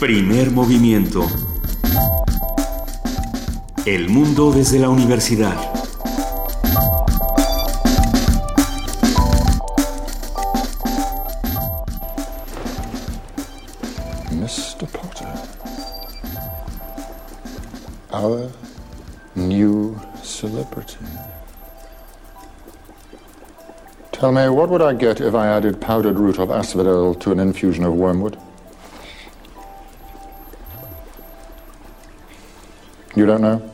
[0.00, 1.26] Primer movimiento.
[3.84, 5.54] El mundo desde la universidad.
[14.30, 14.86] Mr.
[14.90, 15.28] Potter.
[18.10, 18.50] Our
[19.34, 20.96] new celebrity.
[24.12, 27.38] Tell me, what would I get if I added powdered root of asphodel to an
[27.38, 28.38] infusion of wormwood?
[33.16, 33.70] You don't know?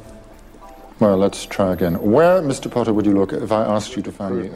[0.99, 1.95] Well, let's try again.
[2.01, 2.71] Where, Mr.
[2.71, 4.51] Potter, would you look if I asked you to find me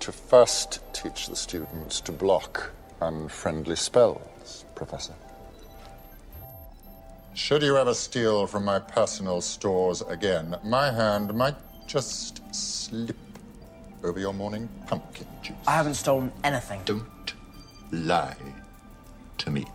[0.00, 5.14] to first teach the students to block unfriendly spells, Professor?
[7.32, 11.56] Should you ever steal from my personal stores again, my hand might
[11.86, 13.16] just slip
[14.04, 15.56] over your morning pumpkin juice.
[15.66, 16.82] I haven't stolen anything.
[16.84, 17.34] Don't
[17.90, 18.36] lie
[19.38, 19.66] to me.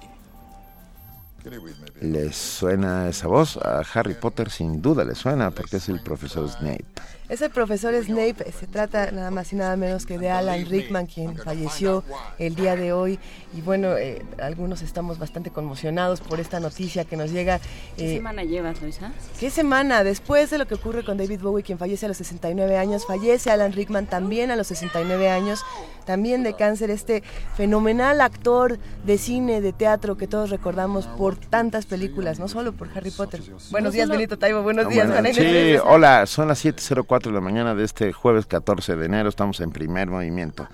[2.01, 3.57] ¿Les suena esa voz?
[3.57, 6.85] A Harry Potter sin duda le suena porque es el profesor Snape.
[7.31, 11.05] Es el profesor Snape, se trata nada más y nada menos que de Alan Rickman,
[11.05, 12.03] quien falleció
[12.37, 13.19] el día de hoy.
[13.53, 17.61] Y bueno, eh, algunos estamos bastante conmocionados por esta noticia que nos llega.
[17.95, 19.13] ¿Qué eh, semana llevas, Luisa?
[19.39, 20.03] ¿Qué semana?
[20.03, 23.49] Después de lo que ocurre con David Bowie, quien fallece a los 69 años, fallece
[23.49, 25.63] Alan Rickman también a los 69 años,
[26.05, 27.23] también de cáncer, este
[27.55, 32.89] fenomenal actor de cine, de teatro que todos recordamos por tantas películas, no solo por
[32.93, 33.41] Harry Potter.
[33.69, 37.35] Buenos días, Benito Taibo, buenos días, Bueno, Juana Inés sí, hola, son las 7.04 de
[37.35, 40.67] la mañana de este jueves 14 de enero, estamos en primer movimiento.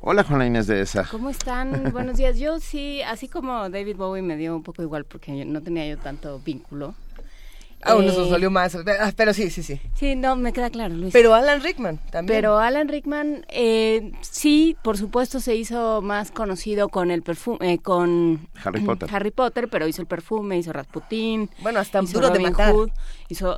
[0.00, 1.04] Hola, Juana Inés de esa.
[1.10, 1.90] ¿Cómo están?
[1.92, 2.38] Buenos días.
[2.38, 5.86] Yo sí, así como David Bowie me dio un poco igual porque yo- no tenía
[5.88, 6.94] yo tanto vínculo.
[7.82, 9.80] A unos Eh, nos dolió más, ah, pero sí, sí, sí.
[9.94, 11.12] Sí, no, me queda claro, Luis.
[11.12, 12.38] Pero Alan Rickman también.
[12.38, 18.48] Pero Alan Rickman, eh, sí, por supuesto, se hizo más conocido con el perfume, con
[18.64, 19.08] Harry Potter.
[19.14, 22.72] Harry Potter, pero hizo el perfume, hizo Rasputín, Bueno, hasta hizo Duro de Robin Matar.
[22.72, 22.90] Hood,
[23.28, 23.56] hizo,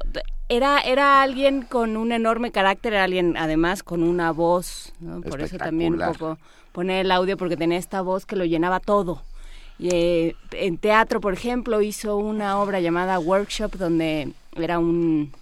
[0.49, 5.21] era, era alguien con un enorme carácter, era alguien además con una voz, ¿no?
[5.21, 6.39] por eso también un poco
[6.73, 9.23] poner el audio porque tenía esta voz que lo llenaba todo.
[9.79, 15.33] Y, eh, en teatro, por ejemplo, hizo una obra llamada Workshop donde era un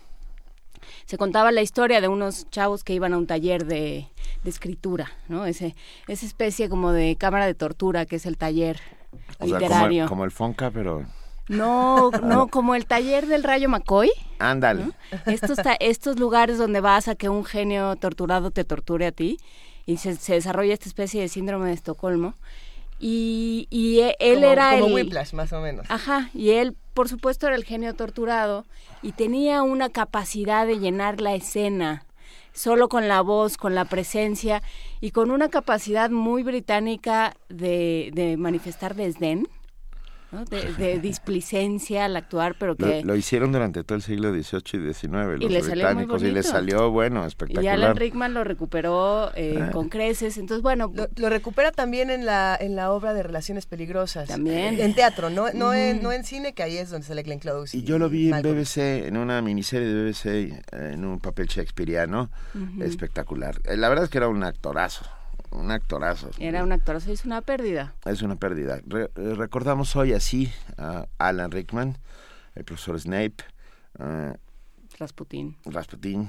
[1.06, 4.08] se contaba la historia de unos chavos que iban a un taller de,
[4.42, 5.46] de escritura, ¿no?
[5.46, 5.74] Ese,
[6.08, 8.80] esa especie como de cámara de tortura que es el taller
[9.12, 10.02] O sea, como, literario.
[10.04, 11.04] el- como el Fonca, pero...
[11.48, 14.10] No, no, como el taller del Rayo McCoy.
[14.38, 14.90] Ándale.
[15.26, 19.38] Estos, lugares donde vas a que un genio torturado te torture a ti
[19.86, 22.34] y se, se desarrolla esta especie de síndrome de Estocolmo.
[22.98, 24.94] Y, y e- él como, era como el...
[24.94, 25.86] Whiplash, más o menos.
[25.90, 28.64] Ajá, y él, por supuesto, era el genio torturado
[29.02, 32.06] y tenía una capacidad de llenar la escena
[32.52, 34.62] solo con la voz, con la presencia
[35.00, 39.46] y con una capacidad muy británica de, de manifestar desdén,
[40.36, 40.44] ¿no?
[40.44, 43.02] de, de displicencia al actuar, pero que...
[43.04, 47.24] lo hicieron durante todo el siglo XVIII y XIX, los británicos, y les salió, bueno,
[47.24, 47.74] Y espectacular.
[47.74, 49.70] Alan Rickman lo recuperó eh, Ah.
[49.72, 53.66] con creces, entonces bueno, Lo, lo recupera también en la, en la obra de Relaciones
[53.66, 54.28] Peligrosas.
[54.28, 54.78] También.
[54.80, 56.04] En teatro, no, no, en, Ujú.
[56.04, 57.76] no en cine, que ahí es donde sale Glenn Close.
[57.76, 58.42] Y yo lo vi en.
[58.42, 62.30] BBC, en una miniserie de BBC, eh, en un papel shakespeariano,
[62.80, 63.60] espectacular.
[63.64, 65.04] Eh, La verdad es que era un actorazo,
[65.50, 66.30] un actorazo.
[66.38, 67.94] era un actor, eso es una pérdida.
[68.04, 68.80] Es una pérdida.
[68.86, 71.98] Re- eh, recordamos hoy así a Alan Rickman,
[72.54, 73.36] el profesor Snape,
[73.98, 74.34] eh,
[74.98, 75.56] Rasputín.
[75.64, 76.28] Rasputin.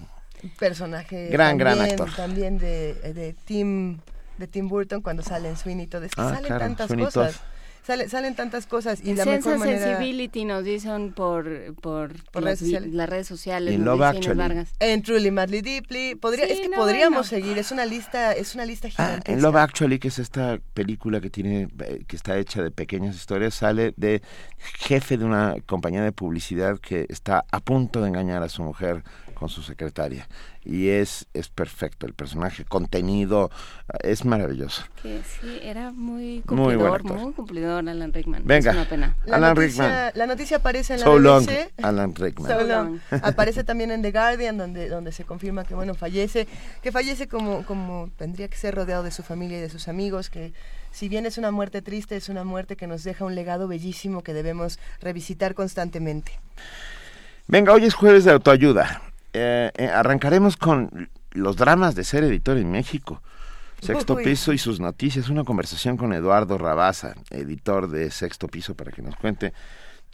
[0.60, 2.16] personaje Gran, gran también, actor.
[2.16, 4.00] también de, de Tim
[4.38, 7.06] de Tim Burton cuando sale en Sweeney Todd es que Ah, salen claro, tantas Sweeney
[7.06, 7.42] cosas Todd.
[7.88, 12.44] Sale- salen tantas cosas y la Sense mejor manera Sensibility nos dicen por, por, Por
[12.44, 12.94] las, redes vi- sociales.
[12.94, 13.74] las redes sociales.
[13.74, 14.38] Y nos Love Actually.
[14.38, 14.70] Vargas.
[14.82, 18.56] en Truly Madly Deeply podría Sí, es que no, podríamos seguir es una lista es
[18.56, 22.16] una lista Ah, gigantesca en Love Actually, que es esta película que tiene, eh, que
[22.18, 24.22] está hecha de pequeñas historias, sale de
[24.80, 29.04] jefe de una compañía de publicidad que está a punto de engañar a su mujer
[29.38, 30.28] con su secretaria.
[30.66, 33.52] Y es, es perfecto, el personaje, contenido,
[34.02, 34.84] es maravilloso.
[35.02, 37.34] Que sí, era muy Muy buen cumplidor, muy, actor.
[37.36, 38.42] cumplidor Alan Rickman.
[38.46, 38.72] Venga.
[38.72, 39.16] Es una pena.
[39.26, 40.12] la Alan noticia, Rickman.
[40.16, 41.48] la noticia aparece en la So long,
[41.84, 42.52] Alan Rickman.
[42.52, 43.00] So long.
[43.24, 46.48] Aparece también en The Guardian, donde, donde se confirma que bueno fallece,
[46.82, 50.30] que fallece como, como tendría que ser rodeado de su familia y de sus amigos,
[50.30, 50.54] que
[50.92, 54.24] si bien es una muerte triste, es una muerte que nos deja un legado bellísimo
[54.24, 56.32] que debemos revisitar constantemente.
[57.48, 59.02] Venga, hoy es jueves de autoayuda.
[59.40, 63.22] Eh, eh, arrancaremos con los dramas de ser editor en México.
[63.80, 64.24] Sexto Uy.
[64.24, 69.04] Piso y sus noticias, una conversación con Eduardo Rabaza, editor de Sexto Piso, para que
[69.04, 69.54] nos cuente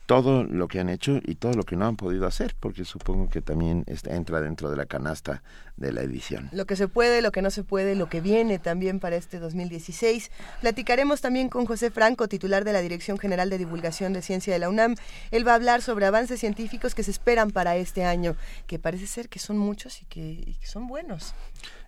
[0.06, 3.30] todo lo que han hecho y todo lo que no han podido hacer, porque supongo
[3.30, 5.44] que también entra dentro de la canasta
[5.78, 6.50] de la edición.
[6.52, 9.40] Lo que se puede, lo que no se puede, lo que viene también para este
[9.40, 10.32] 2016.
[10.62, 14.60] Platicaremos también con José Franco, titular de la Dirección General de Divulgación de Ciencia de
[14.60, 14.96] la UNAM.
[15.32, 18.36] Él va a hablar sobre avances científicos que se esperan para este año,
[18.68, 21.34] que parece ser que son muchos y que, y que son buenos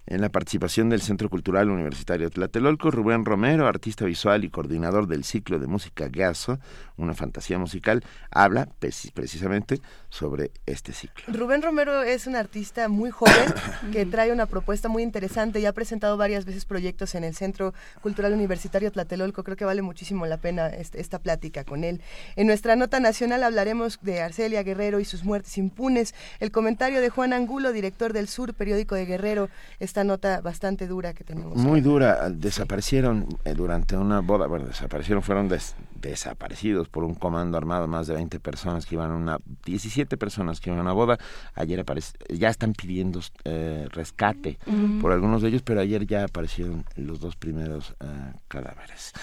[0.07, 5.23] en la participación del Centro Cultural Universitario Tlatelolco, Rubén Romero, artista visual y coordinador del
[5.23, 6.59] ciclo de música Gaso,
[6.97, 9.81] una fantasía musical, habla precisamente
[10.15, 11.25] sobre este ciclo.
[11.27, 13.53] Rubén Romero es un artista muy joven
[13.91, 17.73] que trae una propuesta muy interesante y ha presentado varias veces proyectos en el Centro
[18.01, 19.43] Cultural Universitario Tlatelolco.
[19.43, 22.01] Creo que vale muchísimo la pena este, esta plática con él.
[22.37, 26.15] En nuestra nota nacional hablaremos de Arcelia Guerrero y sus muertes impunes.
[26.39, 31.13] El comentario de Juan Angulo, director del Sur, periódico de Guerrero, esta nota bastante dura
[31.13, 31.57] que tenemos.
[31.57, 32.29] Muy dura.
[32.29, 35.49] Desaparecieron eh, durante una boda, bueno, desaparecieron, fueron
[36.09, 40.59] desaparecidos por un comando armado, más de 20 personas que iban a una, 17 personas
[40.59, 41.17] que iban a una boda.
[41.53, 44.57] Ayer aparece, ya están pidiendo eh, rescate
[45.01, 49.13] por algunos de ellos, pero ayer ya aparecieron los dos primeros eh, cadáveres.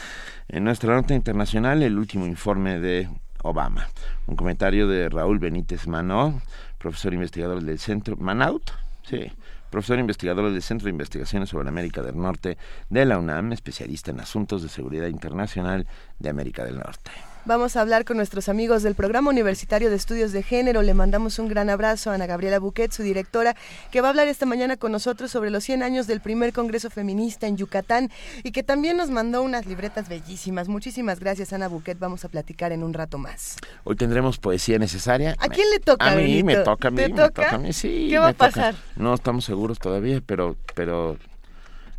[0.49, 3.09] En nuestra nota internacional, el último informe de
[3.43, 3.89] Obama.
[4.27, 6.41] Un comentario de Raúl Benítez Manó,
[6.79, 8.71] profesor investigador del centro Manaut,
[9.03, 9.33] sí,
[9.73, 12.59] profesor investigador del Centro de Investigaciones sobre América del Norte
[12.91, 15.87] de la UNAM, especialista en asuntos de seguridad internacional
[16.21, 17.11] de América del Norte.
[17.45, 20.81] Vamos a hablar con nuestros amigos del Programa Universitario de Estudios de Género.
[20.83, 23.57] Le mandamos un gran abrazo a Ana Gabriela Buquet, su directora,
[23.91, 26.89] que va a hablar esta mañana con nosotros sobre los 100 años del primer Congreso
[26.89, 28.13] Feminista en Yucatán
[28.45, 30.69] y que también nos mandó unas libretas bellísimas.
[30.69, 31.99] Muchísimas gracias, Ana Buquet.
[31.99, 33.57] Vamos a platicar en un rato más.
[33.83, 35.35] Hoy tendremos poesía necesaria.
[35.41, 36.13] ¿A quién le toca?
[36.13, 37.51] A mí me toca a mí, me toca?
[37.51, 38.07] a mí, sí.
[38.09, 38.77] ¿Qué va a pasar?
[38.95, 41.19] No estamos seguros todavía, pero, pero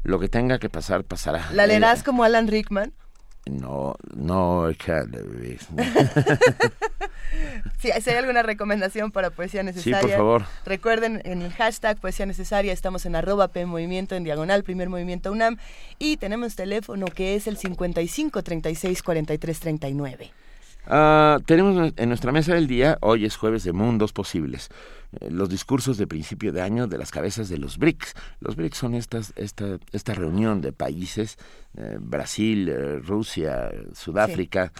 [0.03, 1.49] lo que tenga que pasar, pasará.
[1.51, 2.93] ¿La leerás eh, como Alan Rickman?
[3.45, 4.69] No, no,
[7.77, 10.45] si hay alguna recomendación para poesía necesaria, sí, por favor.
[10.65, 15.29] recuerden en el hashtag poesía necesaria, estamos en arroba P Movimiento, en diagonal, primer movimiento
[15.29, 15.57] UNAM,
[15.99, 20.31] y tenemos teléfono que es el 55 36 43 39.
[21.45, 24.69] tenemos en nuestra mesa del día, hoy es jueves de Mundos Posibles.
[25.19, 28.13] Eh, los discursos de principio de año de las cabezas de los BRICS.
[28.39, 31.37] Los BRICS son estas, esta, esta reunión de países,
[31.75, 34.71] eh, Brasil, eh, Rusia, Sudáfrica,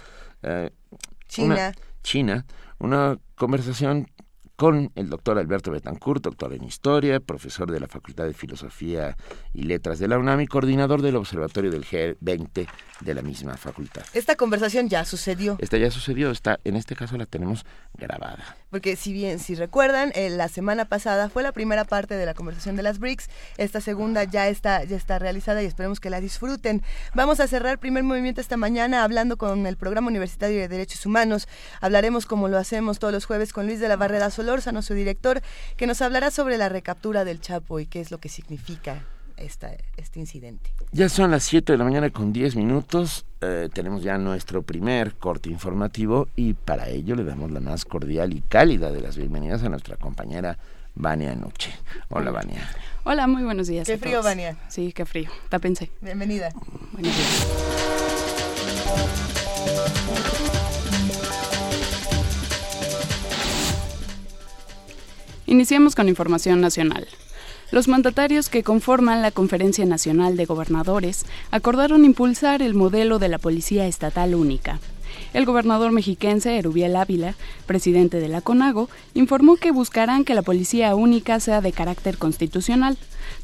[1.28, 1.72] China.
[2.02, 2.44] China,
[2.78, 4.10] una conversación
[4.56, 9.16] con el doctor Alberto Betancourt, doctor en Historia, profesor de la Facultad de Filosofía
[9.52, 12.68] y Letras de la UNAM y coordinador del Observatorio del G20
[13.00, 14.02] de la misma facultad.
[14.14, 15.56] Esta conversación ya sucedió.
[15.58, 18.56] Esta ya sucedió, está, en este caso la tenemos grabada.
[18.70, 22.34] Porque si bien, si recuerdan, eh, la semana pasada fue la primera parte de la
[22.34, 26.20] conversación de las BRICS, esta segunda ya está, ya está realizada y esperemos que la
[26.20, 26.82] disfruten.
[27.14, 31.06] Vamos a cerrar el primer movimiento esta mañana hablando con el Programa Universitario de Derechos
[31.06, 31.48] Humanos.
[31.80, 35.42] Hablaremos como lo hacemos todos los jueves con Luis de la Barrera Solórzano, su director,
[35.76, 39.04] que nos hablará sobre la recaptura del Chapo y qué es lo que significa
[39.36, 40.70] esta, este incidente.
[40.92, 43.26] Ya son las 7 de la mañana con 10 minutos.
[43.40, 48.32] Eh, tenemos ya nuestro primer corte informativo y para ello le damos la más cordial
[48.32, 50.56] y cálida de las bienvenidas a nuestra compañera
[50.94, 51.72] Vania Noche.
[52.10, 52.70] Hola, Vania.
[53.02, 53.88] Hola, muy buenos días.
[53.88, 54.56] Qué frío, Vania.
[54.68, 55.30] Sí, qué frío.
[55.48, 55.90] Tápense.
[56.00, 56.50] Bienvenida.
[56.92, 57.48] Buenos días.
[65.46, 67.06] Iniciamos con información nacional.
[67.70, 73.38] Los mandatarios que conforman la Conferencia Nacional de Gobernadores acordaron impulsar el modelo de la
[73.38, 74.80] Policía Estatal Única.
[75.32, 77.34] El gobernador mexiquense Erubiel Ávila,
[77.66, 82.96] presidente de la CONAGO, informó que buscarán que la policía única sea de carácter constitucional.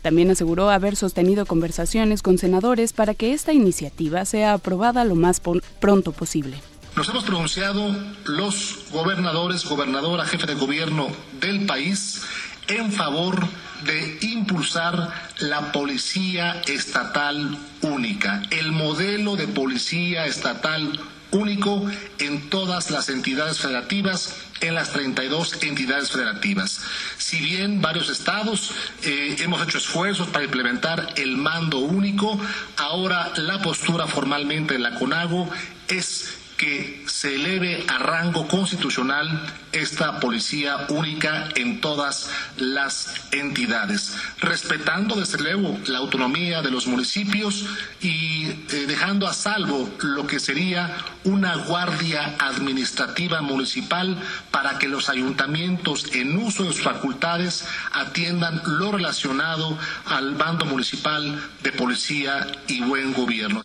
[0.02, 5.40] También aseguró haber sostenido conversaciones con senadores para que esta iniciativa sea aprobada lo más
[5.80, 6.58] pronto posible.
[6.96, 11.08] Nos hemos pronunciado los gobernadores, gobernadora, jefe de gobierno
[11.40, 12.22] del país
[12.66, 13.46] en favor
[13.84, 23.08] de impulsar la policía estatal única, el modelo de policía estatal único en todas las
[23.08, 26.80] entidades federativas, en las 32 entidades federativas.
[27.16, 28.72] Si bien varios estados
[29.04, 32.38] eh, hemos hecho esfuerzos para implementar el mando único,
[32.76, 35.48] ahora la postura formalmente de la CONAGO
[35.88, 45.14] es que se eleve a rango constitucional esta policía única en todas las entidades, respetando
[45.14, 47.64] desde luego la autonomía de los municipios
[48.02, 54.18] y eh, dejando a salvo lo que sería una guardia administrativa municipal
[54.50, 61.40] para que los ayuntamientos en uso de sus facultades atiendan lo relacionado al bando municipal
[61.62, 63.62] de policía y buen gobierno.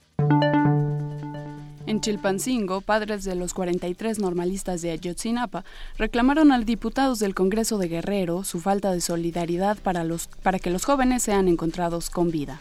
[1.87, 5.63] En Chilpancingo, padres de los 43 normalistas de Ayotzinapa
[5.99, 10.71] reclamaron a diputados del Congreso de Guerrero su falta de solidaridad para, los, para que
[10.71, 12.59] los jóvenes sean encontrados con vida.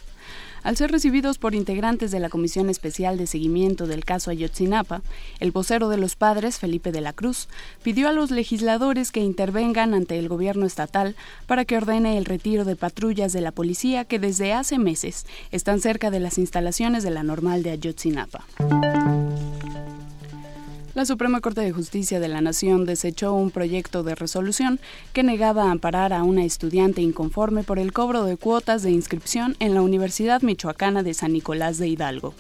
[0.65, 5.03] Al ser recibidos por integrantes de la Comisión Especial de Seguimiento del caso Ayotzinapa,
[5.39, 7.49] el vocero de los padres, Felipe de la Cruz,
[7.83, 11.17] pidió a los legisladores que intervengan ante el gobierno estatal
[11.47, 15.81] para que ordene el retiro de patrullas de la policía que desde hace meses están
[15.81, 18.47] cerca de las instalaciones de la normal de Ayotzinapa.
[20.95, 24.79] La Suprema Corte de Justicia de la Nación desechó un proyecto de resolución
[25.13, 29.75] que negaba amparar a una estudiante inconforme por el cobro de cuotas de inscripción en
[29.75, 32.33] la Universidad Michoacana de San Nicolás de Hidalgo.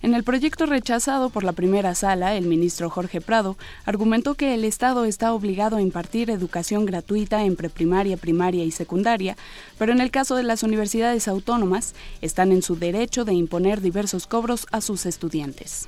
[0.00, 4.64] En el proyecto rechazado por la primera sala, el ministro Jorge Prado argumentó que el
[4.64, 9.36] Estado está obligado a impartir educación gratuita en preprimaria, primaria y secundaria,
[9.76, 14.26] pero en el caso de las universidades autónomas, están en su derecho de imponer diversos
[14.26, 15.86] cobros a sus estudiantes.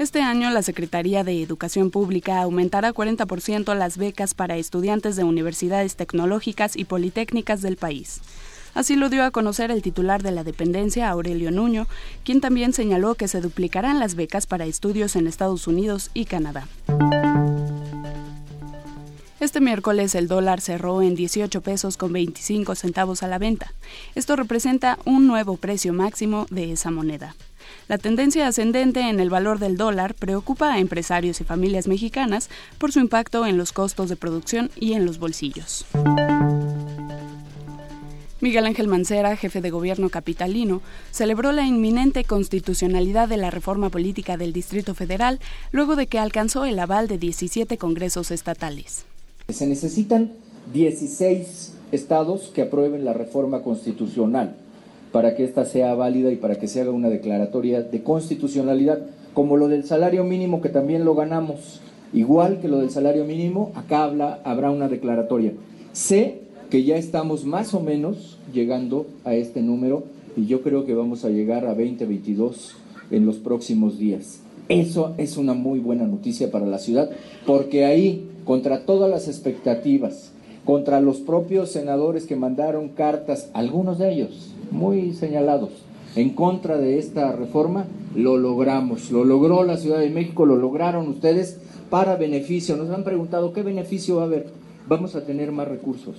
[0.00, 5.94] Este año la Secretaría de Educación Pública aumentará 40% las becas para estudiantes de universidades
[5.94, 8.22] tecnológicas y politécnicas del país.
[8.72, 11.86] Así lo dio a conocer el titular de la dependencia, Aurelio Nuño,
[12.24, 16.66] quien también señaló que se duplicarán las becas para estudios en Estados Unidos y Canadá.
[19.38, 23.74] Este miércoles el dólar cerró en 18 pesos con 25 centavos a la venta.
[24.14, 27.34] Esto representa un nuevo precio máximo de esa moneda.
[27.88, 32.48] La tendencia ascendente en el valor del dólar preocupa a empresarios y familias mexicanas
[32.78, 35.86] por su impacto en los costos de producción y en los bolsillos.
[38.40, 44.38] Miguel Ángel Mancera, jefe de gobierno capitalino, celebró la inminente constitucionalidad de la reforma política
[44.38, 45.40] del Distrito Federal
[45.72, 49.04] luego de que alcanzó el aval de 17 congresos estatales.
[49.50, 50.32] Se necesitan
[50.72, 54.56] 16 estados que aprueben la reforma constitucional
[55.12, 59.00] para que ésta sea válida y para que se haga una declaratoria de constitucionalidad,
[59.34, 61.80] como lo del salario mínimo que también lo ganamos,
[62.12, 65.52] igual que lo del salario mínimo, acá habla, habrá una declaratoria.
[65.92, 66.40] Sé
[66.70, 70.04] que ya estamos más o menos llegando a este número
[70.36, 72.76] y yo creo que vamos a llegar a 2022
[73.10, 74.40] en los próximos días.
[74.68, 77.10] Eso es una muy buena noticia para la ciudad,
[77.44, 80.30] porque ahí, contra todas las expectativas,
[80.64, 85.70] contra los propios senadores que mandaron cartas, algunos de ellos, muy señalados
[86.16, 91.08] en contra de esta reforma, lo logramos, lo logró la Ciudad de México, lo lograron
[91.08, 91.58] ustedes
[91.88, 92.76] para beneficio.
[92.76, 94.48] Nos han preguntado qué beneficio va a haber.
[94.88, 96.16] Vamos a tener más recursos,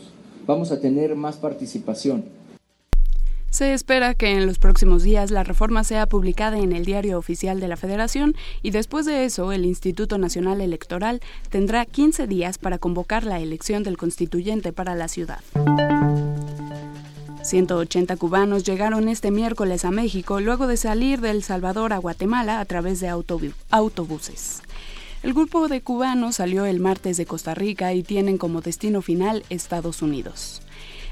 [0.47, 2.23] vamos a tener más participación.
[3.49, 7.59] Se espera que en los próximos días la reforma sea publicada en el Diario Oficial
[7.59, 12.77] de la Federación y después de eso el Instituto Nacional Electoral tendrá 15 días para
[12.77, 15.41] convocar la elección del constituyente para la ciudad.
[17.43, 22.59] 180 cubanos llegaron este miércoles a México luego de salir de El Salvador a Guatemala
[22.59, 24.61] a través de autobuses.
[25.23, 29.43] El grupo de cubanos salió el martes de Costa Rica y tienen como destino final
[29.49, 30.61] Estados Unidos.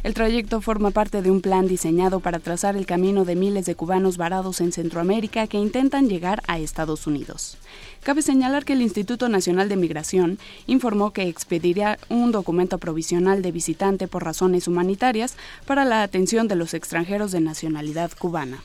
[0.04, 3.76] El trayecto forma parte de un plan diseñado para trazar el camino de miles de
[3.76, 7.58] cubanos varados en Centroamérica que intentan llegar a Estados Unidos.
[8.04, 13.52] Cabe señalar que el Instituto Nacional de Migración informó que expediría un documento provisional de
[13.52, 18.64] visitante por razones humanitarias para la atención de los extranjeros de nacionalidad cubana.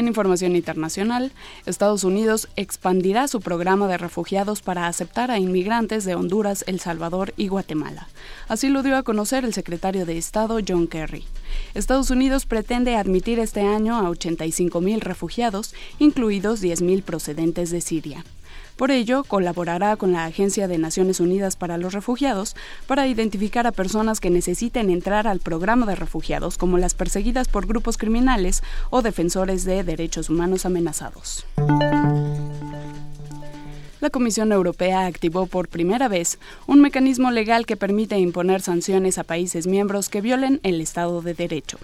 [0.00, 1.30] En información internacional,
[1.66, 7.34] Estados Unidos expandirá su programa de refugiados para aceptar a inmigrantes de Honduras, El Salvador
[7.36, 8.08] y Guatemala.
[8.48, 11.26] Así lo dio a conocer el secretario de Estado John Kerry.
[11.74, 18.24] Estados Unidos pretende admitir este año a 85.000 refugiados, incluidos 10.000 procedentes de Siria.
[18.80, 22.56] Por ello, colaborará con la Agencia de Naciones Unidas para los Refugiados
[22.86, 27.66] para identificar a personas que necesiten entrar al programa de refugiados, como las perseguidas por
[27.66, 31.44] grupos criminales o defensores de derechos humanos amenazados.
[34.00, 39.24] La Comisión Europea activó por primera vez un mecanismo legal que permite imponer sanciones a
[39.24, 41.76] países miembros que violen el Estado de Derecho.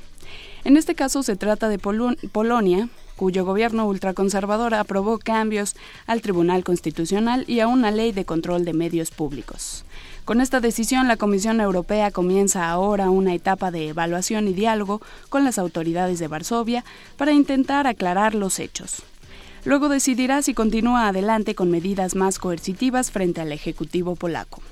[0.64, 5.74] En este caso se trata de Polonia, cuyo gobierno ultraconservador aprobó cambios
[6.06, 9.84] al Tribunal Constitucional y a una ley de control de medios públicos.
[10.24, 15.44] Con esta decisión, la Comisión Europea comienza ahora una etapa de evaluación y diálogo con
[15.44, 16.84] las autoridades de Varsovia
[17.16, 19.02] para intentar aclarar los hechos.
[19.64, 24.62] Luego decidirá si continúa adelante con medidas más coercitivas frente al Ejecutivo polaco.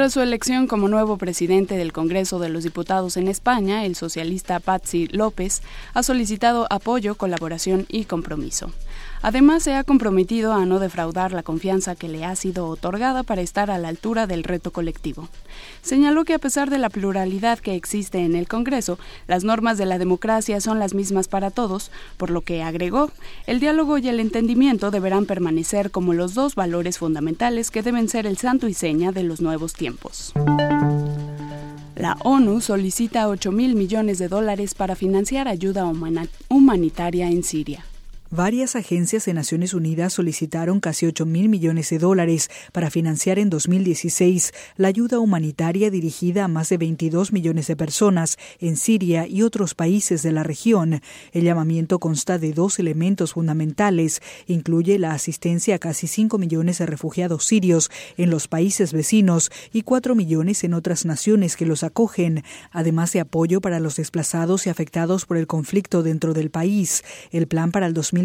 [0.00, 4.58] Tras su elección como nuevo presidente del Congreso de los Diputados en España, el socialista
[4.58, 5.60] Patsy López
[5.92, 8.72] ha solicitado apoyo, colaboración y compromiso.
[9.22, 13.42] Además, se ha comprometido a no defraudar la confianza que le ha sido otorgada para
[13.42, 15.28] estar a la altura del reto colectivo.
[15.82, 19.84] Señaló que a pesar de la pluralidad que existe en el Congreso, las normas de
[19.84, 23.10] la democracia son las mismas para todos, por lo que agregó,
[23.46, 28.26] el diálogo y el entendimiento deberán permanecer como los dos valores fundamentales que deben ser
[28.26, 30.32] el santo y seña de los nuevos tiempos.
[31.94, 35.84] La ONU solicita 8 mil millones de dólares para financiar ayuda
[36.48, 37.84] humanitaria en Siria.
[38.32, 43.50] Varias agencias de Naciones Unidas solicitaron casi 8 mil millones de dólares para financiar en
[43.50, 49.42] 2016 la ayuda humanitaria dirigida a más de 22 millones de personas en Siria y
[49.42, 51.00] otros países de la región.
[51.32, 54.22] El llamamiento consta de dos elementos fundamentales.
[54.46, 59.82] Incluye la asistencia a casi 5 millones de refugiados sirios en los países vecinos y
[59.82, 64.70] 4 millones en otras naciones que los acogen, además de apoyo para los desplazados y
[64.70, 67.02] afectados por el conflicto dentro del país.
[67.32, 68.19] El plan para el 2016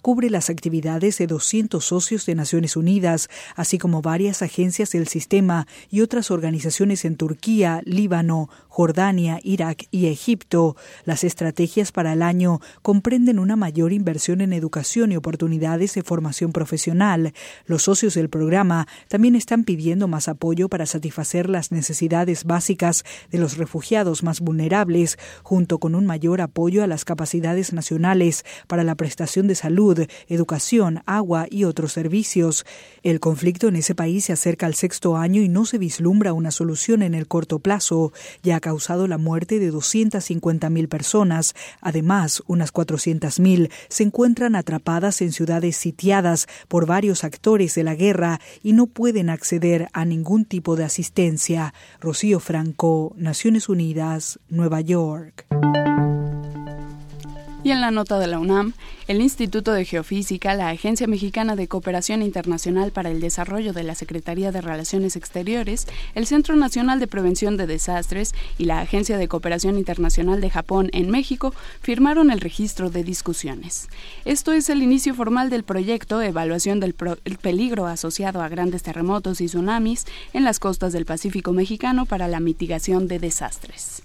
[0.00, 5.66] cubre las actividades de 200 socios de Naciones Unidas, así como varias agencias del sistema
[5.90, 10.76] y otras organizaciones en Turquía, Líbano, Jordania, Irak y Egipto.
[11.04, 16.52] Las estrategias para el año comprenden una mayor inversión en educación y oportunidades de formación
[16.52, 17.32] profesional.
[17.66, 23.38] Los socios del programa también están pidiendo más apoyo para satisfacer las necesidades básicas de
[23.38, 28.91] los refugiados más vulnerables, junto con un mayor apoyo a las capacidades nacionales para la
[28.94, 32.64] prestación de salud, educación, agua y otros servicios.
[33.02, 36.50] El conflicto en ese país se acerca al sexto año y no se vislumbra una
[36.50, 41.54] solución en el corto plazo, ya causado la muerte de 250.000 personas.
[41.80, 48.40] Además, unas 400.000 se encuentran atrapadas en ciudades sitiadas por varios actores de la guerra
[48.62, 51.74] y no pueden acceder a ningún tipo de asistencia.
[52.00, 55.46] Rocío Franco, Naciones Unidas, Nueva York.
[57.64, 58.72] Y en la nota de la UNAM,
[59.06, 63.94] el Instituto de Geofísica, la Agencia Mexicana de Cooperación Internacional para el Desarrollo de la
[63.94, 69.28] Secretaría de Relaciones Exteriores, el Centro Nacional de Prevención de Desastres y la Agencia de
[69.28, 73.88] Cooperación Internacional de Japón en México firmaron el registro de discusiones.
[74.24, 79.46] Esto es el inicio formal del proyecto Evaluación del peligro asociado a grandes terremotos y
[79.46, 84.02] tsunamis en las costas del Pacífico mexicano para la mitigación de desastres.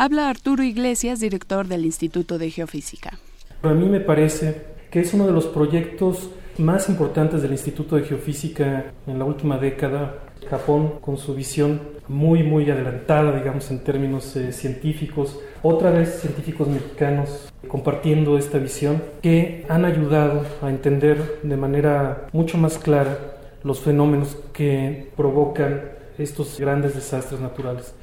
[0.00, 3.18] Habla Arturo Iglesias, director del Instituto de Geofísica.
[3.62, 8.04] A mí me parece que es uno de los proyectos más importantes del Instituto de
[8.04, 10.20] Geofísica en la última década.
[10.48, 15.40] Japón, con su visión muy, muy adelantada, digamos, en términos eh, científicos.
[15.64, 22.56] Otra vez científicos mexicanos compartiendo esta visión que han ayudado a entender de manera mucho
[22.56, 23.18] más clara
[23.64, 27.94] los fenómenos que provocan estos grandes desastres naturales.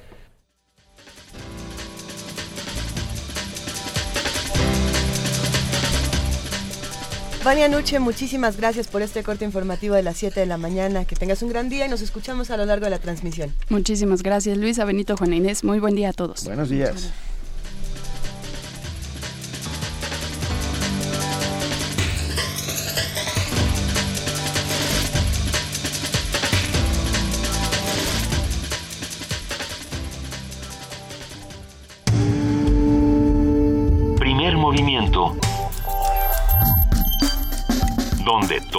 [7.46, 11.06] Vania Nuche, muchísimas gracias por este corte informativo de las 7 de la mañana.
[11.06, 13.54] Que tengas un gran día y nos escuchamos a lo largo de la transmisión.
[13.70, 15.64] Muchísimas gracias, Luisa Benito, Juana Inés.
[15.64, 16.44] Muy buen día a todos.
[16.46, 17.12] Buenos días.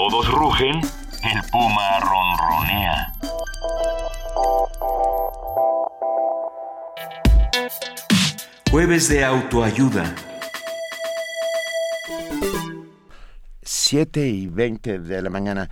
[0.09, 0.81] Todos rugen,
[1.25, 3.13] el puma ronronea.
[8.71, 10.15] Jueves de autoayuda.
[13.63, 15.71] 7 y 20 de la mañana.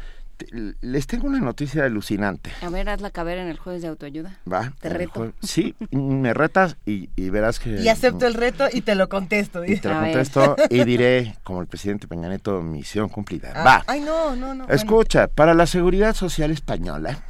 [0.81, 2.51] Les tengo una noticia alucinante.
[2.63, 4.39] A ver, haz la cabera en el jueves de autoayuda.
[4.51, 4.73] Va.
[4.81, 5.33] Te reto.
[5.43, 7.81] Sí, me retas y, verás que...
[7.81, 9.65] Y acepto el reto y te lo contesto.
[9.65, 13.53] Y te lo contesto y diré, como el presidente Peña Nieto, misión cumplida.
[13.55, 13.85] Ah, Va.
[13.87, 14.69] Ay, no, no, no.
[14.69, 17.25] Escucha, para la seguridad social española,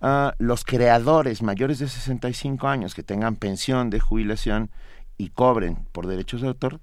[0.00, 4.70] ah, los creadores mayores de 65 años que tengan pensión de jubilación
[5.18, 6.80] y cobren por derechos de autor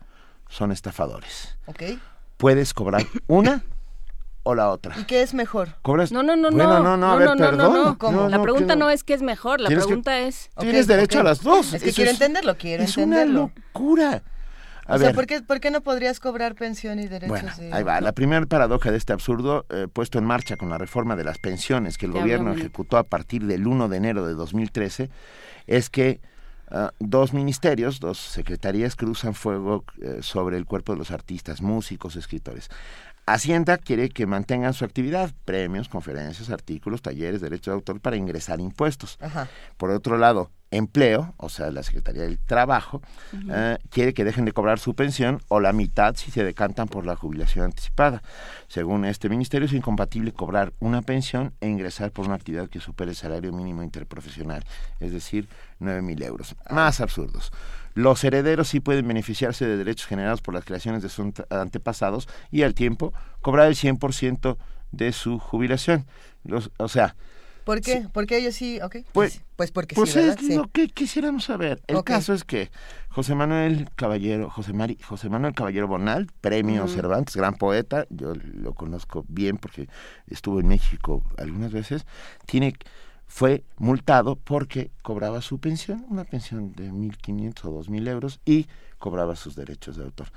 [0.49, 1.57] son estafadores.
[1.65, 1.83] Ok.
[2.37, 3.63] Puedes cobrar una
[4.47, 4.95] o la otra.
[4.97, 5.75] ¿Y qué es mejor?
[5.81, 6.11] ¿Cobras?
[6.11, 6.83] No, no, no, bueno, no.
[6.83, 7.97] no, no, a ver, perdón.
[7.99, 10.49] No, la pregunta no, es qué es mejor, la pregunta es...
[10.57, 11.73] Tienes derecho a las dos.
[11.73, 13.51] Es que quiero entenderlo, quiero es entenderlo.
[13.53, 14.23] Es una locura.
[14.85, 17.27] A o ver, sea, ¿por qué, ¿por qué, no podrías cobrar pensión y derechos?
[17.27, 17.99] Bueno, ahí va.
[17.99, 21.39] La primera paradoja de este absurdo, eh, puesto en marcha con la reforma de las
[21.39, 25.09] pensiones que el gobierno ejecutó a partir del 1 de enero de 2013,
[25.67, 26.21] es que
[26.71, 32.15] uh, dos ministerios, dos secretarías cruzan fuego uh, sobre el cuerpo de los artistas, músicos,
[32.15, 32.69] escritores.
[33.27, 38.61] Hacienda quiere que mantengan su actividad, premios, conferencias, artículos, talleres, derechos de autor para ingresar
[38.61, 39.17] impuestos.
[39.19, 39.49] Ajá.
[39.75, 43.01] Por otro lado, Empleo, o sea, la Secretaría del Trabajo,
[43.49, 47.05] eh, quiere que dejen de cobrar su pensión o la mitad si se decantan por
[47.05, 48.21] la jubilación anticipada.
[48.67, 53.11] Según este ministerio, es incompatible cobrar una pensión e ingresar por una actividad que supere
[53.11, 54.65] el salario mínimo interprofesional,
[54.99, 56.55] es decir, 9 mil euros.
[56.69, 57.51] Más absurdos.
[57.97, 62.61] Los herederos sí pueden beneficiarse de derechos generados por las creaciones de sus antepasados y
[62.61, 64.57] al tiempo cobrar el 100%
[64.91, 66.05] de su jubilación.
[66.43, 67.15] Los, o sea,
[67.63, 68.07] ¿Por qué?
[68.13, 68.97] Porque ellos sí, ok.
[69.11, 70.37] Pues, pues porque pues sí, ¿verdad?
[70.39, 70.55] es Sí.
[70.55, 71.81] lo que quisiéramos saber.
[71.87, 72.69] El caso es que
[73.09, 76.87] José Manuel Caballero, José, Mari- José Manuel Caballero Bonal, premio.
[76.87, 79.89] Cervantes, gran poeta, yo lo conozco bien porque
[80.27, 82.05] estuvo en México algunas veces,
[82.45, 82.73] tiene
[83.27, 89.35] fue multado porque cobraba su pensión, una pensión de 1.500 o 2.000 euros y cobraba
[89.35, 90.27] sus derechos de autor.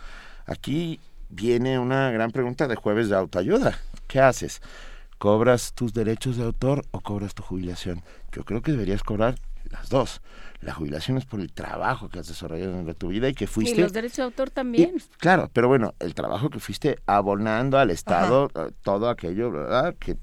[0.47, 3.79] Aquí viene una gran pregunta de jueves de autoayuda.
[4.09, 4.61] ¿Qué haces?
[5.19, 8.03] ¿Cobras tus derechos de autor o cobras tu jubilación?
[8.33, 9.37] Yo creo que deberías cobrar
[9.71, 10.21] las dos.
[10.61, 13.47] La jubilación es por el trabajo que has desarrollado en tu vida y que Y
[13.47, 13.81] fuiste...
[13.81, 14.97] los derechos de autor también.
[15.19, 19.95] Claro, pero bueno, el trabajo que fuiste abonando al Estado, eh, todo aquello, ¿verdad?
[19.99, 20.17] Que,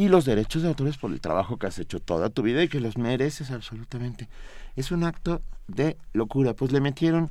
[0.00, 2.62] y los derechos de autor es por el trabajo que has hecho toda tu vida
[2.62, 4.28] y que los mereces absolutamente.
[4.74, 6.54] Es un acto de locura.
[6.54, 7.30] Pues le metieron,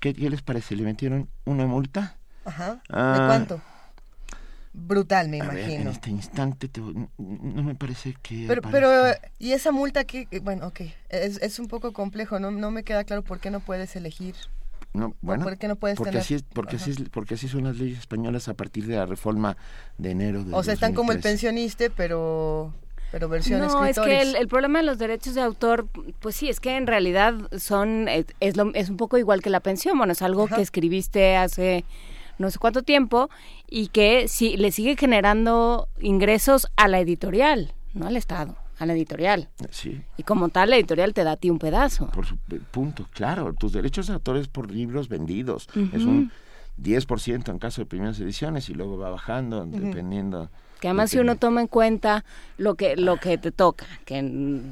[0.00, 0.76] ¿qué, qué les parece?
[0.76, 2.18] ¿Le metieron una multa?
[2.44, 2.72] Ajá.
[2.74, 3.60] ¿De Ah, cuánto?
[4.74, 5.90] Brutal, me ver, en imagino.
[5.92, 7.08] este instante te- no,
[7.62, 8.44] me parece que...
[8.48, 8.90] Pero, pero,
[9.38, 13.04] ¿y esa multa que, bueno, ok, es, es un poco complejo, no, no me queda
[13.04, 14.34] claro por qué no puedes elegir.
[14.94, 17.48] No, bueno, ¿Por qué no puedes porque tener- así es, porque así es, porque así
[17.48, 19.56] son las leyes españolas a partir de la reforma
[19.98, 21.28] de enero de O sea, están como el 2013.
[21.28, 22.72] pensionista, pero,
[23.10, 25.88] pero versión No, es que el, el problema de los derechos de autor,
[26.20, 29.50] pues sí, es que en realidad son es, es, lo- es un poco igual que
[29.50, 29.98] la pensión.
[29.98, 31.84] Bueno, es algo que escribiste hace
[32.38, 33.30] no sé cuánto tiempo
[33.68, 38.92] y que sí le sigue generando ingresos a la editorial, no al Estado, a la
[38.94, 39.48] editorial.
[39.70, 42.08] Sí, Y como tal, la editorial te da a ti un pedazo.
[42.10, 46.30] por su eh, punto, claro, tus derechos de autor es por libros vendidos, es un
[46.82, 50.50] 10% en caso de primeras ediciones y luego va bajando dependiendo.
[50.80, 52.24] Que además si uno toma en cuenta
[52.58, 54.20] lo que lo que te toca, que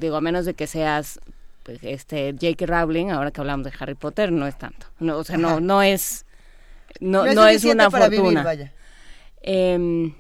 [0.01, 1.20] digo a menos de que seas
[1.62, 2.66] pues, este J.K.
[2.66, 4.87] Rowling, ahora que hablamos de Harry Potter, no es tanto.
[4.98, 6.27] No, o sea, no no es
[7.01, 8.42] no, No es no es una para vivir, fortuna.
[8.42, 8.72] vaya.
[9.40, 10.12] Em,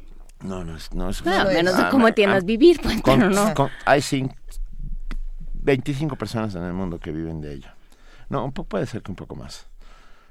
[0.42, 2.42] No, no es, no es No, a no es- menos de ah, cómo ah, entiendas
[2.42, 3.54] ah, vivir, pues, con- pero no.
[3.54, 4.34] con- hay cin-
[5.54, 7.68] 25 personas en el mundo que viven de ello.
[8.28, 9.66] No, un poco puede ser que un poco más.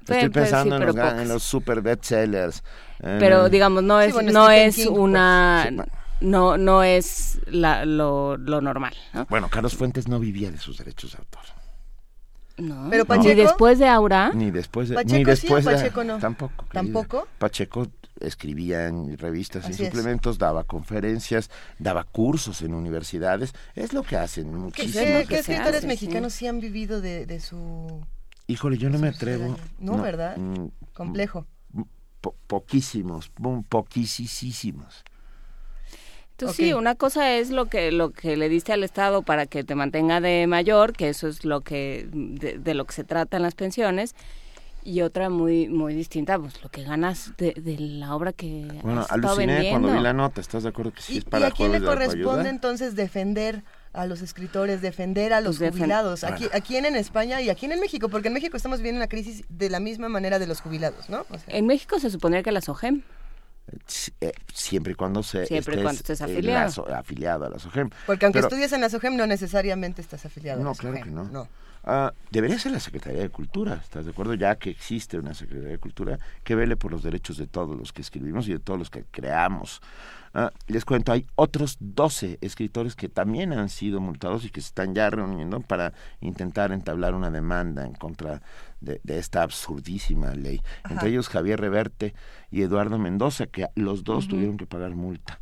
[0.00, 2.62] Estoy sí, pensando en, pero los, en los super bestsellers.
[2.98, 4.98] pero digamos no Sí, es bueno, no es King, pues.
[4.98, 5.92] una Sí, bueno.
[6.20, 9.26] no no es la, lo, lo normal, ¿no?
[9.26, 11.42] Bueno, Carlos Fuentes no vivía de sus derechos de autor.
[12.58, 12.88] No.
[12.90, 16.04] Pero Pacheco- después de Aura, Ni después de, ¿Pacheco ni sí o después de- Pacheco
[16.04, 16.18] no?
[16.18, 16.64] Tampoco.
[16.66, 16.72] querida.
[16.72, 17.28] ¿Tampoco?
[17.38, 17.86] Pacheco
[18.22, 19.88] escribía en revistas y Así es.
[19.90, 23.52] suplementos, daba conferencias, daba cursos en universidades.
[23.74, 25.04] Es lo que hacen ¿Qué, muchísimos.
[25.22, 28.00] qué- qué escritores hace, mexicanos sí han vivido de, de su
[28.46, 29.44] Híjole, yo no me atrevo.
[29.44, 29.60] años.
[29.78, 30.36] No, ¿verdad?
[30.36, 31.46] mm, complejo?
[32.20, 35.04] po- poquísimos, un poquísimos.
[36.32, 36.64] Entonces Ok.
[36.66, 39.74] sí, una cosa es lo que lo que le diste al Estado para que te
[39.74, 43.42] mantenga de mayor, que eso es lo que de, de lo que se trata en
[43.42, 44.14] las pensiones,
[44.84, 49.02] y otra muy muy distinta, pues lo que ganas de, de la obra que Bueno,
[49.02, 49.80] has aluciné vendiendo.
[49.80, 50.40] cuando vi la nota.
[50.40, 53.62] ¿Estás de acuerdo que sí ¿Y, es y para a quién le corresponde entonces defender
[53.92, 56.24] a los escritores, defender a los Pues jubilados?
[56.24, 56.58] Aquí, Bueno.
[56.58, 58.08] ¿A quién en España y a quién en México?
[58.08, 61.26] Porque en México estamos viviendo una crisis de la misma manera de los jubilados, ¿no?
[61.30, 63.02] O sea, En México se supondría que la SOGEM,
[63.86, 67.44] Sí, eh, siempre y cuando se Siempre y cuando estés en la afiliado.
[67.46, 67.90] a la SOGEM.
[68.06, 70.96] porque aunque Pero- estudies en la SOGEM no necesariamente estás afiliado a No, la claro
[70.96, 71.24] SOGEM, que no.
[71.30, 71.48] no.
[71.84, 74.34] Ah, debería ser la Secretaría de Cultura, ¿estás de acuerdo?
[74.34, 77.92] Ya que existe una Secretaría de Cultura que vele por los derechos de todos los
[77.92, 79.80] que escribimos y de todos los que creamos.
[80.34, 84.68] Ah, les cuento, hay otros 12 escritores que también han sido multados y que se
[84.68, 88.42] están ya reuniendo para intentar entablar una demanda en contra
[88.80, 90.62] de, de esta absurdísima ley.
[90.88, 92.14] Entre ellos Javier Reverte
[92.50, 95.40] y Eduardo Mendoza, que los dos tuvieron que pagar multa.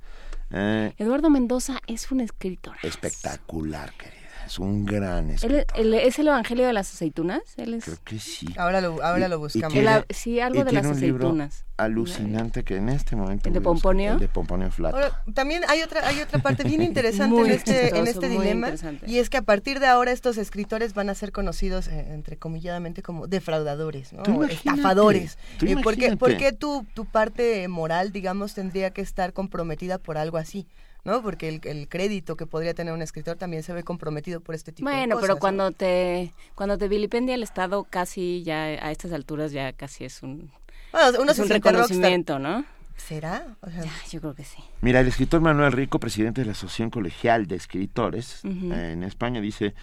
[0.50, 2.76] Eh, Eduardo Mendoza es un escritor.
[2.82, 4.19] espectacular, querida.
[4.50, 5.64] Es un gran escritor.
[5.76, 8.46] él es el Evangelio de las aceitunas, él es Creo que sí.
[8.58, 9.72] Ahora lo, ahora Y- lo buscamos.
[9.72, 11.64] tiene- El- sí, algo de las aceitunas.
[11.76, 14.12] alucinante que en este momento ¿El de Pomponio?
[14.14, 17.96] el de Pomponio Flato Ahora, también hay otra, hay otra parte bien interesante en este,
[17.96, 18.72] en este dilema,
[19.06, 23.02] y es que a partir de ahora estos escritores van a ser conocidos, eh, entrecomilladamente,
[23.02, 24.24] como defraudadores, ¿no?
[24.24, 25.38] Tú estafadores.
[25.58, 26.16] tú Eh, ¿por, qué, imagínate.
[26.16, 30.66] por qué tu, tu parte moral, digamos, tendría que estar comprometida por algo así?
[31.04, 31.22] ¿No?
[31.22, 34.72] Porque el, el crédito que podría tener un escritor también se ve comprometido por este
[34.72, 35.22] tipo de Bueno, cosas.
[35.22, 35.40] pero ¿no?
[35.40, 40.22] cuando te cuando te vilipendia el Estado casi ya a estas alturas ya casi es
[40.22, 40.50] un
[40.92, 41.72] Bueno, uno es se un rockstar.
[41.74, 42.64] reconocimiento, ¿no?
[42.96, 43.56] ¿Será?
[43.62, 44.62] O sea, Ya, yo creo que sí.
[44.82, 49.40] Mira, el escritor Manuel Rico, presidente de la Asociación Colegial de Escritores eh, en España,
[49.40, 49.74] dice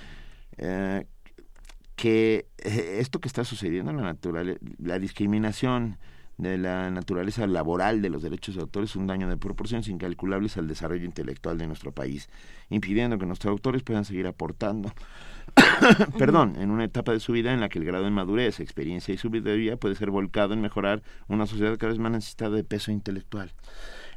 [0.58, 1.04] eh,
[1.96, 5.98] que eh, esto que está sucediendo en la naturaleza, la discriminación
[6.38, 10.58] de la naturaleza laboral de los derechos de autor es un daño de proporciones incalculables
[10.58, 12.30] al desarrollo intelectual de nuestro país,
[12.70, 14.94] impidiendo que nuestros autores puedan seguir aportando,
[16.18, 19.14] perdón, en una etapa de su vida en la que el grado de madurez, experiencia
[19.14, 22.92] y sabiduría puede ser volcado en mejorar una sociedad cada vez más necesitada de peso
[22.92, 23.52] intelectual.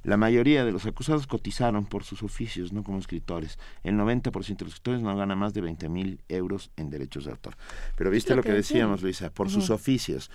[0.02, 3.58] La mayoría de los acusados cotizaron por sus oficios, no como escritores.
[3.84, 7.32] El 90% de los escritores no gana más de 20 mil euros en derechos de
[7.32, 7.54] autor.
[7.96, 10.30] Pero viste lo, que, decíamos, Luisa, por sus oficios,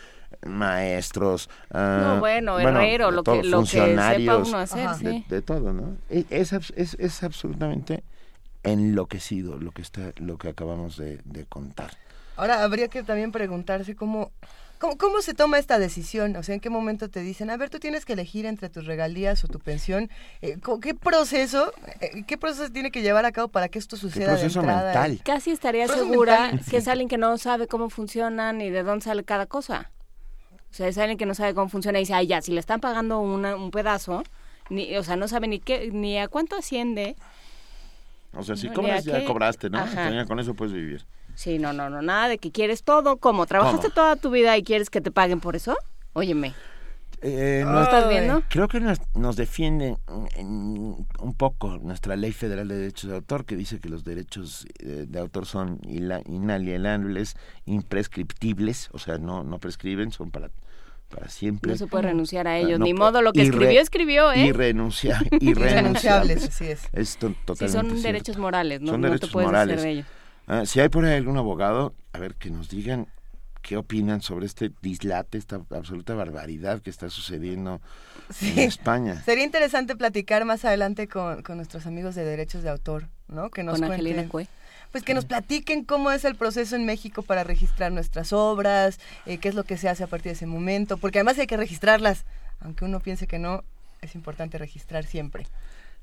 [0.45, 5.25] maestros, no, ah, bueno, herrero, lo, que, lo que sepa uno hacer, sí.
[5.27, 5.97] de, todo, ¿no?
[6.09, 8.03] Es, es, es, absolutamente
[8.63, 11.91] enloquecido lo que está, lo que acabamos de, de contar.
[12.37, 14.31] Ahora habría que también preguntarse cómo
[14.97, 16.35] ¿Cómo, se toma esta decisión?
[16.35, 18.85] O sea, ¿en qué momento te dicen, a ver, tú tienes que elegir entre tus
[18.85, 20.09] regalías o tu pensión?
[20.41, 24.25] Eh, ¿Qué proceso, eh, qué proceso tiene que llevar a cabo para que esto suceda?
[24.25, 25.19] ¿Qué proceso mental?
[25.23, 29.23] Casi estaría segura que es alguien que no sabe cómo funciona ni de dónde sale
[29.23, 29.91] cada cosa.
[30.71, 32.59] O sea, es alguien que no sabe cómo funciona y dice, ay, ya, si le
[32.59, 34.23] están pagando un pedazo,
[34.69, 37.15] ni, o sea, no sabe ni qué, ni a cuánto asciende.
[38.33, 39.85] O sea, si cobras, ya cobraste, ¿no?
[40.27, 41.05] Con eso puedes vivir.
[41.35, 43.17] Sí, no, no, no, nada de que quieres todo.
[43.17, 43.45] ¿Cómo?
[43.45, 45.77] ¿Trabajaste toda tu vida y quieres que te paguen por eso?
[46.13, 46.53] Óyeme.
[47.21, 48.43] Eh, ¿No estás viendo?
[48.49, 49.97] Creo que nos, nos defiende
[50.37, 55.05] un poco nuestra ley federal de derechos de autor que dice que los derechos eh,
[55.07, 60.51] de autor son inalienables, imprescriptibles, o sea, no, no prescriben, son para
[61.09, 61.71] para siempre.
[61.71, 64.39] No se puede renunciar a ellos, ni modo, lo que escribió, escribió, ¿eh?
[64.47, 66.49] Irrenunciar, irrenunciables.
[66.49, 66.81] así es.
[66.93, 68.91] es totalmente son derechos morales, ¿no?
[68.91, 69.81] Son derechos morales.
[69.81, 70.05] de ellos.
[70.47, 73.07] Ah, si hay por ahí algún abogado, a ver, que nos digan
[73.65, 77.81] qué opinan sobre este dislate, esta absoluta barbaridad que está sucediendo
[78.41, 79.21] en España.
[79.25, 83.49] Sería interesante platicar más adelante con, nuestros amigos de derechos de autor, ¿no?
[83.49, 84.47] Que nos con Angelina Cue.
[84.91, 89.39] Pues que nos platiquen cómo es el proceso en México para registrar nuestras obras, eh,
[89.39, 91.57] qué es lo que se hace a partir de ese momento, porque además hay que
[91.57, 92.23] registrarlas,
[92.59, 93.63] aunque uno piense que no,
[94.01, 95.47] es importante registrar siempre.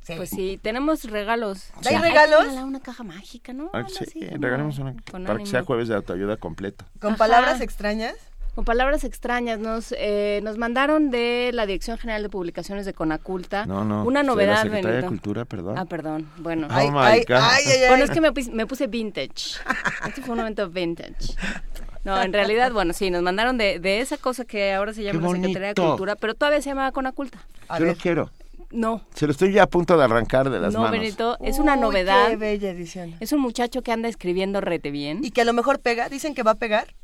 [0.07, 1.71] Pues sí, tenemos regalos.
[1.85, 2.47] ¿Hay regalos?
[2.47, 3.71] Una caja mágica, ¿no?
[3.73, 6.87] Ah, sí, regalamos una para que sea jueves de autoayuda completa.
[7.01, 8.15] ¿Con palabras extrañas?
[8.55, 9.59] Con palabras extrañas.
[9.59, 14.23] Nos eh, nos mandaron de la Dirección General de Publicaciones de Conaculta no, no, una
[14.23, 14.65] novedad.
[14.65, 15.79] De la de Cultura, perdón.
[15.79, 16.29] Ah, perdón.
[16.38, 16.69] Bueno.
[16.71, 17.88] Oh my God.
[17.88, 19.59] bueno, es que me, me puse vintage.
[20.07, 21.35] Este fue un momento vintage.
[22.05, 25.21] No, en realidad, bueno, sí, nos mandaron de, de esa cosa que ahora se llama
[25.21, 27.38] la Secretaría de Cultura, pero todavía se llama Conaculta.
[27.79, 28.31] Yo lo quiero.
[28.73, 29.03] No.
[29.15, 30.97] Se lo estoy ya a punto de arrancar de las no, manos.
[30.97, 32.31] No, Benito, es una novedad.
[32.31, 33.15] Qué bella edición.
[33.21, 35.21] Es un muchacho que anda escribiendo rete bien.
[35.23, 36.95] Y que a lo mejor pega, dicen que va a pegar.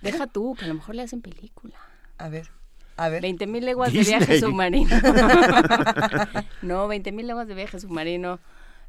[0.00, 1.76] Deja tú, que a lo mejor le hacen película.
[2.18, 2.50] A ver.
[2.96, 3.22] A ver.
[3.22, 4.90] 20 mil leguas de viaje submarino.
[6.62, 8.38] no, 20 mil leguas de viaje submarino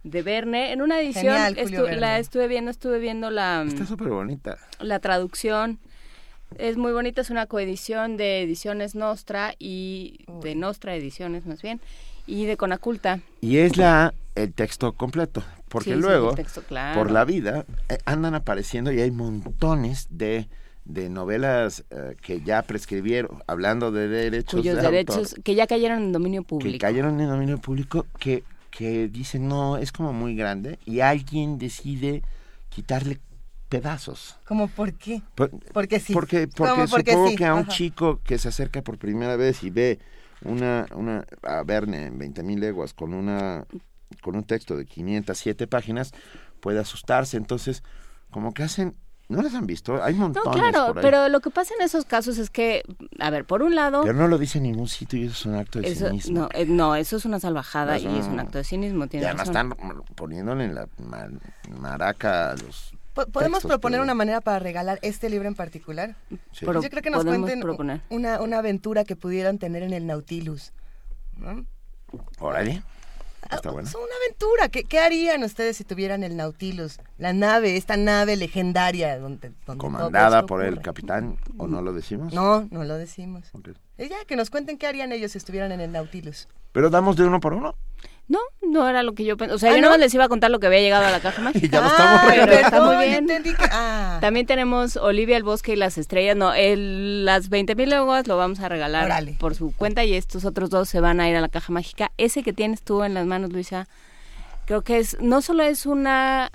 [0.04, 0.71] de Verne.
[0.71, 3.63] En una edición, la estuve viendo, estuve viendo la...
[3.67, 4.58] Está súper bonita.
[4.80, 5.80] La traducción.
[6.57, 11.79] Es muy bonita, es una coedición de Ediciones Nostra y de Nostra Ediciones más bien
[12.27, 13.19] y de Conaculta.
[13.41, 16.35] Y es la el texto completo, porque luego
[16.95, 20.47] por la vida eh, andan apareciendo y hay montones de
[20.85, 26.11] de novelas eh, que ya prescribieron, hablando de derechos Cuyos derechos que ya cayeron en
[26.11, 26.73] dominio público.
[26.73, 31.57] Que cayeron en dominio público, que, que dicen, no, es como muy grande, y alguien
[31.57, 32.23] decide
[32.69, 33.19] quitarle
[33.73, 34.38] pedazos.
[34.45, 35.21] ¿Cómo por qué?
[35.73, 36.13] porque sí.
[36.13, 39.99] Porque, porque, supongo que a un chico que se acerca por primera vez y ve
[40.43, 43.65] una, una a Verne en 20.000 leguas con una
[44.21, 46.13] con un texto de 507 páginas
[46.59, 47.38] puede asustarse.
[47.38, 47.83] Entonces,
[48.29, 48.95] como que hacen
[49.29, 50.03] ¿No las han visto?
[50.03, 50.45] Hay montones.
[50.45, 52.83] No, claro, pero lo que pasa en esos casos es que,
[53.19, 54.01] a ver, por un lado...
[54.03, 56.41] Pero no lo dice en ningún sitio y eso es un acto de cinismo.
[56.41, 59.05] No, eh, no, eso es una salvajada y es un acto de cinismo.
[59.09, 59.69] y además están
[60.15, 60.88] poniéndole en la
[61.79, 66.15] maraca a los ¿Podemos proponer una manera para regalar este libro en particular?
[66.54, 67.63] Yo creo que nos cuenten
[68.10, 70.73] una, una, aventura que pudieran tener en el Nautilus.
[71.38, 71.65] ¿no?
[72.39, 72.84] Órale.
[73.52, 73.88] Está bueno.
[73.88, 74.69] Es una aventura.
[74.69, 76.99] ¿Qué, ¿Qué, harían ustedes si tuvieran el Nautilus?
[77.17, 79.19] La nave, esta nave legendaria.
[79.19, 82.34] Donde, Comandada por el capitán, ¿o no lo decimos?
[82.34, 83.52] No, no lo decimos.
[83.97, 86.47] Y ya, que nos cuenten qué harían ellos si estuvieran en el Nautilus.
[86.71, 87.76] ¿Pero damos de uno por uno?
[88.27, 89.55] No, no era lo que yo pensaba.
[89.55, 89.97] O sea, ¿Ah, yo no?
[89.97, 91.65] les iba a contar lo que había llegado a la caja mágica.
[91.65, 93.27] y ya lo estamos ah, pero está muy bien.
[93.71, 94.17] Ah.
[94.21, 96.36] También tenemos Olivia el Bosque y las Estrellas.
[96.36, 100.45] No, el, las 20 mil leguas lo vamos a regalar por su cuenta y estos
[100.45, 102.12] otros dos se van a ir a la caja mágica.
[102.17, 103.88] Ese que tienes tú en las manos, Luisa,
[104.65, 106.51] creo que es no solo es una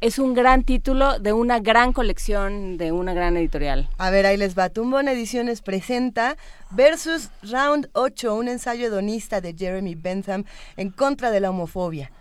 [0.00, 3.88] es un gran título de una gran colección, de una gran editorial.
[3.98, 4.68] A ver, ahí les va.
[4.68, 6.36] Tumbón Ediciones presenta
[6.70, 10.44] Versus Round 8, un ensayo hedonista de Jeremy Bentham
[10.76, 12.12] en contra de la homofobia.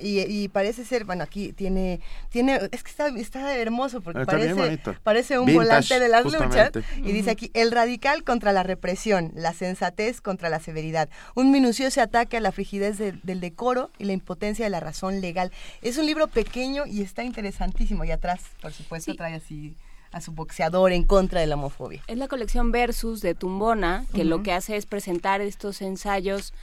[0.00, 5.38] Y, parece ser, bueno, aquí tiene, tiene es que está, está hermoso porque parece, parece
[5.38, 6.70] un volante de las luchas.
[6.98, 12.00] Y dice aquí, el radical contra la represión, la sensatez contra la severidad, un minucioso
[12.00, 15.52] ataque a la frigidez del decoro y la impotencia de la razón legal.
[15.82, 18.04] Es un libro pequeño y está interesantísimo.
[18.04, 19.76] Y atrás, por supuesto, trae así
[20.12, 22.02] a su boxeador en contra de la homofobia.
[22.06, 26.54] Es la colección Versus de Tumbona, que lo que hace es presentar estos ensayos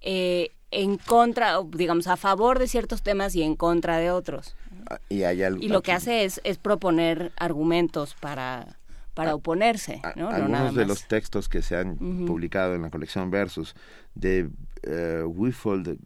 [0.00, 4.56] eh, en contra, digamos, a favor de ciertos temas y en contra de otros.
[4.90, 8.78] Ah, y, hay y lo que hace es, es proponer argumentos para,
[9.14, 10.00] para oponerse.
[10.16, 10.30] ¿no?
[10.30, 13.74] Algunos de los textos que se han publicado en la colección Versus
[14.14, 14.48] de
[14.86, 15.98] uh, Wifold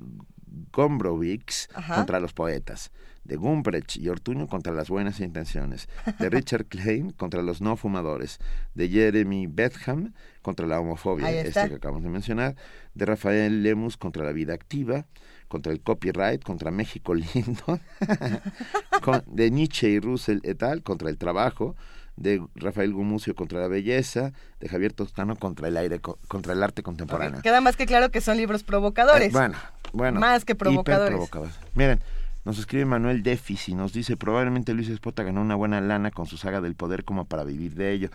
[0.73, 2.91] Gombrowicz contra los poetas,
[3.27, 8.39] de Gumbrecht y Ortuño contra las buenas intenciones, de Richard Klein contra los no fumadores,
[8.75, 10.13] de Jeremy Betham
[10.43, 12.57] contra la homofobia, este que acabamos de mencionar,
[12.95, 15.07] de Rafael Lemus contra la vida activa,
[15.49, 17.81] contra el copyright, contra México lindo,
[19.27, 20.83] de Nietzsche y Russell et al.
[20.83, 21.75] contra el trabajo,
[22.17, 26.83] de Rafael Gumucio contra la belleza, de Javier Toscano contra el aire contra el arte
[26.83, 27.43] contemporáneo.
[27.43, 29.29] Queda más que claro que son libros provocadores.
[29.29, 29.57] Eh, bueno,
[29.93, 30.21] bueno.
[30.21, 31.31] Más que provocadores.
[31.75, 32.01] Miren,
[32.47, 36.27] nos escribe Manuel Defis y nos dice, probablemente Luis Espota ganó una buena lana con
[36.27, 38.09] su saga del poder como para vivir de ello.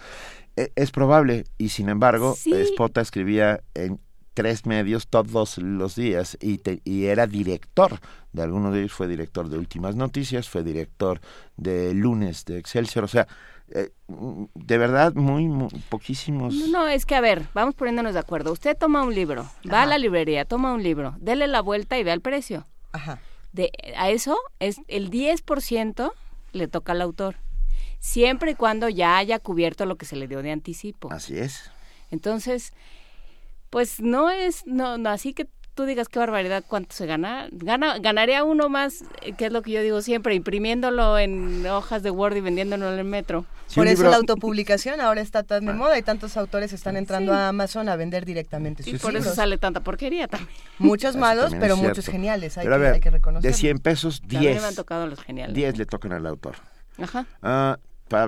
[0.56, 4.00] E, es probable, y sin embargo, Espota escribía en
[4.34, 8.00] tres medios todos los días y, y era director
[8.32, 11.20] de algunos de ellos, fue director de Últimas Noticias, fue director
[11.58, 13.28] de Lunes de Excelsior, o sea,
[13.72, 15.50] eh, de verdad muy,
[15.90, 16.54] poquísimos.
[16.70, 18.54] No, es que a ver, vamos poniéndonos de acuerdo.
[18.54, 22.06] Usted toma un libro, va a la librería, toma un libro, dele la vuelta y
[22.06, 22.66] ve el precio.
[22.94, 23.20] Ajá
[23.52, 26.12] de a eso es el 10%
[26.54, 27.38] le toca al autor,
[28.00, 31.12] siempre y cuando ya haya cubierto lo que se le dio de anticipo.
[31.12, 31.72] Así es.
[32.10, 32.74] Entonces,
[33.70, 37.48] pues no es no, no así que tú digas qué barbaridad, cuánto se gana.
[37.52, 42.04] gana ganaría uno más, eh, que es lo que yo digo siempre, imprimiéndolo en hojas
[42.04, 43.46] de Word y vendiéndolo en el metro.
[43.74, 45.76] Por eso la autopublicación ahora está tan de ah.
[45.76, 49.34] moda y tantos autores están entrando a Amazon a vender directamente sus Y por eso
[49.34, 50.52] sale tanta porquería también.
[50.78, 53.52] Muchos malos, pero muchos geniales, hay, que, hay que reconocer.
[53.52, 54.62] De 100 pesos, 10.
[54.62, 55.56] me han tocado los geniales.
[55.56, 56.56] 10 le tocan al autor.
[56.98, 57.26] Ajá.
[57.42, 57.80] Ah,
[58.10, 58.28] para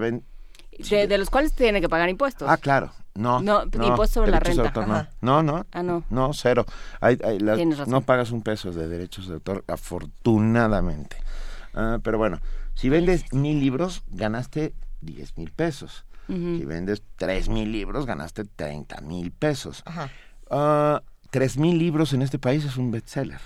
[0.90, 2.50] de, de, los cuales tiene que pagar impuestos.
[2.50, 2.92] Ah, claro.
[3.16, 4.72] No, no, impuesto sobre la renta.
[5.22, 5.44] no.
[5.44, 6.04] no, Ah, no.
[6.10, 6.66] No, cero.
[7.00, 7.18] Hay,
[7.88, 11.18] no pagas un peso de derechos de autor, afortunadamente.
[11.76, 12.40] Ah, pero bueno,
[12.74, 16.06] si vendes mil libros, ganaste diez mil pesos.
[16.28, 19.84] Si vendes tres mil libros, ganaste treinta mil pesos.
[19.86, 20.10] Ajá.
[20.50, 23.42] Ah, tres mil libros en este país es un bestseller.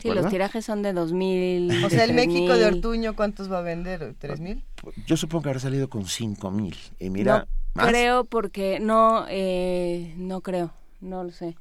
[0.00, 1.84] Sí, los tirajes son de 2000.
[1.84, 4.14] O sea, el México de Ortuño, ¿cuántos va a vender?
[4.18, 4.64] ¿Tres mil?
[5.06, 6.76] Yo supongo que habrá salido con cinco mil.
[6.98, 11.56] Y mira, no creo porque no, eh, no creo, no lo sé.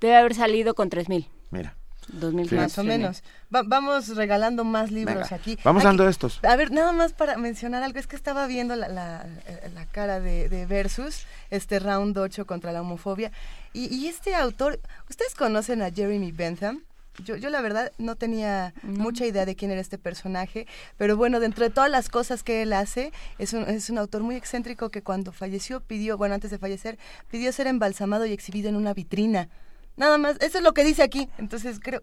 [0.00, 1.28] Debe haber salido con tres mil.
[1.50, 1.76] Mira.
[2.08, 3.22] 2000 más o menos.
[3.50, 5.58] vamos regalando más libros aquí.
[5.64, 6.42] Vamos dando estos.
[6.44, 9.26] A ver, nada más para mencionar algo, es que estaba viendo la, la,
[9.74, 13.32] la cara de, de, Versus, este round 8 contra la homofobia,
[13.72, 16.82] y, y este autor, ¿ustedes conocen a Jeremy Bentham?
[17.24, 21.40] Yo, yo la verdad no tenía mucha idea de quién era este personaje, pero bueno,
[21.40, 24.90] dentro de todas las cosas que él hace, es un, es un autor muy excéntrico
[24.90, 26.98] que cuando falleció pidió, bueno, antes de fallecer,
[27.30, 29.48] pidió ser embalsamado y exhibido en una vitrina.
[29.96, 31.28] Nada más, eso es lo que dice aquí.
[31.38, 32.02] Entonces, creo,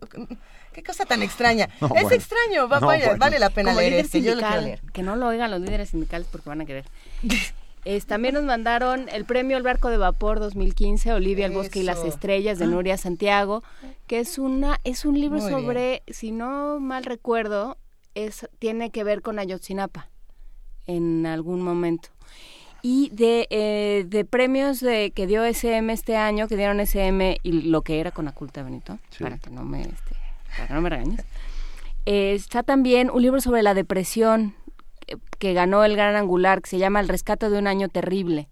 [0.73, 1.69] qué cosa tan extraña.
[1.95, 4.81] es extraño, vale la pena leer este, yo lo leer.
[4.91, 6.85] Que no lo oigan los líderes sindicales porque van a querer.
[8.07, 12.03] también nos mandaron el premio El Barco de Vapor 2015, Olivia, el Bosque y las
[12.03, 12.69] Estrellas de ah.
[12.69, 13.63] Nuria Santiago,
[14.07, 17.77] que es una es un libro sobre, si no mal recuerdo,
[18.15, 20.09] es tiene que ver con Ayotzinapa
[20.87, 22.09] en algún momento.
[22.81, 27.51] Y de, eh, de premios de que dio SM este año, que dieron SM y
[27.63, 30.15] lo que era con Aculta Benito, para que no me este,
[30.49, 31.21] para que no me regañes.
[32.05, 34.55] Eh, está también un libro sobre la depresión
[35.43, 38.47] que ganó el Gran Angular, que se llama El rescate de un año terrible,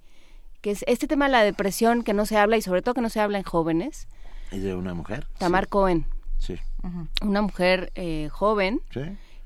[0.59, 2.99] que es este tema de la depresión que no se habla y sobre todo que
[2.99, 4.09] no se habla en jóvenes.
[4.51, 5.25] ¿Y de una mujer?
[5.37, 6.05] Tamar Cohen.
[6.37, 6.57] Sí.
[7.21, 8.81] Una mujer eh, joven,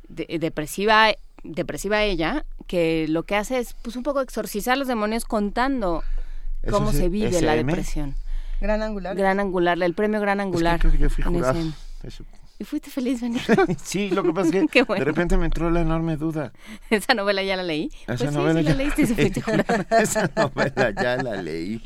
[0.10, 6.02] depresiva, depresiva ella, que lo que hace es pues un poco exorcizar los demonios contando
[6.68, 8.16] cómo se vive la depresión.
[8.60, 9.16] Gran Angular.
[9.16, 10.80] Gran Angular, el premio Gran Angular.
[10.80, 11.24] creo que yo fui
[12.58, 13.42] ¿Y fuiste feliz, venir?
[13.84, 16.54] sí, lo que pasa es que de repente me entró la enorme duda.
[16.90, 17.90] ¿Esa novela ya la leí?
[18.08, 18.72] Esa pues novela sí, ya...
[18.72, 19.04] la leíste
[20.02, 21.82] Esa novela ya la leí.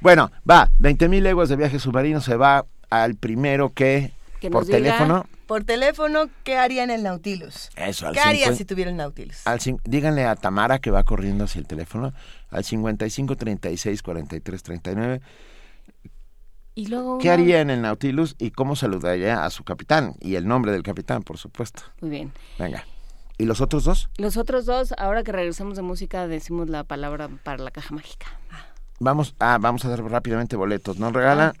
[0.00, 4.12] Bueno, va, 20.000 leguas de viaje submarino se va al primero que,
[4.50, 5.26] por teléfono...
[5.46, 7.70] Por teléfono, ¿qué haría en el Nautilus?
[7.74, 9.46] Eso, al ¿Qué haría si tuviera el Nautilus?
[9.46, 12.12] Al díganle a Tamara que va corriendo hacia el teléfono
[12.50, 15.20] al 55 36 43 39
[16.78, 20.14] Y luego ¿Qué haría en el Nautilus y cómo saludaría a su capitán?
[20.20, 21.82] Y el nombre del capitán, por supuesto.
[22.00, 22.32] Muy bien.
[22.56, 22.84] Venga.
[23.36, 24.08] ¿Y los otros dos?
[24.16, 28.26] Los otros dos, ahora que regresamos de música, decimos la palabra para la caja mágica.
[29.00, 31.00] Vamos, ah, vamos a dar rápidamente boletos.
[31.00, 31.52] Nos regala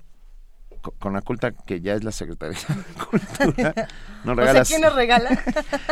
[1.00, 3.88] con la culta que ya es la Secretaría de Cultura.
[4.22, 4.64] Nos regala.
[4.64, 5.30] ¿quién nos regala?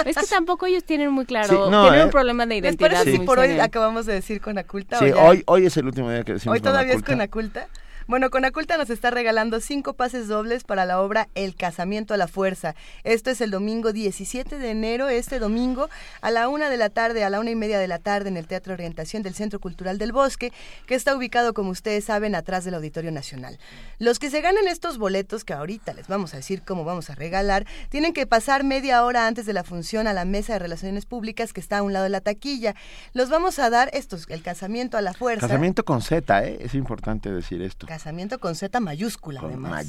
[0.04, 2.12] es que tampoco ellos tienen muy claro, tienen un ¿eh?
[2.12, 3.04] problema de identidad.
[3.04, 5.00] ¿Les por hoy acabamos de decir con Aculta?
[5.00, 7.66] Sí, hoy, hoy es el último día que decimos ¿Hoy todavía es con Aculta?
[8.08, 12.28] Bueno, Conaculta nos está regalando cinco pases dobles para la obra El casamiento a la
[12.28, 12.76] fuerza.
[13.02, 15.88] Esto es el domingo 17 de enero, este domingo,
[16.20, 18.36] a la una de la tarde, a la una y media de la tarde, en
[18.36, 20.52] el Teatro Orientación del Centro Cultural del Bosque,
[20.86, 23.58] que está ubicado, como ustedes saben, atrás del Auditorio Nacional.
[23.98, 27.16] Los que se ganen estos boletos, que ahorita les vamos a decir cómo vamos a
[27.16, 31.06] regalar, tienen que pasar media hora antes de la función a la mesa de relaciones
[31.06, 32.76] públicas que está a un lado de la taquilla.
[33.14, 35.48] Los vamos a dar estos, el casamiento a la fuerza.
[35.48, 36.58] Casamiento con Z, ¿eh?
[36.60, 37.88] Es importante decir esto.
[37.96, 39.86] Casamiento con Z mayúscula, además.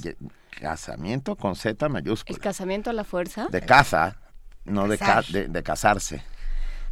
[0.62, 2.38] casamiento con Z mayúscula.
[2.38, 3.50] ¿El casamiento a la fuerza?
[3.52, 4.16] De casa,
[4.64, 4.96] no de,
[5.50, 6.24] de, casarse.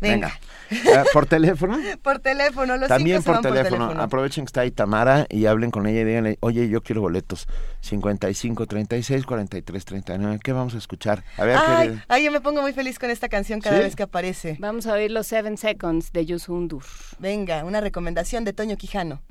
[0.01, 0.37] Venga.
[0.69, 1.77] Eh, ¿Por teléfono?
[2.03, 3.91] por teléfono, los También por, teléfono.
[3.91, 7.47] Aprovechen que está ahí Tamara y hablen con ella y díganle, oye, yo quiero boletos.
[7.79, 10.39] 55 36 43 39.
[10.43, 11.23] ¿Qué vamos a escuchar?
[11.37, 14.03] A ver, ay, ay, yo me pongo muy feliz con esta canción cada vez que
[14.03, 14.57] aparece.
[14.59, 16.83] Vamos a oír los Seven Seconds de Yusundur.
[17.19, 19.21] Venga, una recomendación de Toño Quijano.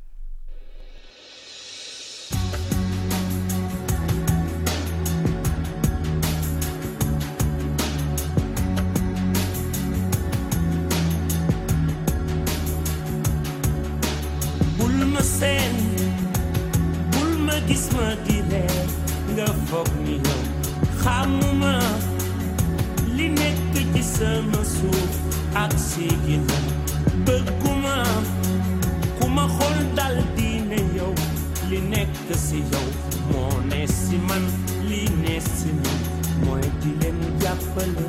[15.24, 15.74] Seen
[17.12, 18.36] bul ma gis ma di
[19.34, 19.48] nga
[23.16, 23.26] li
[25.62, 25.72] ak
[29.18, 29.44] ku ma
[29.96, 30.80] dal di ne
[31.70, 31.78] li
[32.46, 32.58] si
[33.70, 34.44] ne si man
[34.88, 35.98] li ne si man
[36.44, 38.06] mooy di leen jàppale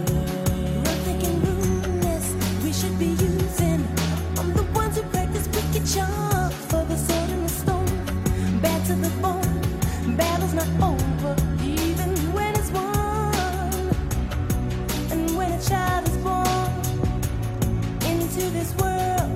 [2.63, 3.35] We should be using.
[8.66, 10.16] To the bone.
[10.16, 13.34] Battle's not over, even when it's won.
[15.11, 16.70] And when a child is born
[18.05, 19.35] into this world,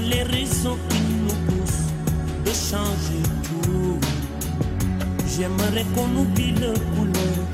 [0.00, 1.92] Les raisons qui nous poussent
[2.44, 3.22] de changer
[3.62, 3.98] tout.
[5.36, 7.46] J'aimerais qu'on oublie le couleur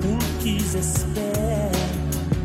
[0.00, 1.70] pour qu'ils espèrent.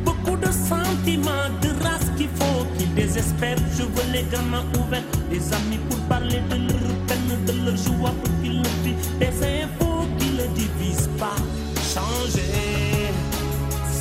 [0.04, 3.58] Beaucoup de sentiments, de race qu'il faut qu'ils désespèrent.
[3.78, 8.14] Je veux les gamins ouverts, des amis pour parler de leur peine, de leur joie
[8.22, 9.18] pour qu'ils le vivent.
[9.18, 11.38] Des infos qui ne divisent pas.
[11.94, 13.14] Changer.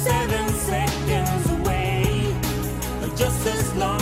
[0.04, 2.34] Seven seconds away.
[3.16, 3.97] Just as long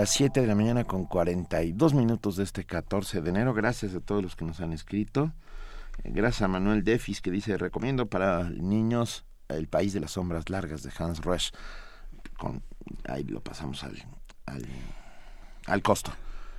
[0.00, 3.52] las 7 de la mañana con 42 minutos de este 14 de enero.
[3.52, 5.34] Gracias a todos los que nos han escrito.
[6.04, 10.48] Eh, Gracias a Manuel Defis que dice, recomiendo para niños El País de las Sombras
[10.48, 11.50] Largas de Hans Rush.
[12.38, 12.62] Con,
[13.06, 14.02] ahí lo pasamos al,
[14.46, 14.64] al,
[15.66, 16.12] al costo.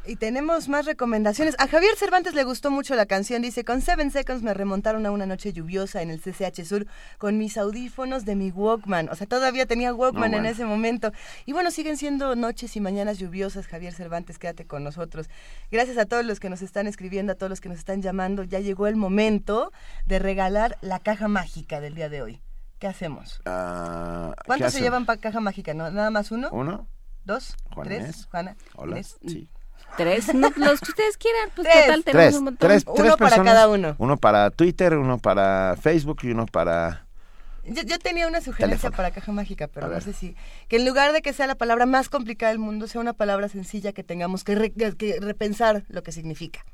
[0.03, 1.55] Y tenemos más recomendaciones.
[1.59, 3.43] A Javier Cervantes le gustó mucho la canción.
[3.43, 6.87] Dice, con Seven Seconds me remontaron a una noche lluviosa en el CCH Sur
[7.19, 9.09] con mis audífonos de mi Walkman.
[9.09, 11.11] O sea, todavía tenía Walkman No, en ese momento.
[11.45, 13.67] Y bueno, siguen siendo noches y mañanas lluviosas.
[13.67, 15.29] Javier Cervantes, quédate con nosotros.
[15.69, 18.43] Gracias a todos los que nos están escribiendo, a todos los que nos están llamando.
[18.43, 19.71] Ya llegó el momento
[20.07, 22.41] de regalar la caja mágica del día de hoy.
[22.79, 23.39] ¿Qué hacemos?
[23.45, 25.75] Ah, ¿qué ¿Cuántos se llevan para caja mágica?
[25.75, 25.91] ¿No?
[25.91, 26.49] ¿Nada más uno?
[26.51, 26.87] ¿Uno?
[27.23, 27.55] ¿Dos?
[27.75, 27.99] Juan ¿Tres?
[28.01, 28.27] Inés.
[28.31, 28.55] Juana.
[28.75, 28.93] Hola.
[28.93, 29.17] Inés.
[29.27, 29.47] Sí.
[29.97, 31.85] Tres, no, los que ustedes quieran, pues Tres.
[31.85, 32.69] total tenemos Tres, un montón.
[32.69, 33.67] tres, tres personas.
[33.67, 33.95] uno.
[33.97, 37.05] Uno para Twitter, uno para Facebook y uno para...
[37.63, 38.97] Yo, yo tenía una sugerencia Teléfono.
[38.97, 40.03] para caja mágica, pero A no ver.
[40.03, 40.35] sé si...
[40.67, 43.49] Que en lugar de que sea la palabra más complicada del mundo, sea una palabra
[43.49, 46.65] sencilla que tengamos que, re- que repensar lo que significa.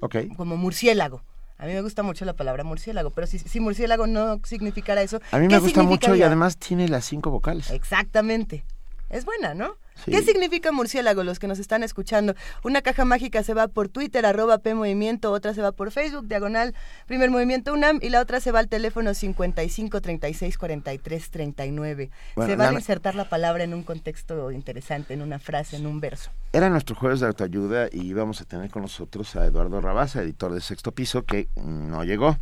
[0.00, 0.16] Ok.
[0.36, 1.22] Como murciélago.
[1.58, 5.20] A mí me gusta mucho la palabra murciélago, pero si, si murciélago no significara eso...
[5.32, 7.70] A mí ¿qué me gusta mucho y además tiene las cinco vocales.
[7.70, 8.64] Exactamente.
[9.10, 9.76] Es buena, ¿no?
[10.04, 10.10] Sí.
[10.10, 12.34] ¿Qué significa murciélago los que nos están escuchando?
[12.62, 16.26] Una caja mágica se va por Twitter, arroba P Movimiento, otra se va por Facebook,
[16.26, 16.74] diagonal,
[17.06, 22.10] primer movimiento UNAM, y la otra se va al teléfono 55 36 43 39.
[22.36, 25.86] Bueno, se va a insertar la palabra en un contexto interesante, en una frase, en
[25.86, 26.30] un verso.
[26.52, 30.52] Era nuestro jueves de autoayuda y íbamos a tener con nosotros a Eduardo Rabasa, editor
[30.52, 32.38] de Sexto Piso, que no llegó.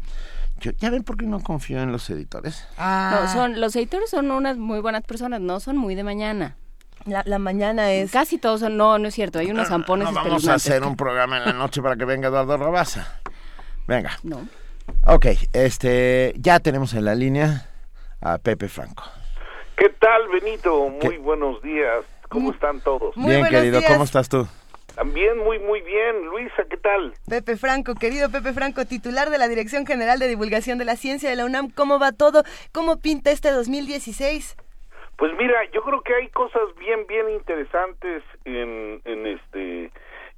[0.60, 2.66] Yo, ¿Ya ven por qué no confío en los editores?
[2.76, 3.20] Ah.
[3.22, 6.56] No, son, los editores son unas muy buenas personas, no son muy de mañana.
[7.06, 8.12] La, la mañana es...
[8.12, 10.96] Casi todos son, no, no es cierto, hay unos zampones No vamos a hacer un
[10.96, 13.20] programa en la noche para que venga Eduardo Rabasa.
[13.86, 14.18] Venga.
[14.22, 14.46] No.
[15.06, 17.68] Ok, este, ya tenemos en la línea
[18.20, 19.04] a Pepe Franco.
[19.76, 20.88] ¿Qué tal, Benito?
[21.02, 22.04] Muy buenos días.
[22.28, 23.14] ¿Cómo están todos?
[23.16, 24.46] Bien, querido, ¿cómo estás tú?
[24.94, 26.26] También muy, muy bien.
[26.26, 27.14] Luisa, ¿qué tal?
[27.28, 31.30] Pepe Franco, querido Pepe Franco, titular de la Dirección General de Divulgación de la Ciencia
[31.30, 32.44] de la UNAM, ¿cómo va todo?
[32.72, 34.56] ¿Cómo pinta este 2016?
[35.16, 39.90] Pues mira, yo creo que hay cosas bien, bien interesantes en, en este,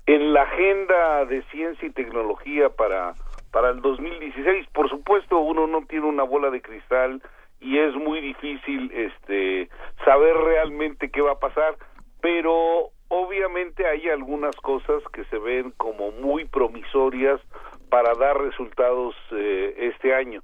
[0.06, 3.14] en la agenda de ciencia y tecnología para,
[3.50, 4.66] para el 2016.
[4.72, 7.22] Por supuesto, uno no tiene una bola de cristal
[7.60, 9.70] y es muy difícil, este,
[10.04, 11.76] saber realmente qué va a pasar,
[12.20, 17.40] pero obviamente hay algunas cosas que se ven como muy promisorias
[17.88, 20.42] para dar resultados eh, este año.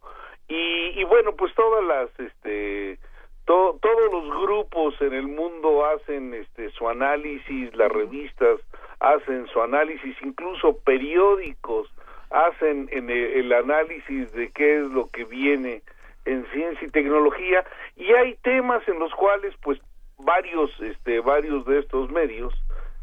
[0.49, 2.99] Y, y bueno, pues todas las, este,
[3.51, 8.61] to- todos los grupos en el mundo hacen este su análisis, las revistas
[9.01, 11.89] hacen su análisis, incluso periódicos
[12.31, 15.83] hacen en el, el análisis de qué es lo que viene
[16.27, 17.65] en ciencia y tecnología.
[17.97, 19.81] Y hay temas en los cuales pues
[20.19, 22.53] varios este varios de estos medios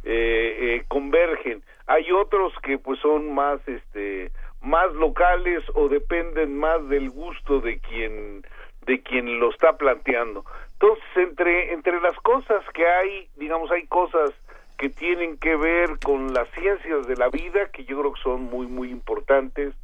[0.05, 1.61] eh, eh, convergen.
[1.87, 4.31] Hay otros que pues son más este
[4.61, 8.43] más locales o dependen más del gusto de quien
[8.88, 10.43] de quien lo está planteando.
[10.73, 14.31] Entonces entre entre las cosas que hay digamos hay cosas
[14.77, 18.43] que tienen que ver con las ciencias de la vida que yo creo que son
[18.43, 19.75] muy muy importantes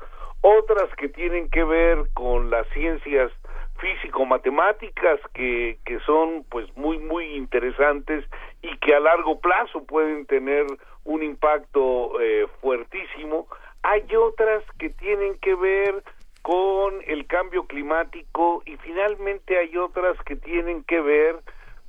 [0.41, 3.31] otras que tienen que ver con las ciencias
[3.77, 8.23] físico-matemáticas que, que son pues muy muy interesantes
[8.61, 10.65] y que a largo plazo pueden tener
[11.03, 13.47] un impacto eh, fuertísimo
[13.83, 16.03] hay otras que tienen que ver
[16.43, 21.37] con el cambio climático y finalmente hay otras que tienen que ver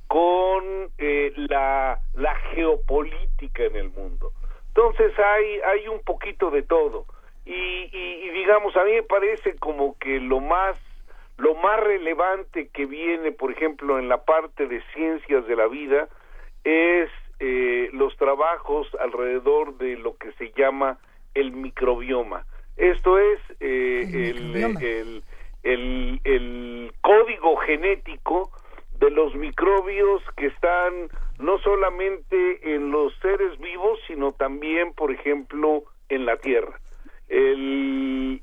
[0.07, 4.31] con eh, la, la geopolítica en el mundo.
[4.69, 7.05] Entonces hay, hay un poquito de todo.
[7.45, 10.77] Y, digamos, a mí me parece como que lo más,
[11.37, 16.07] lo más relevante que viene, por ejemplo, en la parte de ciencias de la vida,
[16.63, 20.97] es eh, los trabajos alrededor de lo que se llama
[21.35, 22.45] el microbioma.
[22.77, 25.23] Esto es eh, el, el,
[25.63, 28.51] el, el código genético
[28.99, 31.09] de los microbios que están
[31.39, 36.79] no solamente en los seres vivos, sino también, por ejemplo, en la Tierra.
[37.27, 38.41] El,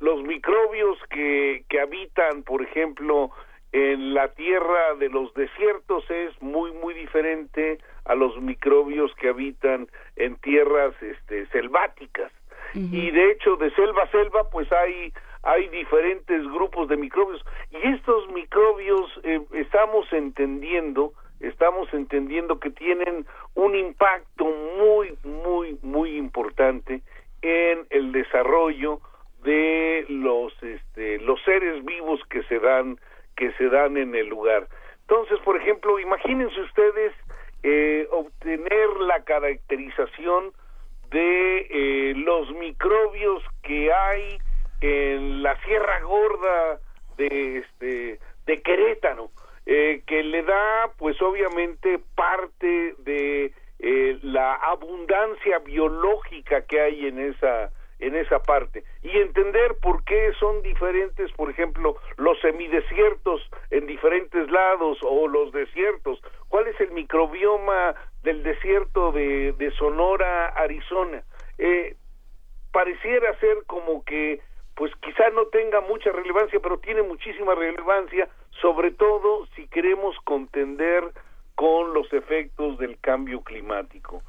[0.00, 3.30] los microbios que, que habitan, por ejemplo,
[3.72, 9.88] en la tierra de los desiertos es muy muy diferente a los microbios que habitan
[10.14, 12.30] en tierras este, selváticas
[12.74, 15.12] y de hecho de selva a selva pues hay
[15.42, 23.26] hay diferentes grupos de microbios y estos microbios eh, estamos entendiendo estamos entendiendo que tienen
[23.54, 24.44] un impacto
[24.78, 27.02] muy muy muy importante
[27.42, 29.00] en el desarrollo
[29.44, 32.98] de los este, los seres vivos que se dan
[33.36, 34.68] que se dan en el lugar.
[35.02, 37.12] Entonces, por ejemplo, imagínense ustedes
[37.62, 40.52] eh, obtener la caracterización
[41.14, 44.38] de eh, los microbios que hay
[44.80, 46.80] en la Sierra Gorda
[47.16, 49.30] de este de Querétaro,
[49.64, 57.20] eh, que le da, pues obviamente, parte de eh, la abundancia biológica que hay en
[57.20, 57.70] esa
[58.04, 63.40] en esa parte y entender por qué son diferentes, por ejemplo, los semidesiertos
[63.70, 66.20] en diferentes lados o los desiertos.
[66.48, 71.22] ¿Cuál es el microbioma del desierto de, Sonora, Arizona?
[71.58, 71.96] Eh,
[72.72, 74.40] pareciera ser como que
[74.74, 78.28] pues quizá no tenga mucha relevancia, pero tiene muchísima relevancia,
[78.60, 81.04] sobre todo si queremos contender
[81.54, 84.22] con los efectos del cambio climático.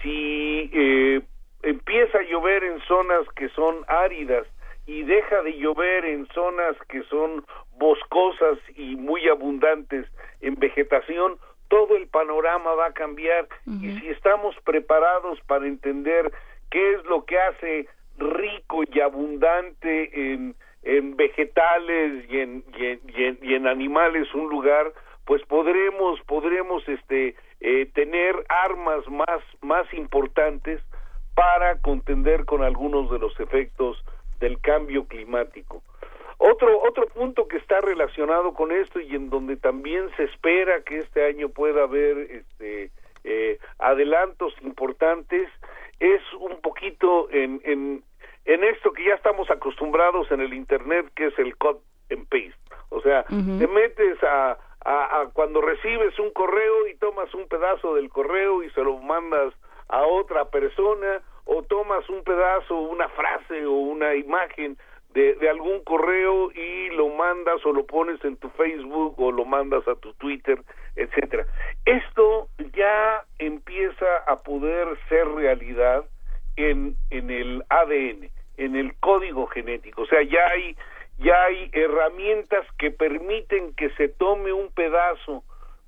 [0.00, 1.20] Si eh,
[1.62, 4.46] empieza a llover en zonas que son áridas
[4.86, 7.44] y deja de llover en zonas que son
[7.76, 10.06] boscosas y muy abundantes
[10.40, 11.38] en vegetación,
[11.68, 13.46] todo el panorama va a cambiar.
[13.66, 16.32] Y si estamos preparados para entender
[16.70, 17.86] qué es lo que hace
[18.16, 24.32] rico y abundante en, en vegetales y en, y en, y en, y en animales
[24.34, 24.92] un lugar,
[25.26, 30.80] pues podremos podremos este eh, tener armas más más importantes
[31.38, 34.04] para contender con algunos de los efectos
[34.40, 35.84] del cambio climático.
[36.36, 40.98] Otro otro punto que está relacionado con esto y en donde también se espera que
[40.98, 42.90] este año pueda haber este
[43.22, 45.48] eh, adelantos importantes
[46.00, 48.02] es un poquito en, en
[48.44, 51.78] en esto que ya estamos acostumbrados en el internet que es el cut
[52.10, 52.58] and paste
[52.88, 57.94] o sea te metes a, a, a, cuando recibes un correo y tomas un pedazo
[57.94, 59.54] del correo y se lo mandas
[59.88, 64.76] a otra persona o tomas un pedazo una frase o una imagen
[65.14, 69.44] de, de algún correo y lo mandas o lo pones en tu Facebook o lo
[69.44, 70.60] mandas a tu Twitter,
[70.96, 71.46] etcétera.
[71.86, 76.04] Esto ya empieza a poder ser realidad
[76.56, 80.02] en, en el ADN, en el código genético.
[80.02, 80.76] O sea, ya hay
[81.18, 85.42] ya hay herramientas que permiten que se tome un pedazo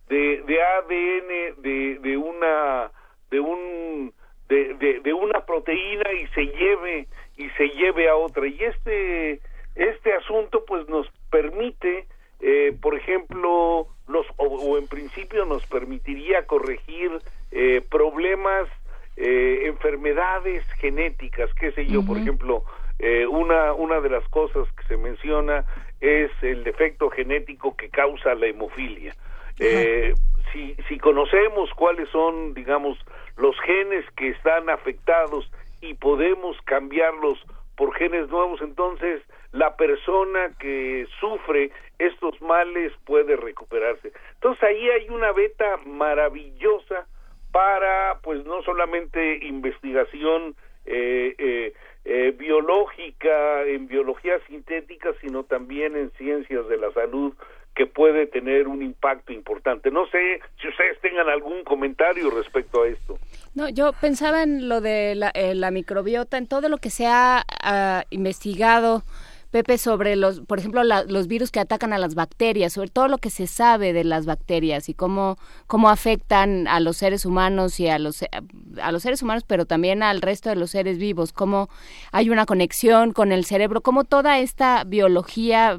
[0.09, 2.91] de, de ADN de, de una
[3.31, 4.13] de un
[4.49, 7.07] de, de, de, una proteína y se lleve
[7.37, 8.47] y se lleve a otra.
[8.47, 9.41] Y este
[9.77, 12.07] este asunto pues nos permite
[12.41, 17.11] eh, por ejemplo los o, o, en principio nos permitiría corregir
[17.53, 18.69] eh, problemas
[19.17, 22.07] eh, enfermedades genéticas qué sé yo uh -huh.
[22.07, 22.65] por ejemplo
[22.99, 25.65] eh, una una de las cosas que se menciona
[26.01, 29.15] es el defecto genético que causa la hemofilia.
[29.59, 30.15] Eh,
[30.53, 32.99] si, si conocemos cuáles son, digamos,
[33.37, 37.39] los genes que están afectados y podemos cambiarlos
[37.77, 39.23] por genes nuevos, entonces
[39.53, 44.13] la persona que sufre estos males puede recuperarse.
[44.35, 47.07] Entonces ahí hay una beta maravillosa
[47.53, 50.55] para, pues no solamente investigación
[50.87, 51.73] eh, eh,
[52.05, 57.35] eh, biológica, en biología sintética, sino también en ciencias de la salud,
[57.81, 59.91] que puede tener un impacto importante.
[59.91, 63.19] No sé si ustedes tengan algún comentario respecto a esto.
[63.55, 67.07] No, yo pensaba en lo de la, eh, la microbiota, en todo lo que se
[67.07, 69.03] ha uh, investigado
[69.51, 73.19] Pepe, sobre los, por ejemplo, los virus que atacan a las bacterias, sobre todo lo
[73.19, 77.89] que se sabe de las bacterias y cómo, cómo afectan a los seres humanos y
[77.89, 78.25] a los,
[78.81, 81.69] a los seres humanos, pero también al resto de los seres vivos, cómo
[82.13, 85.79] hay una conexión con el cerebro, cómo toda esta biología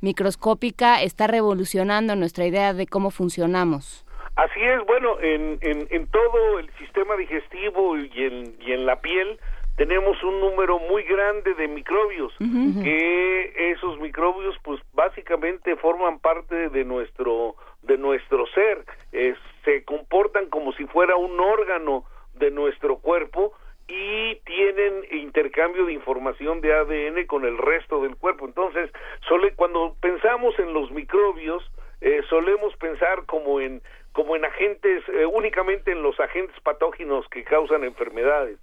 [0.00, 4.06] microscópica está revolucionando nuestra idea de cómo funcionamos.
[4.36, 9.00] Así es, bueno, en, en, en todo el sistema digestivo y en, y en la
[9.00, 9.38] piel,
[9.80, 12.84] tenemos un número muy grande de microbios uh -huh.
[12.84, 18.84] que esos microbios pues básicamente forman parte de nuestro de nuestro ser.
[19.12, 22.04] Eh, se comportan como si fuera un órgano
[22.34, 23.54] de nuestro cuerpo
[23.88, 28.44] y tienen intercambio de información de ADN con el resto del cuerpo.
[28.44, 28.90] Entonces
[29.28, 31.62] sole, cuando pensamos en los microbios
[32.02, 33.80] eh, solemos pensar como en
[34.12, 38.58] como en agentes eh, únicamente en los agentes patógenos que causan enfermedades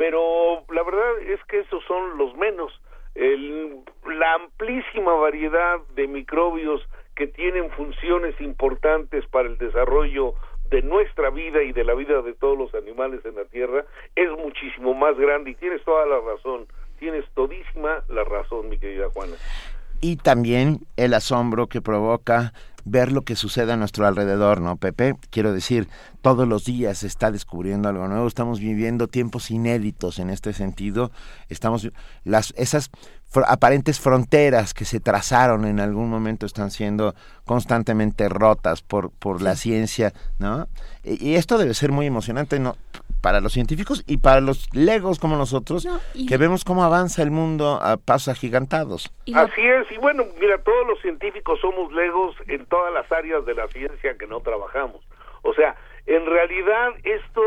[0.00, 2.72] pero la verdad es que esos son los menos.
[3.14, 6.80] La amplísima variedad de microbios
[7.14, 10.32] que tienen funciones importantes para el desarrollo
[10.70, 13.84] de nuestra vida y de la vida de todos los animales en la Tierra
[14.16, 15.50] es muchísimo más grande.
[15.50, 16.66] Y tienes toda la razón,
[16.98, 19.34] tienes todísima la razón, mi querida Juana.
[20.00, 25.16] Y también el asombro que provoca ver lo que sucede a nuestro alrededor, ¿no, Pepe?
[25.30, 25.88] Quiero decir,
[26.22, 31.10] todos los días se está descubriendo algo nuevo, estamos viviendo tiempos inéditos en este sentido,
[31.48, 31.90] estamos
[32.24, 32.90] las esas
[33.46, 37.14] aparentes fronteras que se trazaron en algún momento están siendo
[37.44, 40.68] constantemente rotas por por la ciencia, ¿no?
[41.04, 42.76] Y, y esto debe ser muy emocionante, ¿no?
[43.20, 45.86] Para los científicos y para los legos como nosotros,
[46.28, 49.12] que vemos cómo avanza el mundo a pasos agigantados.
[49.34, 53.54] Así es, y bueno, mira, todos los científicos somos legos en todas las áreas de
[53.54, 55.02] la ciencia que no trabajamos.
[55.42, 57.42] O sea, en realidad esto,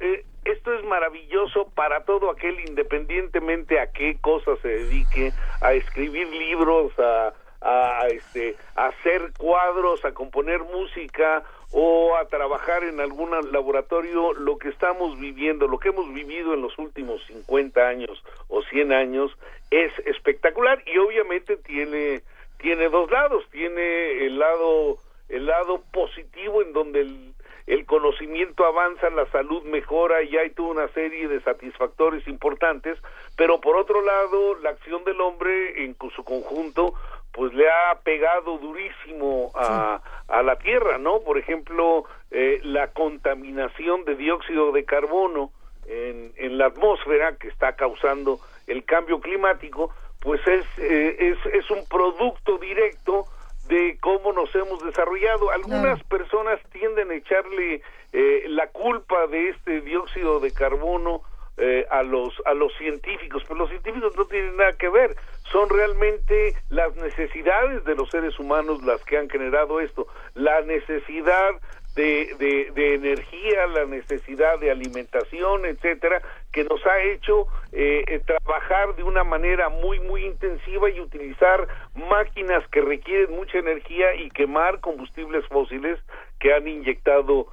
[0.00, 6.28] eh, esto es maravilloso para todo aquel, independientemente a qué cosa se dedique, a escribir
[6.28, 13.30] libros, a, a, este, a hacer cuadros, a componer música o a trabajar en algún
[13.50, 18.62] laboratorio, lo que estamos viviendo, lo que hemos vivido en los últimos 50 años o
[18.62, 19.32] 100 años
[19.70, 22.22] es espectacular y obviamente tiene
[22.58, 24.98] tiene dos lados, tiene el lado
[25.28, 27.32] el lado positivo en donde el,
[27.66, 32.98] el conocimiento avanza, la salud mejora y hay toda una serie de satisfactores importantes,
[33.36, 36.94] pero por otro lado, la acción del hombre en su conjunto
[37.32, 41.20] pues le ha pegado durísimo a, a la tierra, ¿no?
[41.20, 45.50] Por ejemplo, eh, la contaminación de dióxido de carbono
[45.86, 51.70] en, en la atmósfera que está causando el cambio climático, pues es, eh, es, es
[51.70, 53.24] un producto directo
[53.66, 55.50] de cómo nos hemos desarrollado.
[55.50, 61.22] Algunas personas tienden a echarle eh, la culpa de este dióxido de carbono
[61.58, 65.14] eh, a los a los científicos, pero los científicos no tienen nada que ver,
[65.52, 71.50] son realmente las necesidades de los seres humanos las que han generado esto, la necesidad
[71.94, 78.96] de, de, energía, la necesidad de alimentación, etcétera, que nos ha hecho eh, eh, trabajar
[78.96, 84.80] de una manera muy, muy intensiva y utilizar máquinas que requieren mucha energía y quemar
[84.80, 86.00] combustibles fósiles
[86.40, 87.48] que han inyectado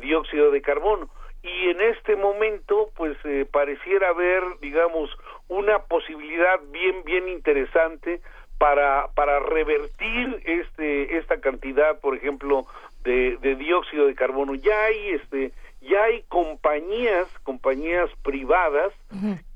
[0.00, 1.08] dióxido de carbono
[1.42, 5.10] y en este momento pues eh, pareciera haber digamos
[5.48, 8.20] una posibilidad bien bien interesante
[8.58, 12.66] para para revertir este esta cantidad por ejemplo
[13.04, 14.54] de, de dióxido de carbono.
[14.54, 18.92] Ya hay este ya hay compañías compañías privadas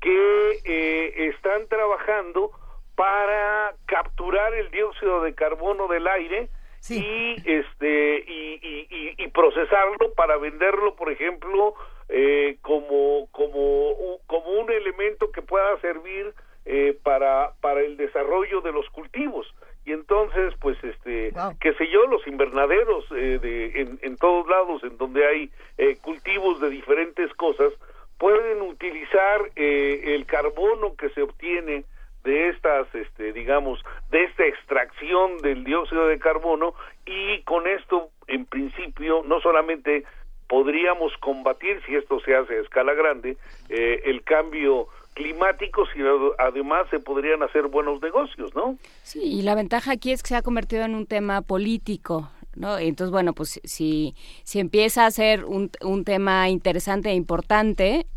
[0.01, 2.51] que eh, están trabajando
[2.95, 6.49] para capturar el dióxido de carbono del aire
[6.89, 11.75] y este y, y, y, procesarlo para venderlo por ejemplo
[12.09, 16.33] eh, como como como un elemento que pueda servir
[16.65, 19.47] eh, para para el desarrollo de los cultivos.
[19.85, 24.83] Y entonces pues este qué sé yo los invernaderos eh, de en, en, todos lados
[24.83, 27.71] en donde hay eh, cultivos de diferentes cosas
[28.17, 31.85] pueden utilizar eh, el carbono que se obtiene
[32.25, 36.73] de estas, este, digamos, de esta extracción del dióxido de carbono
[37.05, 40.03] y con esto, en principio, no solamente
[40.47, 43.37] podríamos combatir, si esto se hace a escala grande,
[43.69, 48.77] eh, el cambio climático, sino además se podrían hacer buenos negocios, ¿no?
[49.03, 52.77] Sí, y la ventaja aquí es que se ha convertido en un tema político, ¿no?
[52.77, 54.13] Entonces, bueno, pues si,
[54.43, 58.07] si empieza a ser un, un tema interesante e importante,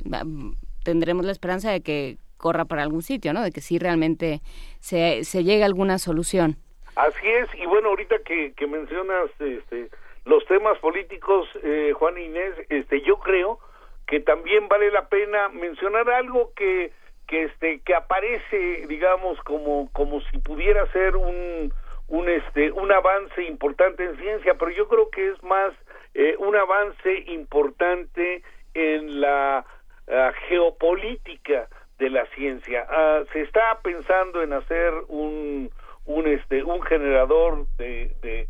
[0.82, 3.42] tendremos la esperanza de que corra para algún sitio, ¿no?
[3.42, 4.40] De que sí realmente
[4.80, 6.56] se, se llegue a alguna solución.
[6.96, 9.88] Así es, y bueno, ahorita que, que mencionas este,
[10.24, 13.60] los temas políticos, eh, Juan Inés, este, yo creo
[14.06, 16.92] que también vale la pena mencionar algo que,
[17.26, 21.72] que, este, que aparece, digamos, como, como si pudiera ser un,
[22.08, 25.72] un, este, un avance importante en ciencia, pero yo creo que es más
[26.14, 28.42] eh, un avance importante
[28.74, 29.64] en la
[30.08, 31.68] uh, geopolítica
[31.98, 32.86] de la ciencia.
[32.88, 35.70] Ah, se está pensando en hacer un,
[36.06, 38.46] un, este, un generador de,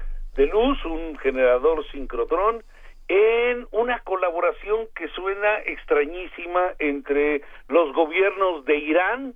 [0.53, 2.63] luz, un generador sincrotrón,
[3.09, 9.35] en una colaboración que suena extrañísima entre los gobiernos de Irán,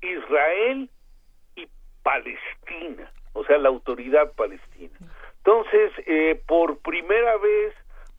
[0.00, 0.90] Israel
[1.54, 1.68] y
[2.02, 4.98] Palestina, o sea, la autoridad palestina.
[5.38, 7.74] Entonces, eh, por primera vez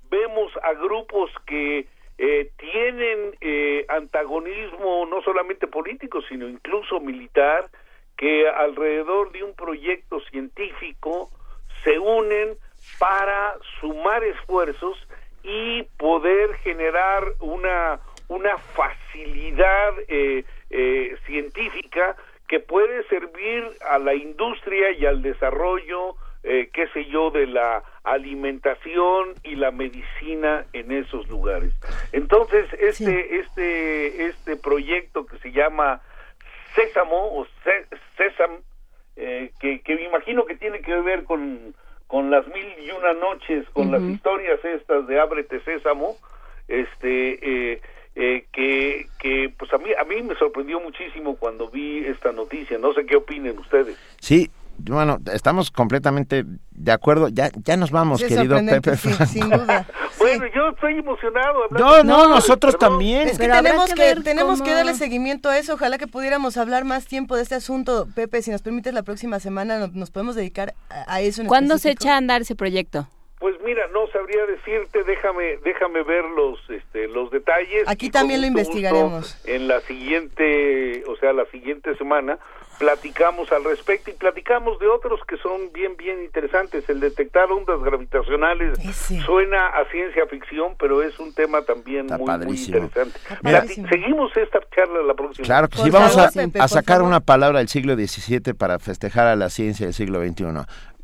[0.10, 1.88] vemos a grupos que
[2.18, 7.70] eh, tienen eh, antagonismo no solamente político, sino incluso militar,
[8.18, 11.30] que alrededor de un proyecto científico
[11.84, 12.58] se unen
[13.00, 14.98] para sumar esfuerzos
[15.44, 22.16] y poder generar una, una facilidad eh, eh, científica
[22.48, 26.16] que puede servir a la industria y al desarrollo
[26.48, 31.74] eh, qué sé yo, de la alimentación y la medicina en esos lugares.
[32.14, 36.02] Entonces, este, este, este proyecto que se llama
[36.74, 37.48] Sésamo o
[38.16, 38.62] Sésam,
[39.18, 41.76] eh, que, que me imagino que tiene que ver con,
[42.08, 46.16] con las mil y una noches, con las historias estas de Ábrete Sésamo,
[46.70, 47.82] este, eh,
[48.16, 52.78] eh, que, que pues a mí, a mí me sorprendió muchísimo cuando vi esta noticia.
[52.78, 53.98] No sé qué opinen ustedes.
[54.20, 57.30] Sí, bueno, estamos completamente de acuerdo.
[57.30, 58.96] Ya, ya nos vamos, querido Pepe.
[58.98, 59.86] sin duda.
[60.20, 61.68] bueno, yo estoy emocionado.
[61.72, 63.28] No, no, nosotros también.
[63.28, 65.74] Es que tenemos que, tenemos que darle seguimiento a eso.
[65.74, 68.08] Ojalá que pudiéramos hablar más tiempo de este asunto.
[68.16, 71.42] Pepe, si nos permites, la próxima semana nos, podemos dedicar a, eso.
[71.42, 73.08] En ¿Cuándo se echa a andar ese proyecto?
[73.40, 77.88] Pues mira, no sabría decirte, déjame, déjame ver los, este, los detalles.
[77.88, 79.40] Aquí también lo investigaremos.
[79.46, 82.40] En la siguiente, o sea, la siguiente semana,
[82.78, 86.88] platicamos al respecto y platicamos de otros que son bien, bien interesantes.
[86.90, 88.78] El detectar ondas gravitacionales
[89.26, 93.20] suena a ciencia ficción, pero es un tema también muy, muy interesante.
[93.90, 95.46] seguimos esta charla la próxima.
[95.46, 99.50] Claro que sí, vamos a, sacar una palabra del siglo XVII para festejar a la
[99.50, 100.46] ciencia del siglo XXI.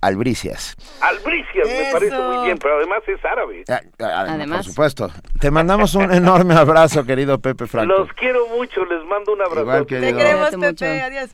[0.02, 0.76] Albricias.
[1.00, 3.64] Albricias, me parece muy bien, pero además es árabe.
[3.70, 4.66] Ah, ah, además.
[4.66, 5.10] Por supuesto.
[5.40, 7.94] Te mandamos un enorme abrazo, querido Pepe Franco.
[7.94, 9.86] Los quiero mucho, les mando un abrazo.
[9.86, 11.34] Te queremos, Pepe, adiós.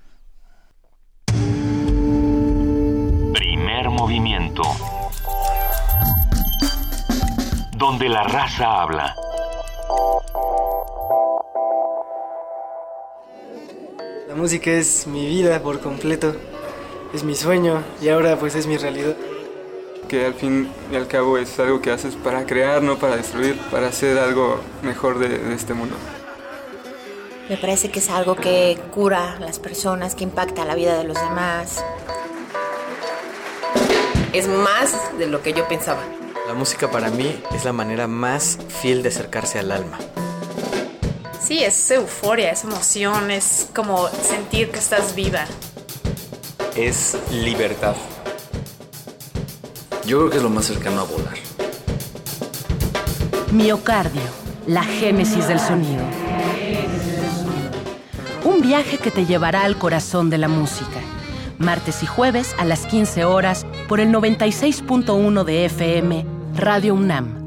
[4.09, 4.63] Movimiento.
[7.77, 9.15] Donde la raza habla.
[14.27, 16.35] La música es mi vida por completo
[17.13, 19.15] es mi sueño y ahora pues es mi realidad.
[20.07, 23.59] Que al fin y al cabo es algo que haces para crear, no para destruir,
[23.69, 25.95] para hacer algo mejor de, este mundo.
[27.47, 31.03] Me parece que es algo que cura a las personas, que impacta la vida de
[31.03, 31.83] los demás.
[34.33, 36.01] Es más de lo que yo pensaba.
[36.47, 39.97] La música para mí es la manera más fiel de acercarse al alma.
[41.39, 45.45] Sí, es euforia, es emoción, es como sentir que estás viva
[46.75, 47.95] es libertad.
[50.05, 51.37] Yo creo que es lo más cercano a volar.
[53.51, 54.21] Miocardio,
[54.65, 56.03] la génesis del sonido.
[58.45, 61.01] Un viaje que te llevará al corazón de la música.
[61.59, 67.37] Martes y jueves a las 15 horas por el 96.1 de FM, Radio UNAM.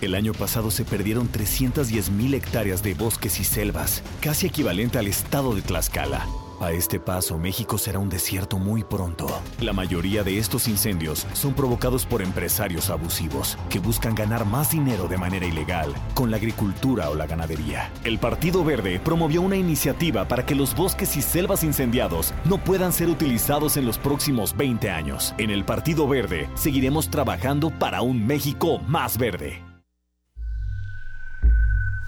[0.00, 5.54] El año pasado se perdieron 310.000 hectáreas de bosques y selvas, casi equivalente al estado
[5.54, 6.26] de Tlaxcala.
[6.60, 9.26] A este paso, México será un desierto muy pronto.
[9.60, 15.08] La mayoría de estos incendios son provocados por empresarios abusivos que buscan ganar más dinero
[15.08, 17.90] de manera ilegal con la agricultura o la ganadería.
[18.04, 22.92] El Partido Verde promovió una iniciativa para que los bosques y selvas incendiados no puedan
[22.92, 25.34] ser utilizados en los próximos 20 años.
[25.38, 29.69] En el Partido Verde seguiremos trabajando para un México más verde.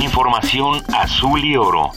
[0.00, 1.90] Información azul y oro.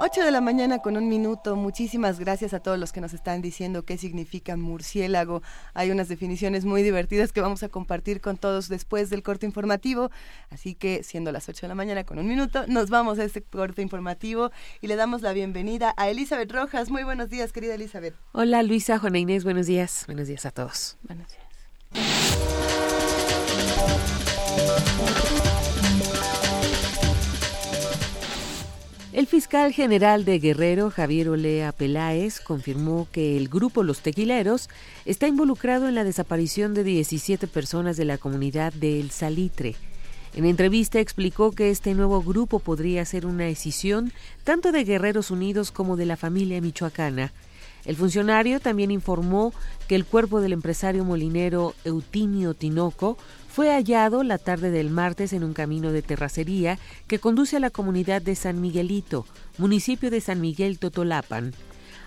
[0.00, 1.56] 8 de la mañana con un minuto.
[1.56, 5.42] Muchísimas gracias a todos los que nos están diciendo qué significa murciélago.
[5.72, 10.10] Hay unas definiciones muy divertidas que vamos a compartir con todos después del corte informativo.
[10.50, 13.42] Así que, siendo las 8 de la mañana con un minuto, nos vamos a este
[13.42, 16.88] corte informativo y le damos la bienvenida a Elizabeth Rojas.
[16.88, 18.14] Muy buenos días, querida Elizabeth.
[18.30, 20.04] Hola, Luisa, Juana Inés, buenos días.
[20.06, 20.98] Buenos días a todos.
[21.02, 23.03] Buenos días.
[29.14, 34.68] El fiscal general de Guerrero, Javier Olea Peláez, confirmó que el grupo Los Tequileros
[35.04, 39.76] está involucrado en la desaparición de 17 personas de la comunidad de El Salitre.
[40.34, 44.12] En entrevista explicó que este nuevo grupo podría ser una escisión
[44.42, 47.32] tanto de Guerreros Unidos como de la familia michoacana.
[47.84, 49.52] El funcionario también informó
[49.86, 53.16] que el cuerpo del empresario molinero Eutimio Tinoco
[53.54, 56.76] fue hallado la tarde del martes en un camino de terracería
[57.06, 59.26] que conduce a la comunidad de San Miguelito,
[59.58, 61.52] municipio de San Miguel Totolapan.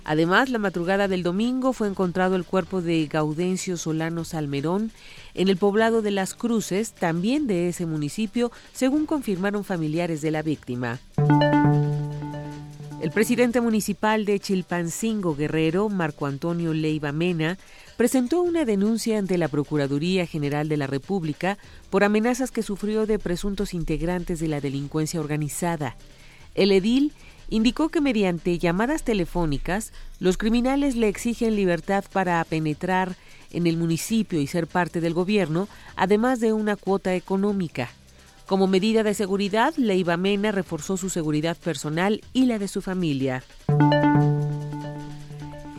[0.03, 4.91] Además, la madrugada del domingo fue encontrado el cuerpo de Gaudencio Solano Salmerón
[5.35, 10.41] en el poblado de Las Cruces, también de ese municipio, según confirmaron familiares de la
[10.41, 10.99] víctima.
[12.99, 17.57] El presidente municipal de Chilpancingo Guerrero, Marco Antonio Leiva Mena,
[17.97, 21.57] presentó una denuncia ante la Procuraduría General de la República
[21.89, 25.95] por amenazas que sufrió de presuntos integrantes de la delincuencia organizada.
[26.55, 27.11] El edil
[27.49, 33.15] indicó que mediante llamadas telefónicas los criminales le exigen libertad para penetrar
[33.51, 37.89] en el municipio y ser parte del gobierno, además de una cuota económica.
[38.45, 43.43] Como medida de seguridad, Leiva Mena reforzó su seguridad personal y la de su familia.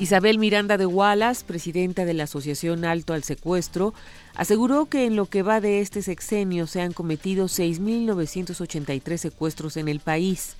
[0.01, 3.95] Isabel Miranda de Wallace, presidenta de la Asociación Alto al Secuestro,
[4.37, 9.89] aseguró que en lo que va de este sexenio se han cometido 6.983 secuestros en
[9.89, 10.55] el país.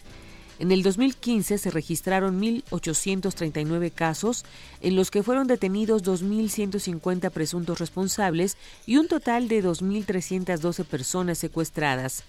[0.59, 4.45] En el 2015 se registraron 1.839 casos
[4.81, 12.25] en los que fueron detenidos 2.150 presuntos responsables y un total de 2.312 personas secuestradas.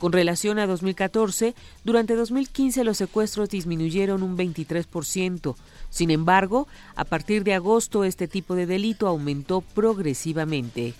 [0.00, 5.56] Con relación a 2014, durante 2015 los secuestros disminuyeron un 23%.
[5.90, 10.94] Sin embargo, a partir de agosto este tipo de delito aumentó progresivamente.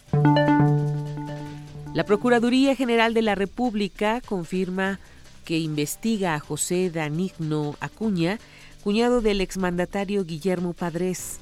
[1.94, 5.00] La Procuraduría General de la República confirma
[5.46, 8.38] que investiga a José Danigno Acuña,
[8.84, 11.40] cuñado del exmandatario Guillermo Padres.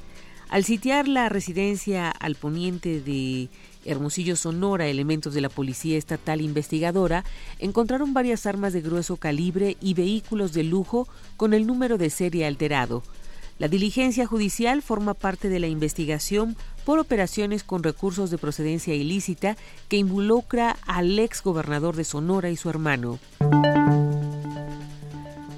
[0.48, 3.48] Al sitiar la residencia al poniente de
[3.88, 7.24] Hermosillo, Sonora, elementos de la Policía Estatal Investigadora
[7.58, 12.46] encontraron varias armas de grueso calibre y vehículos de lujo con el número de serie
[12.46, 13.02] alterado.
[13.58, 19.56] La diligencia judicial forma parte de la investigación por operaciones con recursos de procedencia ilícita
[19.88, 23.18] que involucra al ex gobernador de Sonora y su hermano.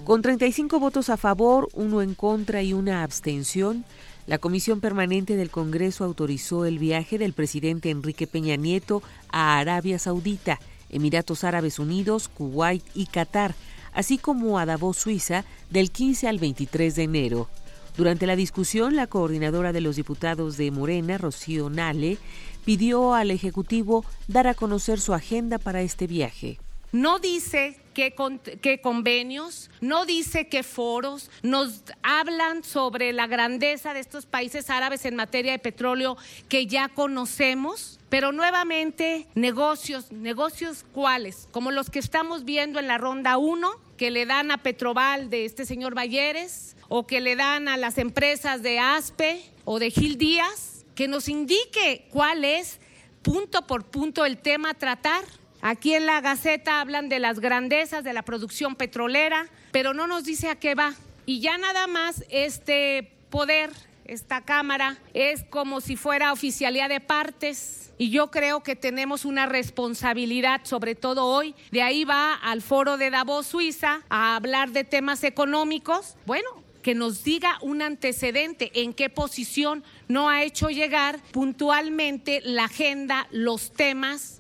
[0.05, 3.85] Con 35 votos a favor, uno en contra y una abstención,
[4.27, 9.99] la Comisión Permanente del Congreso autorizó el viaje del presidente Enrique Peña Nieto a Arabia
[9.99, 13.55] Saudita, Emiratos Árabes Unidos, Kuwait y Qatar,
[13.93, 17.49] así como a Davos, Suiza, del 15 al 23 de enero.
[17.97, 22.18] Durante la discusión, la coordinadora de los diputados de Morena, Rocío Nale,
[22.64, 26.59] pidió al Ejecutivo dar a conocer su agenda para este viaje.
[26.93, 34.26] No dice qué, convenios, no dice qué foros, nos hablan sobre la grandeza de estos
[34.26, 36.16] países árabes en materia de petróleo
[36.48, 42.98] que ya conocemos, pero nuevamente negocios, negocios cuáles, como los que estamos viendo en la
[42.98, 47.68] ronda 1, que le dan a Petroval de este señor Balleres, o que le dan
[47.68, 52.80] a las empresas de ASPE o de Gil Díaz, que nos indique cuál es
[53.22, 55.24] punto por punto el tema a tratar.
[55.63, 60.25] Aquí en la Gaceta hablan de las grandezas de la producción petrolera, pero no nos
[60.25, 60.95] dice a qué va.
[61.27, 63.71] Y ya nada más este poder,
[64.07, 67.93] esta Cámara, es como si fuera oficialidad de partes.
[67.99, 71.55] Y yo creo que tenemos una responsabilidad, sobre todo hoy.
[71.71, 76.17] De ahí va al foro de Davos, Suiza, a hablar de temas económicos.
[76.25, 76.49] Bueno,
[76.83, 83.29] que nos diga un antecedente en qué posición no ha hecho llegar puntualmente la agenda,
[83.31, 84.39] los temas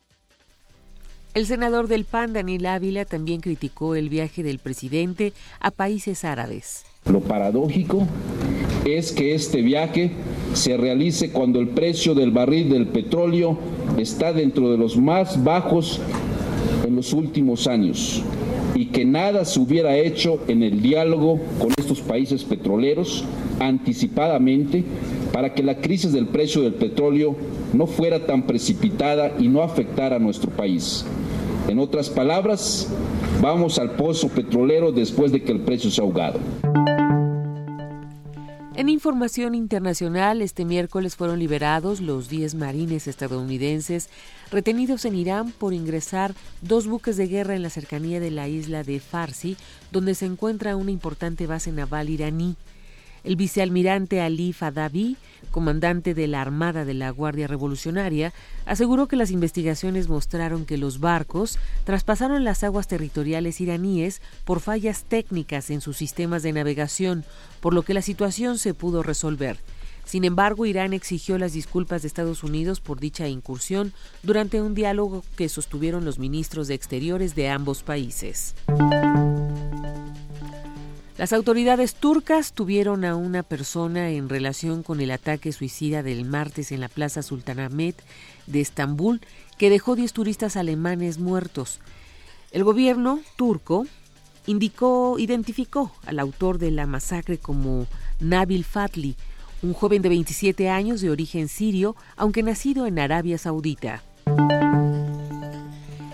[1.34, 6.84] el senador del PAN, Daniel Ávila, también criticó el viaje del presidente a países árabes.
[7.06, 8.06] Lo paradójico
[8.84, 10.12] es que este viaje
[10.54, 13.58] se realice cuando el precio del barril del petróleo
[13.98, 16.00] está dentro de los más bajos
[16.86, 18.22] en los últimos años
[18.74, 23.24] y que nada se hubiera hecho en el diálogo con estos países petroleros
[23.58, 24.84] anticipadamente
[25.32, 27.36] para que la crisis del precio del petróleo
[27.72, 31.04] no fuera tan precipitada y no afectara a nuestro país.
[31.68, 32.88] En otras palabras,
[33.40, 36.40] vamos al pozo petrolero después de que el precio se ha ahogado.
[38.80, 44.08] En información internacional, este miércoles fueron liberados los 10 marines estadounidenses
[44.50, 48.82] retenidos en Irán por ingresar dos buques de guerra en la cercanía de la isla
[48.82, 49.58] de Farsi,
[49.92, 52.56] donde se encuentra una importante base naval iraní.
[53.22, 55.16] El vicealmirante Ali Fadavi,
[55.50, 58.32] comandante de la Armada de la Guardia Revolucionaria,
[58.66, 65.04] aseguró que las investigaciones mostraron que los barcos traspasaron las aguas territoriales iraníes por fallas
[65.04, 67.24] técnicas en sus sistemas de navegación,
[67.60, 69.58] por lo que la situación se pudo resolver.
[70.04, 73.92] Sin embargo, Irán exigió las disculpas de Estados Unidos por dicha incursión
[74.22, 78.54] durante un diálogo que sostuvieron los ministros de Exteriores de ambos países.
[81.20, 86.72] Las autoridades turcas tuvieron a una persona en relación con el ataque suicida del martes
[86.72, 87.94] en la Plaza Sultanahmet
[88.46, 89.20] de Estambul
[89.58, 91.80] que dejó 10 turistas alemanes muertos.
[92.52, 93.84] El gobierno turco
[94.46, 97.86] indicó, identificó al autor de la masacre como
[98.18, 99.14] Nabil Fatli,
[99.60, 104.02] un joven de 27 años de origen sirio, aunque nacido en Arabia Saudita.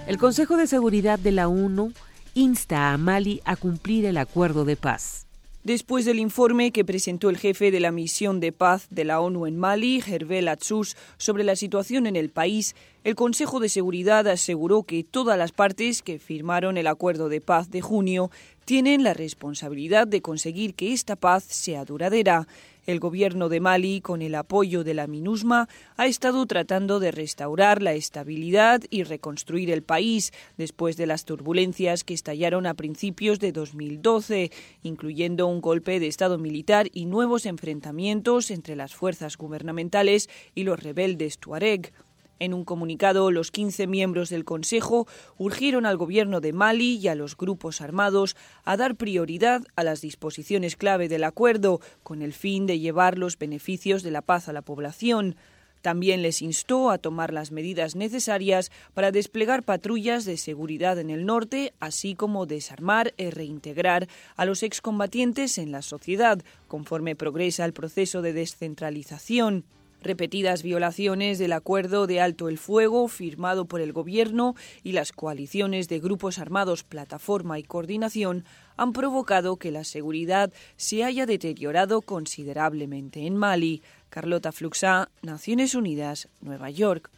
[0.08, 1.92] El Consejo de Seguridad de la ONU
[2.36, 5.26] insta a Mali a cumplir el acuerdo de paz.
[5.64, 9.46] Después del informe que presentó el jefe de la misión de paz de la ONU
[9.46, 14.82] en Mali, Hervé Atsous, sobre la situación en el país, el Consejo de Seguridad aseguró
[14.82, 18.30] que todas las partes que firmaron el acuerdo de paz de junio
[18.66, 22.46] tienen la responsabilidad de conseguir que esta paz sea duradera.
[22.86, 27.82] El gobierno de Mali, con el apoyo de la MINUSMA, ha estado tratando de restaurar
[27.82, 33.50] la estabilidad y reconstruir el país después de las turbulencias que estallaron a principios de
[33.50, 34.52] 2012,
[34.84, 40.80] incluyendo un golpe de Estado militar y nuevos enfrentamientos entre las fuerzas gubernamentales y los
[40.80, 41.92] rebeldes tuareg.
[42.38, 45.06] En un comunicado, los 15 miembros del Consejo
[45.38, 50.02] urgieron al gobierno de Mali y a los grupos armados a dar prioridad a las
[50.02, 54.52] disposiciones clave del acuerdo, con el fin de llevar los beneficios de la paz a
[54.52, 55.36] la población.
[55.80, 61.24] También les instó a tomar las medidas necesarias para desplegar patrullas de seguridad en el
[61.24, 67.72] norte, así como desarmar y reintegrar a los excombatientes en la sociedad, conforme progresa el
[67.72, 69.64] proceso de descentralización
[70.06, 75.88] repetidas violaciones del acuerdo de alto el fuego firmado por el Gobierno y las coaliciones
[75.88, 78.44] de grupos armados Plataforma y Coordinación
[78.76, 83.82] han provocado que la seguridad se haya deteriorado considerablemente en Mali.
[84.08, 87.10] Carlota Fluxá, Naciones Unidas, Nueva York.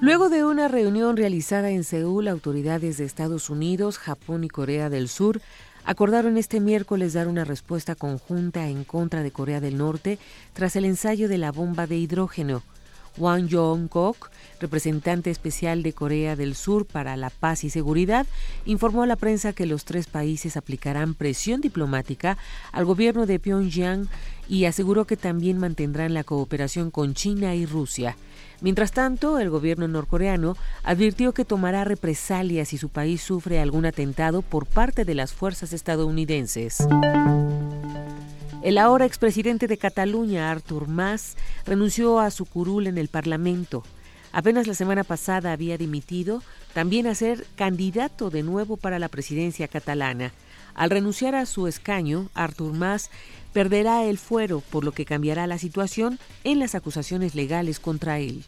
[0.00, 5.08] Luego de una reunión realizada en Seúl, autoridades de Estados Unidos, Japón y Corea del
[5.08, 5.42] Sur
[5.84, 10.18] acordaron este miércoles dar una respuesta conjunta en contra de Corea del Norte
[10.52, 12.62] tras el ensayo de la bomba de hidrógeno.
[13.16, 14.30] Wang Jong-kok,
[14.60, 18.26] representante especial de Corea del Sur para la paz y seguridad,
[18.64, 22.38] informó a la prensa que los tres países aplicarán presión diplomática
[22.72, 24.08] al gobierno de Pyongyang
[24.48, 28.16] y aseguró que también mantendrán la cooperación con China y Rusia.
[28.60, 34.42] Mientras tanto, el gobierno norcoreano advirtió que tomará represalias si su país sufre algún atentado
[34.42, 36.78] por parte de las fuerzas estadounidenses.
[38.62, 43.82] El ahora expresidente de Cataluña, Artur Mas, renunció a su curul en el Parlamento.
[44.32, 46.42] Apenas la semana pasada había dimitido
[46.74, 50.32] también a ser candidato de nuevo para la presidencia catalana.
[50.74, 53.10] Al renunciar a su escaño, Artur Mas
[53.54, 58.44] perderá el fuero, por lo que cambiará la situación en las acusaciones legales contra él.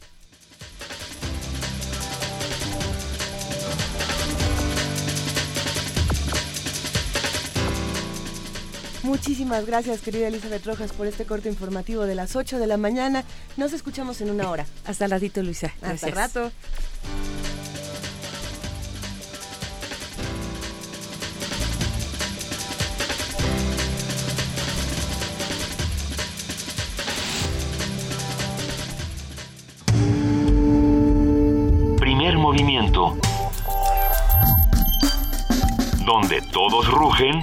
[9.03, 13.25] Muchísimas gracias, querida Elizabeth Rojas, por este corte informativo de las 8 de la mañana.
[13.57, 14.65] Nos escuchamos en una hora.
[14.85, 15.73] Hasta el ratito, Luisa.
[15.81, 16.51] Hasta el rato.
[31.99, 33.17] Primer movimiento.
[36.05, 37.41] Donde todos rugen,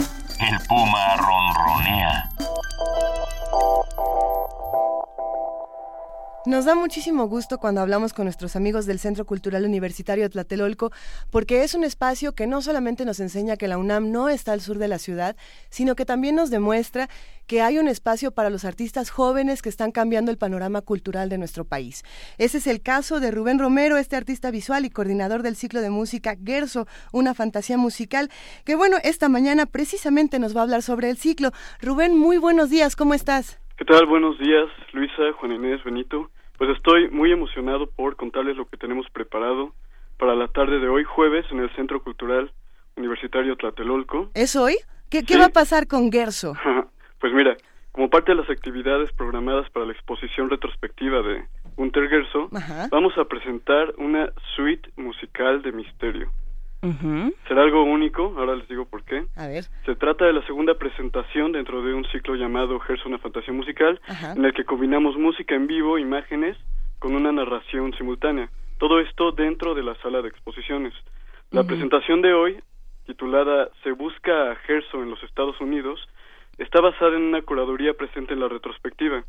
[0.48, 2.30] el puma ronronea.
[6.46, 10.90] Nos da muchísimo gusto cuando hablamos con nuestros amigos del Centro Cultural Universitario Tlatelolco,
[11.28, 14.62] porque es un espacio que no solamente nos enseña que la UNAM no está al
[14.62, 15.36] sur de la ciudad,
[15.68, 17.10] sino que también nos demuestra
[17.46, 21.36] que hay un espacio para los artistas jóvenes que están cambiando el panorama cultural de
[21.36, 22.04] nuestro país.
[22.38, 25.90] Ese es el caso de Rubén Romero, este artista visual y coordinador del ciclo de
[25.90, 28.30] música Gerso, una fantasía musical,
[28.64, 31.52] que bueno, esta mañana precisamente nos va a hablar sobre el ciclo.
[31.82, 33.58] Rubén, muy buenos días, ¿cómo estás?
[33.80, 34.04] ¿Qué tal?
[34.04, 36.28] Buenos días, Luisa, Juan Inés, Benito.
[36.58, 39.72] Pues estoy muy emocionado por contarles lo que tenemos preparado
[40.18, 42.52] para la tarde de hoy, jueves, en el Centro Cultural
[42.98, 44.28] Universitario Tlatelolco.
[44.34, 44.76] ¿Es hoy?
[45.08, 46.52] ¿Qué, ¿qué va a pasar con Gerso?
[47.20, 47.56] pues mira,
[47.92, 51.46] como parte de las actividades programadas para la exposición retrospectiva de
[51.76, 52.88] Gunter Gerso, Ajá.
[52.90, 56.30] vamos a presentar una suite musical de misterio.
[57.46, 59.26] Será algo único, ahora les digo por qué.
[59.36, 59.64] A ver.
[59.84, 64.00] Se trata de la segunda presentación dentro de un ciclo llamado Gerso, una fantasía musical,
[64.34, 66.56] en el que combinamos música en vivo, imágenes,
[66.98, 68.48] con una narración simultánea.
[68.78, 70.94] Todo esto dentro de la sala de exposiciones.
[71.50, 72.58] La presentación de hoy,
[73.04, 76.08] titulada Se busca a Gerso en los Estados Unidos,
[76.56, 79.24] está basada en una curaduría presente en la retrospectiva,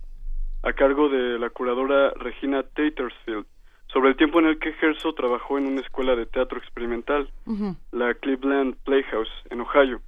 [0.64, 3.46] a cargo de la curadora Regina Tattersfield,
[3.92, 7.30] sobre el tiempo en el que Gerso trabajó en una escuela de teatro experimental
[7.92, 10.02] la Cleveland Playhouse en Ohio.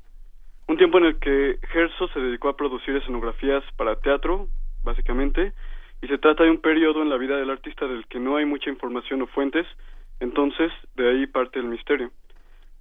[0.68, 4.48] un tiempo en el que Gerso se dedicó a producir escenografías para teatro,
[4.84, 5.52] básicamente,
[6.02, 8.46] y se trata de un periodo en la vida del artista del que no hay
[8.46, 9.68] mucha información o fuentes,
[10.20, 12.12] entonces de ahí parte el misterio.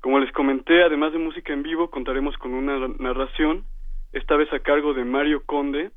[0.00, 3.64] Como les comenté, además de música en vivo, contaremos con una narración,
[4.12, 5.90] esta vez a cargo de Mario Conde.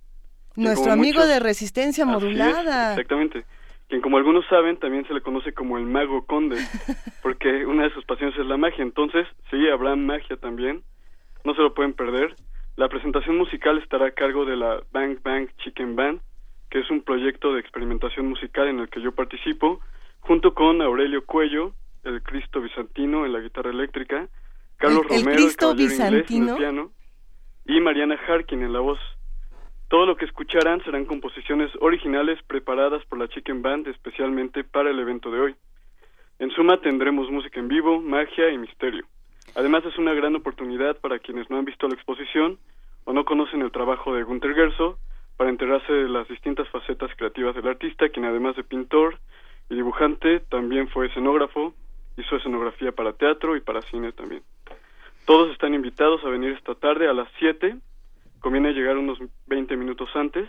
[0.55, 2.91] Nuestro amigo de resistencia modulada.
[2.91, 3.45] exactamente.
[3.87, 6.57] Quien como algunos saben también se le conoce como el mago conde,
[7.21, 8.83] porque una de sus pasiones es la magia.
[8.83, 10.83] Entonces, sí, habrá magia también.
[11.43, 12.35] No se lo pueden perder.
[12.75, 16.19] La presentación musical estará a cargo de la Bang Bang Chicken Band,
[16.69, 19.79] que es un proyecto de experimentación musical en el que yo participo,
[20.19, 24.27] junto con Aurelio Cuello, el Cristo Bizantino en la guitarra eléctrica,
[24.77, 26.45] Carlos Romero, el Cristo Bizantino?
[26.45, 26.91] en el piano,
[27.65, 28.99] y Mariana Harkin en la voz.
[29.87, 34.99] Todo lo que escucharán serán composiciones originales preparadas por la Chicken Band especialmente para el
[34.99, 35.55] evento de hoy.
[36.39, 39.05] En suma tendremos música en vivo, magia y misterio.
[39.55, 42.57] Además es una gran oportunidad para quienes no han visto la exposición
[43.05, 44.97] o no conocen el trabajo de Gunther Gerso
[45.37, 49.19] para enterarse de las distintas facetas creativas del artista, quien además de pintor
[49.69, 51.73] y dibujante también fue escenógrafo,
[52.17, 54.41] hizo escenografía para teatro y para cine también.
[55.25, 57.75] Todos están invitados a venir esta tarde a las 7
[58.45, 59.17] conviene llegar unos
[59.47, 60.47] 20 minutos antes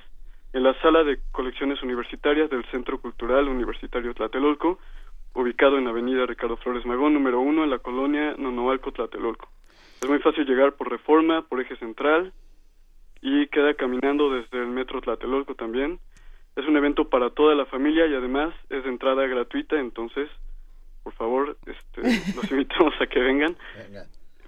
[0.52, 4.78] en la sala de colecciones universitarias del Centro Cultural Universitario Tlatelolco,
[5.32, 9.48] ubicado en la avenida Ricardo Flores Magón, número uno, en la colonia Nonoalco, Tlatelolco.
[10.02, 12.35] Es muy fácil llegar por Reforma, por Eje Central,
[13.23, 15.98] y queda caminando desde el Metro Tlatelolco también.
[16.55, 20.28] Es un evento para toda la familia y además es de entrada gratuita, entonces,
[21.02, 22.02] por favor, este,
[22.36, 23.56] los invitamos a que vengan.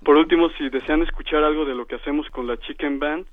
[0.05, 3.27] Por último, si desean escuchar algo de lo que hacemos con la Chicken Band,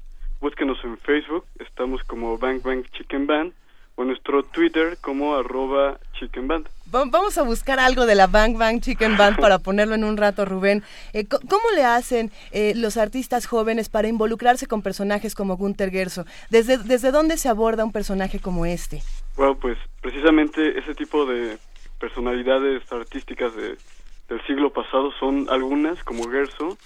[0.46, 3.52] búsquenos en Facebook, estamos como Bang Bang Chicken Band,
[3.96, 6.68] o en nuestro Twitter como arroba Chicken Band.
[6.86, 10.46] Vamos a buscar algo de la Bang Bang Chicken Band para ponerlo en un rato,
[10.46, 10.84] Rubén.
[11.14, 16.26] Eh, ¿Cómo le hacen eh, los artistas jóvenes para involucrarse con personajes como Gunther Gerso?
[16.52, 19.02] ¿Desde, ¿Desde dónde se aborda un personaje como este?
[19.38, 21.58] Bueno, pues precisamente ese tipo de
[22.00, 23.80] personalidades artísticas de,
[24.30, 26.78] del siglo pasado son algunas, como Gerso,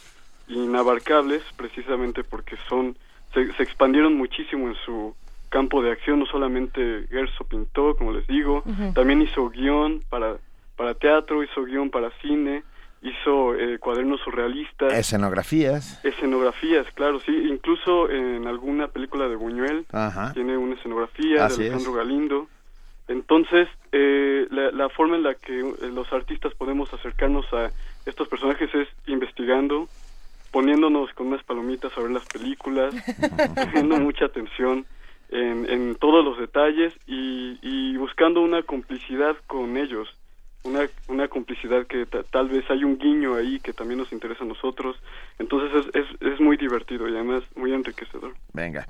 [0.47, 2.95] inabarcables precisamente porque son
[3.33, 5.15] se, se, expandieron muchísimo en su
[5.49, 10.37] campo de acción, no solamente Gerso pintó, como les digo, también hizo guion para,
[10.75, 12.63] para teatro, hizo guion para cine,
[13.01, 14.93] hizo eh, cuadernos surrealistas.
[14.93, 16.03] Escenografías.
[16.03, 19.85] Escenografías, claro, sí, incluso en alguna película de Buñuel
[20.33, 22.47] tiene una escenografía de Alejandro Galindo.
[23.07, 27.71] Entonces, eh, la, la, forma en la que eh, los artistas podemos acercarnos a
[28.05, 29.89] estos personajes es investigando,
[30.51, 32.93] poniéndonos con unas palomitas a ver las películas,
[33.55, 34.85] poniendo mucha atención
[35.29, 40.07] en, en todos los detalles y, y, buscando una complicidad con ellos,
[40.63, 44.47] una, una complicidad que tal vez hay un guiño ahí que también nos interesa a
[44.47, 44.97] nosotros,
[45.37, 48.33] entonces es, es, es muy divertido y además muy enriquecedor.
[48.53, 48.85] Venga.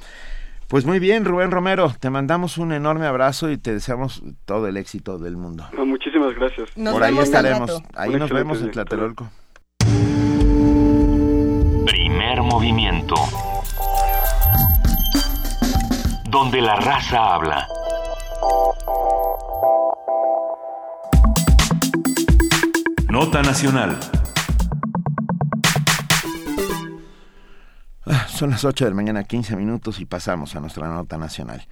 [0.69, 4.77] Pues muy bien, Rubén Romero, te mandamos un enorme abrazo y te deseamos todo el
[4.77, 5.67] éxito del mundo.
[5.75, 6.69] muchísimas gracias.
[6.71, 7.81] Por ahí estaremos.
[7.95, 9.29] Ahí nos vemos en Tlatelolco.
[12.29, 13.15] Primer movimiento.
[16.29, 17.67] Donde la raza habla.
[23.09, 23.97] Nota Nacional.
[28.05, 31.67] Ah, son las 8 de la mañana, 15 minutos y pasamos a nuestra nota nacional.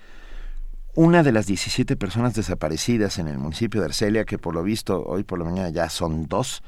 [0.95, 5.05] Una de las 17 personas desaparecidas en el municipio de Arcelia, que por lo visto
[5.05, 6.63] hoy por la mañana ya son dos,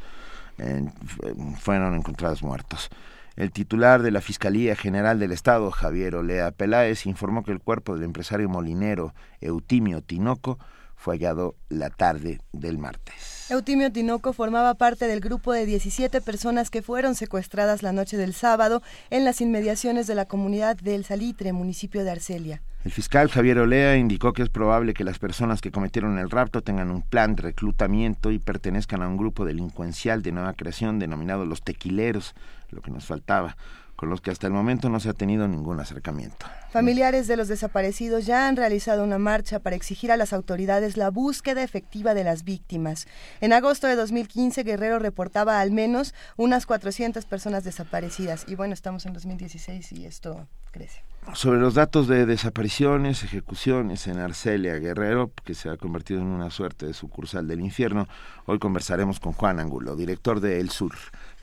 [1.58, 2.92] fueron encontrados muertos.
[3.40, 7.96] El titular de la Fiscalía General del Estado, Javier Olea Peláez, informó que el cuerpo
[7.96, 10.60] del empresario molinero Eutimio Tinoco
[10.98, 13.50] fue hallado la tarde del martes.
[13.50, 18.34] Eutimio Tinoco formaba parte del grupo de 17 personas que fueron secuestradas la noche del
[18.34, 22.62] sábado en las inmediaciones de la comunidad del Salitre, municipio de Arcelia.
[22.84, 26.62] El fiscal Javier Olea indicó que es probable que las personas que cometieron el rapto
[26.62, 31.46] tengan un plan de reclutamiento y pertenezcan a un grupo delincuencial de nueva creación denominado
[31.46, 32.36] los tequileros,
[32.72, 33.56] lo que nos faltaba,
[33.96, 36.46] con los que hasta el momento no se ha tenido ningún acercamiento.
[36.72, 41.10] Familiares de los desaparecidos ya han realizado una marcha para exigir a las autoridades la
[41.10, 43.08] búsqueda efectiva de las víctimas.
[43.42, 48.46] En agosto de 2015, Guerrero reportaba al menos unas 400 personas desaparecidas.
[48.48, 51.02] Y bueno, estamos en 2016 y esto crece
[51.34, 56.50] sobre los datos de desapariciones, ejecuciones en Arcelia Guerrero, que se ha convertido en una
[56.50, 58.08] suerte de sucursal del infierno,
[58.46, 60.96] hoy conversaremos con Juan Angulo, director de El Sur,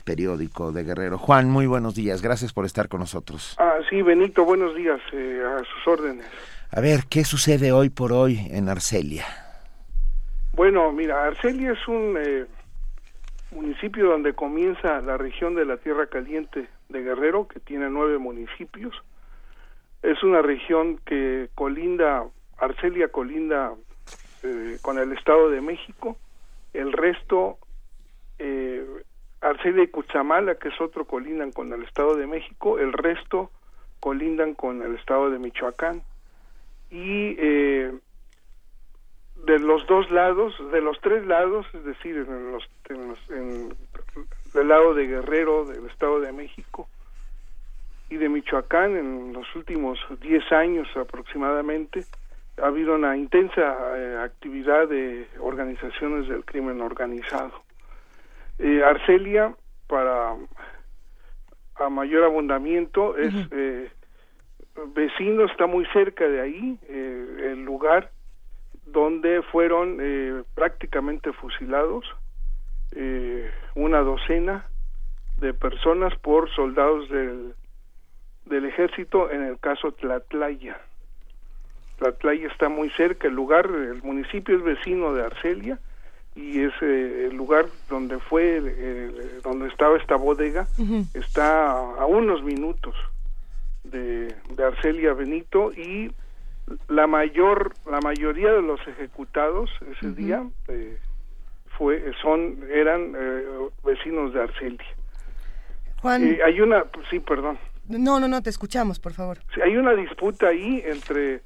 [0.07, 1.19] periódico de Guerrero.
[1.19, 3.57] Juan, muy buenos días, gracias por estar con nosotros.
[3.59, 6.27] Ah, sí, Benito, buenos días, eh, a sus órdenes.
[6.70, 9.24] A ver, ¿qué sucede hoy por hoy en Arcelia?
[10.53, 12.47] Bueno, mira, Arcelia es un eh,
[13.51, 18.95] municipio donde comienza la región de la Tierra Caliente de Guerrero, que tiene nueve municipios.
[20.03, 22.24] Es una región que colinda,
[22.59, 23.74] Arcelia colinda
[24.45, 26.16] eh, con el Estado de México,
[26.73, 27.59] el resto,
[28.39, 28.85] eh,
[29.41, 33.51] Arcelia y Cuchamala, que es otro, colindan con el Estado de México, el resto
[34.01, 36.03] colindan con el Estado de Michoacán.
[36.91, 37.93] Y eh,
[39.45, 43.77] de los dos lados, de los tres lados, es decir, en los, en los en
[44.55, 46.89] del lado de Guerrero, del Estado de México
[48.09, 52.05] y de Michoacán, en los últimos 10 años aproximadamente,
[52.63, 57.66] ha habido una intensa eh, actividad de organizaciones del crimen organizado.
[58.59, 59.55] Eh, Arcelia,
[59.87, 60.35] para
[61.77, 63.91] a mayor abundamiento, es eh,
[64.95, 68.11] vecino, está muy cerca de ahí, eh, el lugar
[68.87, 72.07] donde fueron eh, prácticamente fusilados
[72.93, 74.66] eh, una docena
[75.39, 77.55] de personas por soldados del,
[78.47, 80.81] del ejército en el caso Tlatlaya.
[81.99, 85.78] Tlatlaya está muy cerca, el lugar, el municipio es vecino de Arcelia
[86.37, 90.69] y es eh, el lugar donde fue, eh, donde estaba esta bodega,
[91.15, 92.95] está a, a unos minutos
[93.85, 96.13] de, de Arcelia Benito y
[96.89, 100.99] la mayor, la mayoría de los ejecutados ese día eh,
[101.79, 103.45] fue, son, eran eh,
[103.85, 104.87] vecinos de Arcelia.
[106.03, 106.23] Juan.
[106.23, 107.59] Eh, hay una, sí, perdón.
[107.89, 109.39] No, no, no, te escuchamos, por favor.
[109.55, 111.41] Sí, hay una disputa ahí entre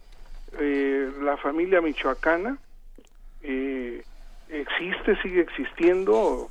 [0.59, 2.57] eh, la familia michoacana,
[3.43, 4.03] eh,
[4.52, 6.51] existe, sigue existiendo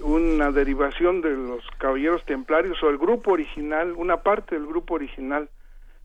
[0.00, 5.48] una derivación de los caballeros templarios o el grupo original, una parte del grupo original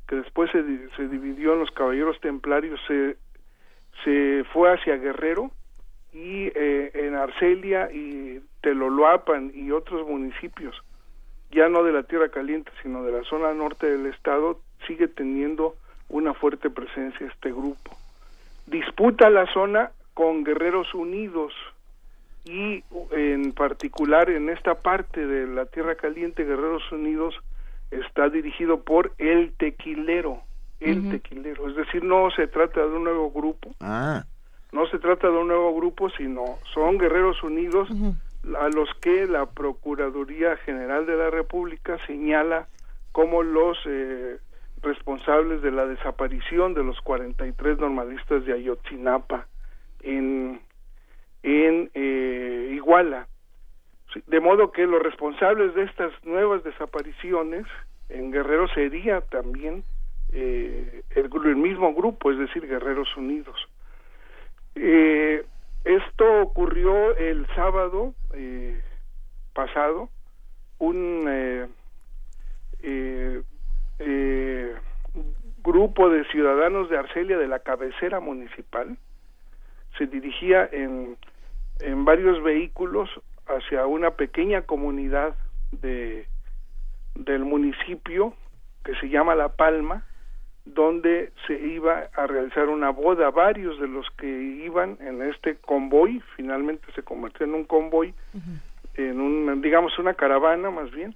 [0.08, 0.64] que después se,
[0.96, 3.18] se dividió en los caballeros templarios, se,
[4.04, 5.52] se fue hacia Guerrero
[6.12, 10.76] y eh, en Arcelia y Teloloapan y otros municipios,
[11.52, 15.76] ya no de la Tierra Caliente, sino de la zona norte del estado, sigue teniendo
[16.10, 17.98] una fuerte presencia este grupo.
[18.68, 21.54] Disputa la zona con Guerreros Unidos
[22.46, 27.36] y en particular en esta parte de la Tierra Caliente, Guerreros Unidos
[27.92, 30.42] está dirigido por el tequilero,
[30.80, 34.26] el tequilero, es decir, no se trata de un nuevo grupo, Ah,
[34.72, 37.88] no se trata de un nuevo grupo, sino son Guerreros Unidos
[38.60, 42.68] a los que la Procuraduría General de la República señala
[43.14, 44.38] como los eh,
[44.82, 49.48] responsables de la desaparición de los 43 normalistas de Ayotzinapa
[50.04, 50.62] en,
[51.44, 53.28] eh, Iguala.
[54.28, 57.66] De modo que los responsables de estas nuevas desapariciones
[58.10, 59.84] en Guerrero sería también
[60.32, 63.56] eh, el, mismo grupo, es decir, Guerreros Unidos.
[64.76, 65.44] Eh,
[65.84, 68.82] esto ocurrió el sábado eh,
[69.54, 70.10] pasado.
[70.80, 71.68] Un eh,
[74.00, 74.76] eh,
[75.64, 78.98] grupo de ciudadanos de Arcelia, de la cabecera municipal,
[79.98, 81.18] se dirigía en,
[81.80, 83.10] en varios vehículos
[83.48, 85.36] hacia una pequeña comunidad
[85.72, 86.28] de
[87.16, 88.34] del municipio
[88.84, 90.04] que se llama La Palma,
[90.66, 93.30] donde se iba a realizar una boda.
[93.32, 98.14] Varios de los que iban en este convoy, finalmente se convirtió en un convoy,
[98.96, 101.16] en un, digamos, una caravana más bien,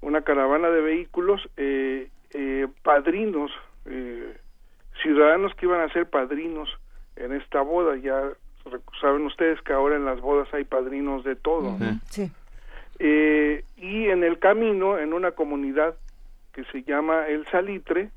[0.00, 3.50] una caravana de vehículos, eh, eh, padrinos,
[3.86, 4.36] eh,
[5.02, 6.68] ciudadanos que iban a ser padrinos
[7.16, 7.96] en esta boda.
[7.96, 8.20] Ya
[9.00, 11.76] saben ustedes que ahora en las bodas hay padrinos de todo.
[12.08, 12.30] Sí.
[12.98, 15.96] Eh, y en el camino, en una comunidad
[16.52, 18.10] que se llama El Salitre,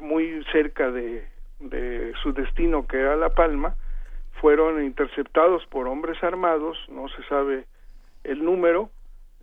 [0.00, 1.26] muy cerca de,
[1.60, 3.74] de su destino que era La Palma,
[4.40, 7.66] fueron interceptados por hombres armados, no se sabe
[8.24, 8.90] el número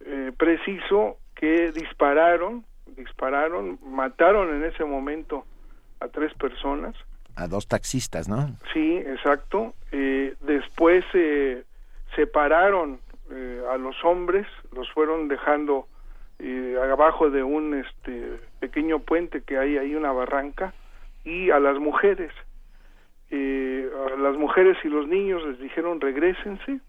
[0.05, 2.65] eh, preciso, que dispararon,
[2.97, 5.45] dispararon, mataron en ese momento
[6.01, 6.95] a tres personas,
[7.39, 8.57] a dos taxistas, ¿no?
[8.73, 9.73] Sí, exacto.
[9.91, 11.63] Eh, después eh,
[12.15, 12.99] separaron
[13.31, 15.87] eh, a los hombres, los fueron dejando
[16.39, 20.73] eh, abajo de un este pequeño puente que hay ahí una barranca
[21.23, 22.31] y a las mujeres,
[23.29, 26.79] eh, a las mujeres y los niños les dijeron regrésense,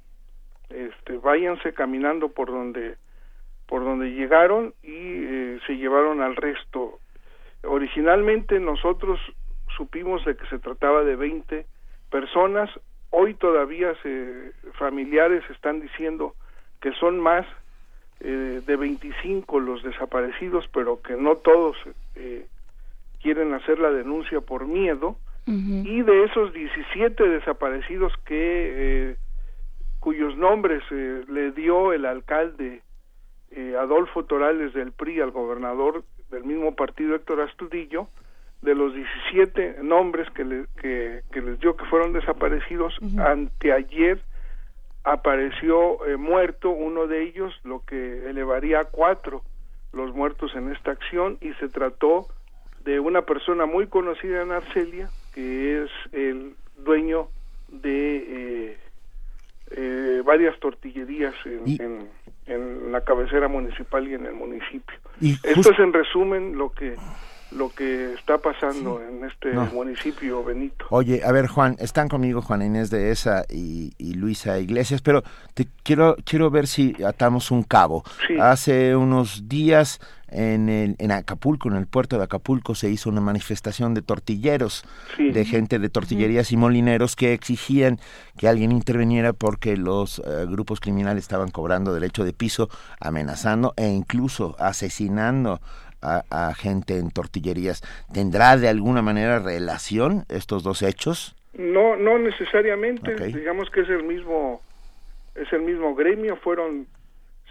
[0.69, 2.97] este, váyanse caminando por donde
[3.67, 6.99] por donde llegaron y eh, se llevaron al resto.
[7.63, 9.21] Originalmente nosotros
[9.81, 11.65] supimos de que se trataba de 20
[12.11, 12.69] personas,
[13.09, 16.35] hoy todavía se, familiares están diciendo
[16.83, 17.47] que son más
[18.21, 21.79] eh, de 25 los desaparecidos, pero que no todos
[22.15, 22.45] eh,
[23.23, 25.17] quieren hacer la denuncia por miedo,
[25.47, 29.17] y de esos 17 desaparecidos que eh,
[29.99, 32.83] cuyos nombres eh, le dio el alcalde
[33.51, 38.07] eh, Adolfo Torales del PRI al gobernador del mismo partido Héctor Astudillo,
[38.63, 44.21] de los 17 nombres que, le, que, que les dio que fueron desaparecidos, anteayer
[45.05, 49.43] apareció eh, muerto uno de ellos, lo que elevaría a cuatro
[49.93, 52.29] los muertos en esta acción y se trató
[52.85, 57.29] de una persona muy conocida en Arcelia, que es el dueño
[57.69, 58.17] de
[58.73, 58.79] eh,
[59.73, 62.09] eh, varias tortillerías en,
[62.47, 64.99] en, la cabecera municipal y en el municipio.
[65.21, 66.97] Esto es en resumen lo que
[67.51, 70.87] lo que está pasando en este municipio Benito.
[70.91, 75.23] Oye, a ver Juan, están conmigo Juan Inés de esa y, Luisa Iglesias, pero
[75.55, 78.05] te quiero quiero ver si atamos un cabo.
[78.39, 80.01] Hace unos días
[80.31, 84.85] en, el, en Acapulco, en el puerto de Acapulco, se hizo una manifestación de tortilleros,
[85.19, 87.99] de gente de tortillerías y molineros que exigían
[88.37, 92.69] que alguien interviniera porque los eh, grupos criminales estaban cobrando derecho de piso,
[93.01, 95.61] amenazando e incluso asesinando
[96.03, 97.83] a, gente en tortillerías.
[98.13, 101.37] ¿Tendrá de alguna manera relación estos dos hechos?
[101.55, 103.15] No, no necesariamente.
[103.27, 104.61] Digamos que es el mismo,
[105.35, 106.37] es el mismo gremio.
[106.37, 106.87] Fueron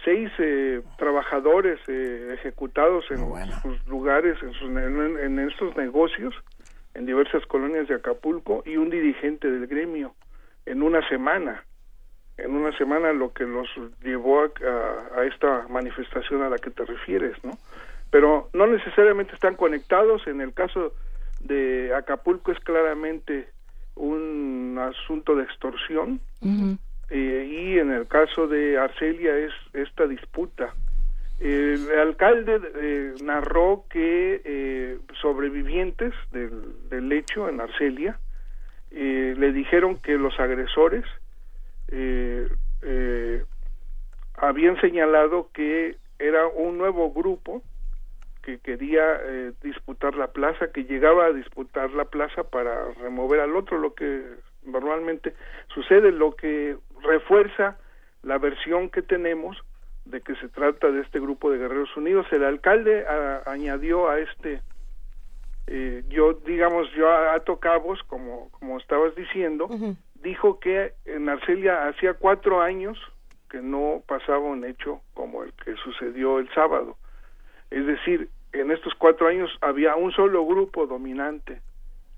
[0.04, 3.18] seis eh, trabajadores eh, ejecutados en
[3.62, 6.34] sus lugares, en, sus, en, estos negocios,
[6.94, 10.14] en diversas colonias de Acapulco y un dirigente del gremio
[10.66, 11.64] en una semana.
[12.38, 13.68] En una semana lo que los
[14.02, 14.50] llevó a,
[15.20, 17.58] a esta manifestación a la que te refieres, ¿no?
[18.10, 20.26] Pero no necesariamente están conectados.
[20.26, 20.92] En el caso
[21.40, 23.48] de Acapulco es claramente
[23.94, 26.20] un asunto de extorsión
[27.10, 30.74] eh, y en el caso de Arcelia es esta disputa.
[31.38, 38.18] El alcalde eh, narró que eh, sobrevivientes del, del, hecho en Arcelia
[38.90, 41.04] le dijeron que los agresores
[44.34, 47.62] habían señalado que era un nuevo grupo
[48.42, 53.56] que quería eh, disputar la plaza, que llegaba a disputar la plaza para remover al
[53.56, 54.22] otro, lo que
[54.64, 55.34] normalmente
[55.74, 57.78] sucede, lo que refuerza
[58.22, 59.56] la versión que tenemos
[60.04, 62.26] de que se trata de este grupo de guerreros unidos.
[62.32, 63.04] El alcalde
[63.46, 64.60] añadió a este,
[65.66, 69.68] eh, yo digamos, yo a, a Tocabos, como, como estabas diciendo,
[70.14, 72.98] dijo que en Arcelia hacía cuatro años
[73.50, 76.96] que no pasaba un hecho como el que sucedió el sábado
[77.70, 81.60] es decir, en estos cuatro años había un solo grupo dominante,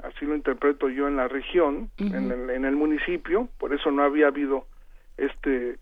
[0.02, 4.02] así lo interpreto yo en la región, en, el, en el municipio, por eso no
[4.02, 4.66] había habido
[5.16, 5.78] este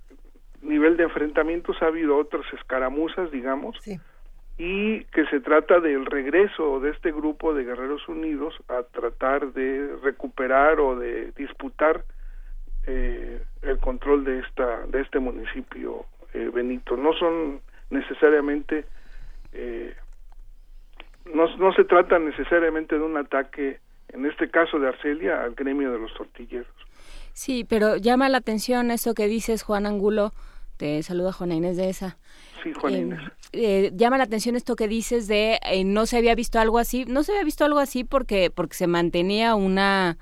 [0.62, 3.76] nivel de enfrentamientos, ha habido otras escaramuzas, digamos,
[4.59, 9.97] y que se trata del regreso de este grupo de Guerreros Unidos a tratar de
[10.02, 12.05] recuperar o de disputar
[12.86, 16.97] eh, el control de esta de este municipio eh, Benito.
[16.97, 18.84] No son necesariamente
[19.52, 19.94] eh,
[21.35, 25.93] no, no se trata necesariamente de un ataque, en este caso de Arcelia, al gremio
[25.93, 26.68] de los tortilleros.
[27.32, 30.32] Sí, pero llama la atención eso que dices, Juan Angulo.
[30.77, 32.16] Te saluda Juana Inés de esa.
[32.62, 33.20] Sí, Juan eh, Inés.
[33.52, 37.05] Eh, llama la atención esto que dices de eh, no se había visto algo así.
[37.05, 40.16] No se había visto algo así porque, porque se mantenía una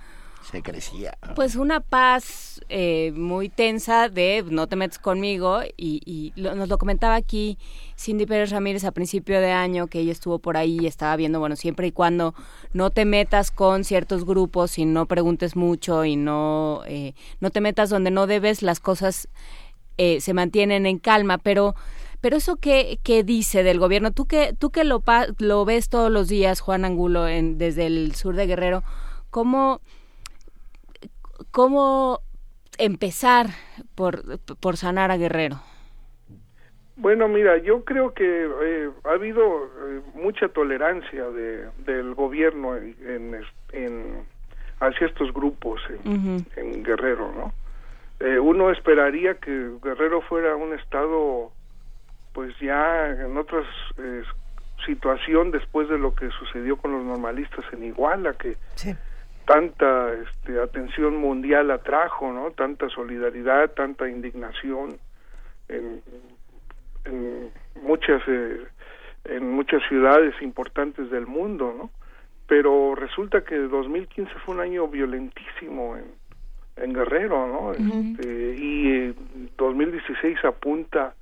[0.51, 1.19] se crecía.
[1.35, 7.17] Pues una paz eh, muy tensa de no te metes conmigo y, nos lo comentaba
[7.17, 7.59] aquí
[7.99, 11.39] Cindy Pérez Ramírez a principio de año que ella estuvo por ahí y estaba viendo,
[11.39, 12.35] bueno, siempre y cuando
[12.73, 17.61] no te metas con ciertos grupos y no preguntes mucho y no, eh, no te
[17.61, 19.29] metas donde no debes, las cosas
[19.99, 21.75] eh, se mantienen en calma, pero...
[22.21, 25.05] Pero eso que, que dice del gobierno, tú que, tú que lo,
[25.39, 28.83] lo ves todos los días, Juan Angulo, en, desde el sur de Guerrero,
[29.31, 29.81] ¿cómo,
[31.51, 32.21] ¿Cómo
[32.79, 33.47] empezar
[33.95, 35.61] por, por sanar a Guerrero?
[36.97, 43.41] Bueno, mira, yo creo que eh, ha habido eh, mucha tolerancia de, del gobierno en,
[43.73, 44.25] en,
[44.81, 47.53] hacia estos grupos en, Guerrero, ¿no?
[48.19, 51.53] Eh, uno esperaría que Guerrero fuera un estado,
[52.33, 53.63] pues ya en otra
[54.85, 58.97] situación después de lo que sucedió con los normalistas en Iguala, que sí
[59.49, 62.51] tanta este, atención mundial atrajo, ¿no?
[62.51, 64.99] Tanta solidaridad, tanta indignación
[65.71, 66.03] en,
[67.83, 68.67] muchas eh,
[69.25, 71.91] en muchas ciudades importantes del mundo, ¿no?
[72.47, 76.05] Pero resulta que 2015 fue un año violentísimo en,
[76.77, 77.73] en Guerrero, ¿no?
[77.73, 79.15] este, y
[79.57, 81.15] 2016 apunta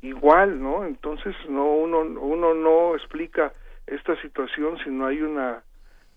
[0.00, 0.84] igual, ¿no?
[0.84, 3.52] Entonces no uno uno no explica
[3.86, 5.62] esta situación si no hay una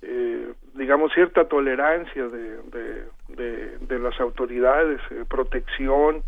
[0.07, 2.57] eh, digamos, cierta tolerancia de,
[3.27, 6.23] de, de, las autoridades, eh, protección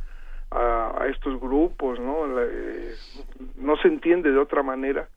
[0.52, 2.41] a, estos grupos, ¿no?
[2.41, 2.95] Eh,
[3.58, 5.08] no se entiende de otra manera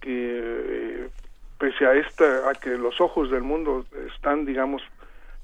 [0.00, 1.08] que eh,
[1.58, 4.82] pese a esta, a que los ojos del mundo están, digamos,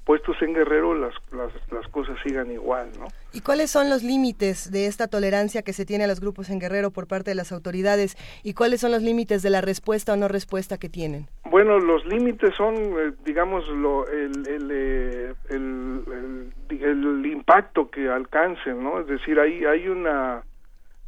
[0.07, 3.07] puestos en Guerrero, las, las, las, cosas sigan igual, ¿no?
[3.33, 6.59] ¿Y cuáles son los límites de esta tolerancia que se tiene a los grupos en
[6.59, 8.15] Guerrero por parte de las autoridades?
[8.41, 11.27] ¿Y cuáles son los límites de la respuesta o no respuesta que tienen?
[11.43, 18.81] Bueno, los límites son, eh, digamos, lo, el, el, eh, el, el, impacto que alcancen,
[18.81, 19.01] ¿no?
[19.01, 20.41] Es decir, hay, hay una,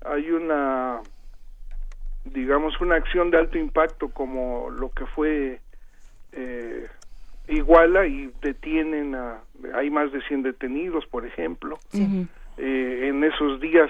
[0.03, 0.99] hay una,
[2.25, 5.61] digamos, una acción de alto impacto como lo que fue...
[6.33, 6.87] Eh,
[7.49, 9.39] Iguala y detienen a,
[9.73, 11.79] hay más de 100 detenidos, por ejemplo.
[12.57, 13.89] Eh, en esos días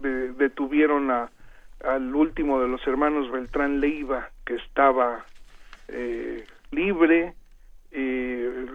[0.00, 1.30] detuvieron a,
[1.84, 5.24] al último de los hermanos Beltrán Leiva, que estaba
[5.88, 7.34] eh, libre.
[7.92, 8.66] Eh,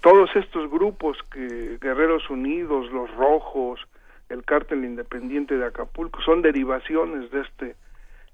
[0.00, 3.80] todos estos grupos que Guerreros Unidos, los Rojos,
[4.30, 7.76] el cártel independiente de Acapulco, son derivaciones de este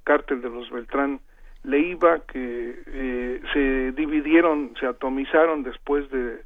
[0.05, 1.21] cártel de los Beltrán
[1.67, 6.43] Leiva que eh, se dividieron, se atomizaron después de,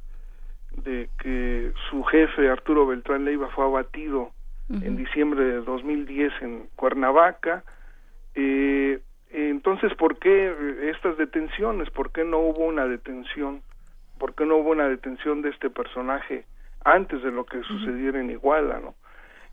[0.83, 4.31] de que su jefe Arturo Beltrán Leiva fue abatido
[4.69, 7.63] en diciembre de 2010 en Cuernavaca.
[8.35, 8.99] Eh,
[9.29, 11.89] entonces, ¿por qué estas detenciones?
[11.89, 13.61] ¿Por qué no hubo una detención?
[14.17, 16.45] ¿Por qué no hubo una detención de este personaje
[16.85, 18.79] antes de lo que sucediera en Iguala?
[18.79, 18.95] ¿no?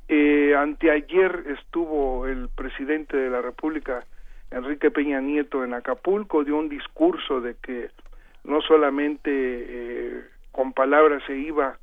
[0.08, 4.04] Eh, anteayer estuvo el presidente de la República
[4.50, 7.90] Enrique Peña Nieto en Acapulco dio un discurso de que
[8.44, 11.78] no solamente eh, con palabras se iba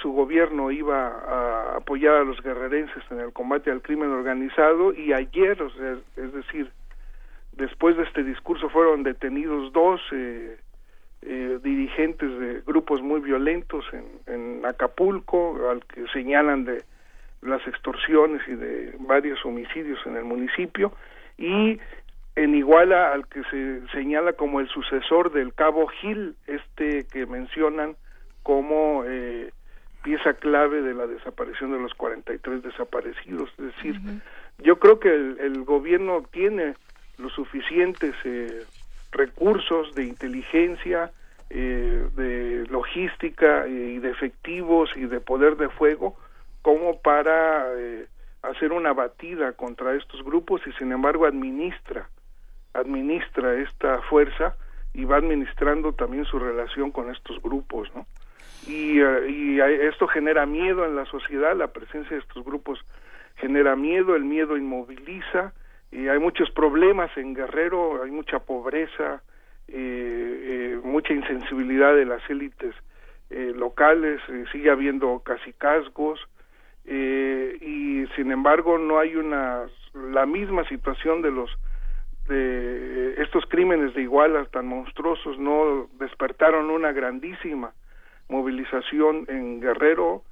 [0.00, 5.12] su gobierno iba a apoyar a los guerrerenses en el combate al crimen organizado y
[5.12, 6.70] ayer, o sea, es decir,
[7.52, 10.58] después de este discurso fueron detenidos dos eh,
[11.22, 16.82] eh, dirigentes de grupos muy violentos en, en Acapulco, al que señalan de
[17.42, 20.92] las extorsiones y de varios homicidios en el municipio
[21.38, 21.78] y
[22.36, 27.96] en Iguala al que se señala como el sucesor del Cabo Gil, este que mencionan
[28.42, 29.52] como eh,
[30.02, 33.50] pieza clave de la desaparición de los 43 desaparecidos.
[33.58, 34.00] Es decir,
[34.58, 36.74] yo creo que el, gobierno tiene
[37.18, 38.64] los suficientes eh,
[39.12, 41.12] recursos de inteligencia,
[41.50, 46.16] eh, de logística y de efectivos y de poder de fuego
[46.62, 47.66] como para
[48.50, 52.08] hacer una batida contra estos grupos y sin embargo administra
[52.74, 54.56] administra esta fuerza
[54.92, 58.06] y va administrando también su relación con estos grupos, ¿no?
[58.66, 62.84] Y, eh, esto genera miedo en la sociedad, la presencia de estos grupos
[63.36, 65.52] genera miedo, el miedo inmoviliza,
[65.90, 69.22] y hay muchos problemas en Guerrero, hay mucha pobreza,
[69.68, 72.74] eh, eh, mucha insensibilidad de las élites
[73.30, 74.20] locales,
[74.52, 76.20] sigue habiendo casicazgos,
[76.86, 79.62] eh, y sin embargo no hay una
[79.94, 81.50] la misma situación de los
[82.28, 85.38] de estos crímenes de igualas tan monstruosos.
[85.38, 87.72] No despertaron una grandísima
[88.28, 90.22] movilización en Guerrero.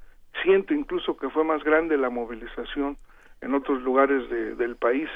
[0.42, 2.96] Siento incluso que fue más grande la movilización
[3.42, 5.08] en otros lugares del país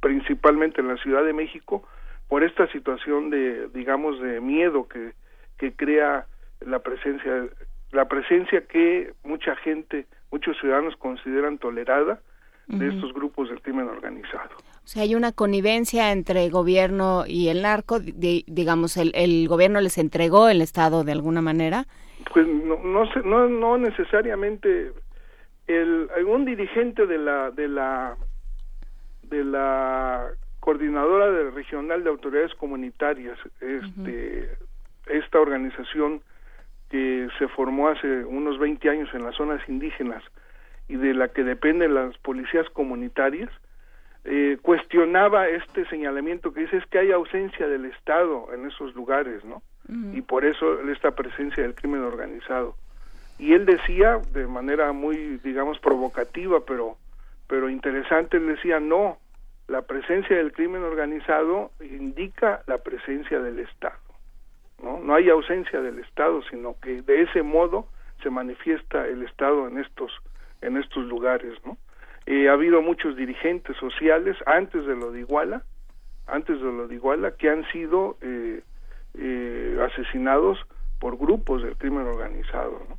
[0.00, 1.82] principalmente en la Ciudad de México
[2.28, 5.12] por esta situación de digamos de miedo que
[5.58, 6.26] que crea
[6.60, 7.48] la presencia
[7.92, 12.20] la presencia que mucha gente, muchos ciudadanos consideran tolerada
[12.66, 14.50] de estos grupos del crimen organizado.
[14.84, 19.96] O sea, hay una connivencia entre gobierno y el narco, digamos, el, el, gobierno les
[19.96, 21.86] entregó el Estado de alguna manera.
[22.32, 24.92] Pues no, no, no, no necesariamente.
[25.66, 28.16] El, algún dirigente de la, de la,
[29.22, 30.28] de la
[30.60, 34.50] coordinadora de, regional de autoridades comunitarias, este,
[35.06, 36.22] esta organización
[36.90, 40.22] que se formó hace unos 20 años en las zonas indígenas
[40.88, 43.50] y de la que dependen las policías comunitarias,
[44.24, 49.44] eh, cuestionaba este señalamiento que dice es que hay ausencia del Estado en esos lugares,
[49.44, 49.62] ¿no?
[50.12, 52.74] Y por eso esta presencia del crimen organizado.
[53.38, 56.98] Y él decía de manera muy, digamos, provocativa, pero,
[57.46, 59.16] pero interesante, él decía, no,
[59.66, 63.96] la presencia del crimen organizado indica la presencia del Estado.
[64.82, 65.00] ¿No?
[65.00, 67.86] No hay ausencia del Estado, sino que de ese modo
[68.22, 70.12] se manifiesta el Estado en estos,
[70.60, 71.76] en estos lugares, ¿no?
[72.30, 75.62] Eh, ha habido muchos dirigentes sociales antes de lo de Iguala,
[76.26, 78.60] antes de lo de Iguala, que han sido eh,
[79.14, 80.58] eh, asesinados
[81.00, 82.82] por grupos del crimen organizado.
[82.86, 82.98] ¿no?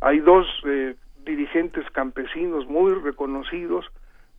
[0.00, 0.48] Hay dos
[1.24, 3.86] dirigentes campesinos muy reconocidos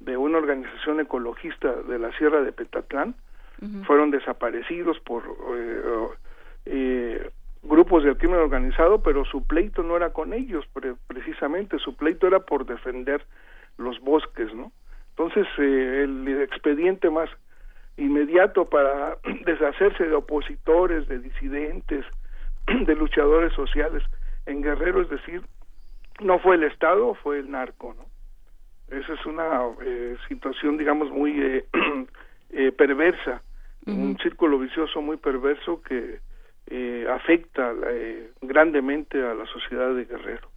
[0.01, 3.15] de una organización ecologista de la Sierra de Petatlán,
[3.87, 5.23] fueron desaparecidos por
[6.65, 7.29] eh,
[7.63, 10.65] grupos del crimen organizado, pero su pleito no era con ellos,
[11.07, 13.25] precisamente su pleito era por defender
[13.77, 14.71] los bosques, ¿no?
[15.09, 17.29] Entonces, eh, el expediente más
[17.97, 22.05] inmediato para deshacerse de opositores, de disidentes,
[22.67, 24.03] de luchadores sociales
[24.45, 25.41] en Guerrero, es decir,
[26.21, 28.05] no fue el Estado, fue el narco, ¿no?
[28.95, 31.65] Esa es una eh, situación, digamos, muy eh,
[32.51, 33.41] eh, perversa,
[33.87, 36.19] un círculo vicioso muy perverso que
[37.09, 37.73] afecta
[38.41, 40.49] grandemente a la sociedad de Guerrero.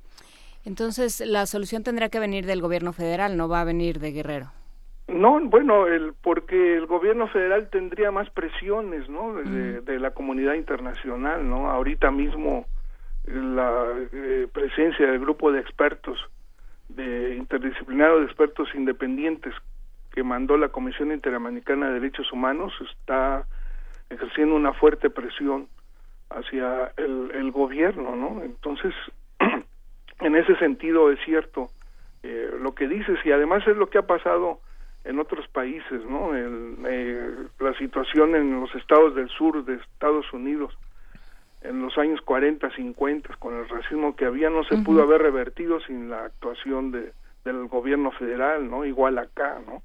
[0.64, 4.46] Entonces, la solución tendrá que venir del gobierno federal, no va a venir de Guerrero.
[5.06, 9.34] No, bueno, el, porque el gobierno federal tendría más presiones, ¿no?
[9.34, 11.70] De, de la comunidad internacional, ¿no?
[11.70, 12.66] Ahorita mismo
[13.24, 13.86] la
[14.52, 16.18] presencia del grupo de expertos
[16.88, 19.54] de interdisciplinario de expertos independientes
[20.12, 23.46] que mandó la Comisión Interamericana de Derechos Humanos está
[24.10, 25.68] ejerciendo una fuerte presión
[26.30, 28.42] hacia el, el gobierno, ¿no?
[28.42, 28.94] Entonces,
[30.20, 31.68] en ese sentido es cierto
[32.22, 34.60] eh, lo que dices y además es lo que ha pasado
[35.04, 36.34] en otros países, ¿no?
[36.34, 37.30] El, eh,
[37.60, 40.76] la situación en los estados del sur de Estados Unidos
[41.62, 45.80] en los años 40, 50, con el racismo que había, no se pudo haber revertido
[45.80, 47.12] sin la actuación de,
[47.44, 48.84] del gobierno federal, ¿no?
[48.84, 49.82] Igual acá, ¿no?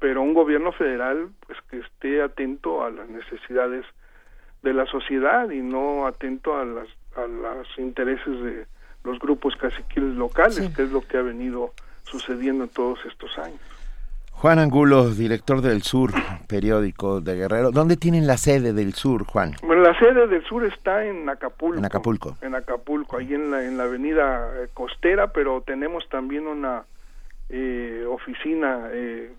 [0.00, 3.84] Pero un gobierno federal, pues que esté atento a las necesidades
[4.62, 8.66] de la sociedad y no atento a las a los intereses de
[9.04, 11.72] los grupos caciquiles locales, que es lo que ha venido
[12.04, 13.60] sucediendo en todos estos años.
[14.32, 16.12] Juan Angulo, director del Sur,
[16.46, 17.72] periódico de Guerrero.
[17.72, 19.56] ¿Dónde tienen la sede del Sur, Juan?
[19.62, 21.78] Bueno, la sede del Sur está en Acapulco.
[21.78, 22.36] En Acapulco.
[22.40, 26.84] En Acapulco, ahí en la, en la avenida eh, costera, pero tenemos también una
[27.48, 29.32] eh, oficina eh,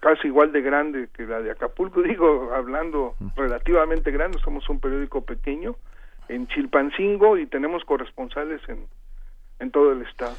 [0.00, 5.24] casi igual de grande que la de Acapulco, digo, hablando relativamente grande, somos un periódico
[5.24, 5.76] pequeño,
[6.28, 8.86] en Chilpancingo y tenemos corresponsales en,
[9.58, 10.34] en todo el estado.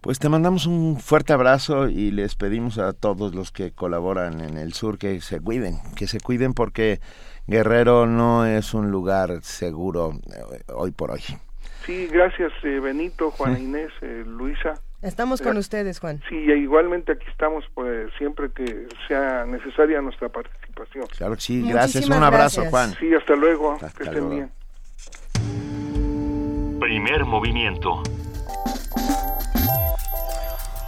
[0.00, 4.56] Pues te mandamos un fuerte abrazo y les pedimos a todos los que colaboran en
[4.56, 7.00] el sur que se cuiden, que se cuiden porque
[7.48, 11.22] Guerrero no es un lugar seguro eh, hoy por hoy.
[11.84, 14.74] Sí, gracias eh, Benito, Juana Inés, eh, Luisa.
[15.00, 16.20] Estamos con ustedes, Juan.
[16.28, 21.06] Sí, igualmente aquí estamos pues, siempre que sea necesaria nuestra participación.
[21.16, 22.08] Claro que sí, gracias.
[22.08, 22.94] un abrazo, Juan.
[22.98, 23.78] Sí, hasta luego.
[23.96, 24.50] que estén bien.
[26.80, 28.02] Primer movimiento.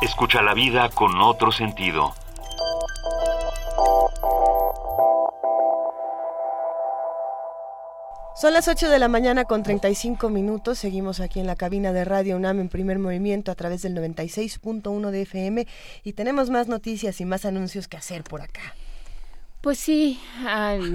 [0.02, 2.14] Escucha la vida con otro sentido.
[8.40, 10.78] Son las 8 de la mañana con 35 minutos.
[10.78, 15.10] Seguimos aquí en la cabina de Radio UNAM en primer movimiento a través del 96.1
[15.10, 15.66] de FM
[16.04, 18.74] y tenemos más noticias y más anuncios que hacer por acá.
[19.60, 20.18] Pues sí,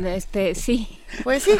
[0.08, 0.88] este, sí.
[1.24, 1.52] Pues sí.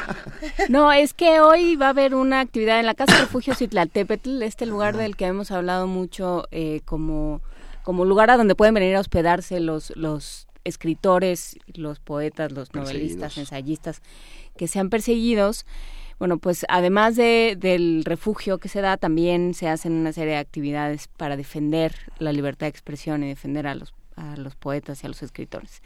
[0.70, 4.66] No, es que hoy va a haber una actividad en la Casa Refugio Citlaltépetl, este
[4.66, 7.42] lugar del que hemos hablado mucho eh, como,
[7.84, 13.38] como lugar a donde pueden venir a hospedarse los, los escritores, los poetas, los novelistas,
[13.38, 14.02] ensayistas
[14.58, 15.66] que sean perseguidos.
[16.20, 20.40] Bueno, pues además de, del refugio que se da, también se hacen una serie de
[20.40, 25.06] actividades para defender la libertad de expresión y defender a los, a los poetas y
[25.06, 25.82] a los escritores.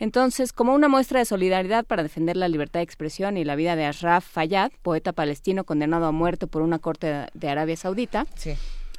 [0.00, 3.76] Entonces, como una muestra de solidaridad para defender la libertad de expresión y la vida
[3.76, 8.26] de Ashraf Fayyad, poeta palestino condenado a muerte por una corte de Arabia Saudita,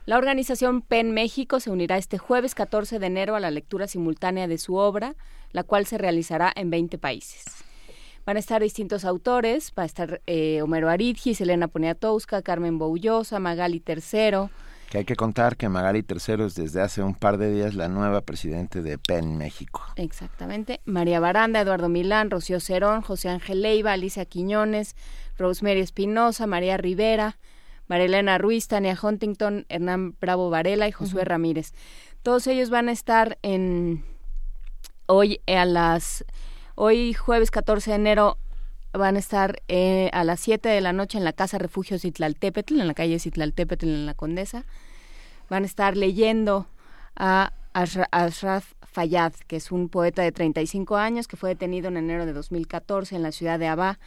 [0.06, 4.48] la organización PEN México se unirá este jueves 14 de enero a la lectura simultánea
[4.48, 5.16] de su obra,
[5.52, 7.46] la cual se realizará en 20 países.
[8.26, 13.40] Van a estar distintos autores, va a estar eh, Homero Aridgis, Elena Poniatowska, Carmen Boullosa,
[13.40, 14.50] Magali Tercero,
[14.92, 17.88] que hay que contar que Magali III es desde hace un par de días la
[17.88, 19.82] nueva presidente de PEN México.
[19.96, 20.82] Exactamente.
[20.84, 24.98] María Baranda, Eduardo Milán, Rocío Cerón, José Ángel Leiva, Alicia Quiñones,
[25.38, 27.38] Rosemary Espinosa, María Rivera,
[27.92, 31.74] María Elena Ruiz, Tania Huntington, Hernán Bravo Varela y Josué Ramírez.
[32.24, 34.06] Todos ellos van a estar en
[35.08, 36.24] hoy a las
[36.76, 38.38] hoy jueves 14 de enero
[38.94, 42.80] van a estar eh, a las 7 de la noche en la Casa Refugio Citlaltépetl,
[42.80, 44.64] en la calle Citlaltépetl, en la Condesa.
[45.50, 46.68] Van a estar leyendo
[47.18, 52.26] a Ashraf Fayyad, que es un poeta de 35 años que fue detenido en enero
[52.26, 54.00] de 2014 en la ciudad de Abá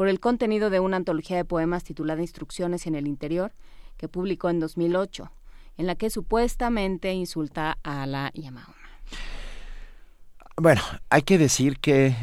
[0.00, 3.52] por el contenido de una antología de poemas titulada Instrucciones en el Interior,
[3.98, 5.30] que publicó en 2008,
[5.76, 8.48] en la que supuestamente insulta a la y
[10.56, 12.16] Bueno, hay que decir que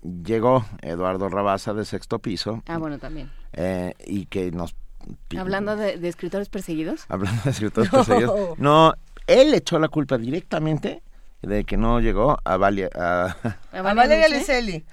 [0.00, 2.62] llegó Eduardo Rabasa de sexto piso.
[2.68, 3.32] Ah, bueno, también.
[3.52, 4.76] Eh, y que nos...
[5.36, 7.06] Hablando de, escritores perseguidos.
[7.08, 8.56] Hablando de escritores perseguidos.
[8.60, 8.94] No,
[9.26, 11.02] él echó la culpa directamente
[11.42, 13.36] de que no llegó a, Valia, a,
[13.72, 14.84] a Valeria Luiselli.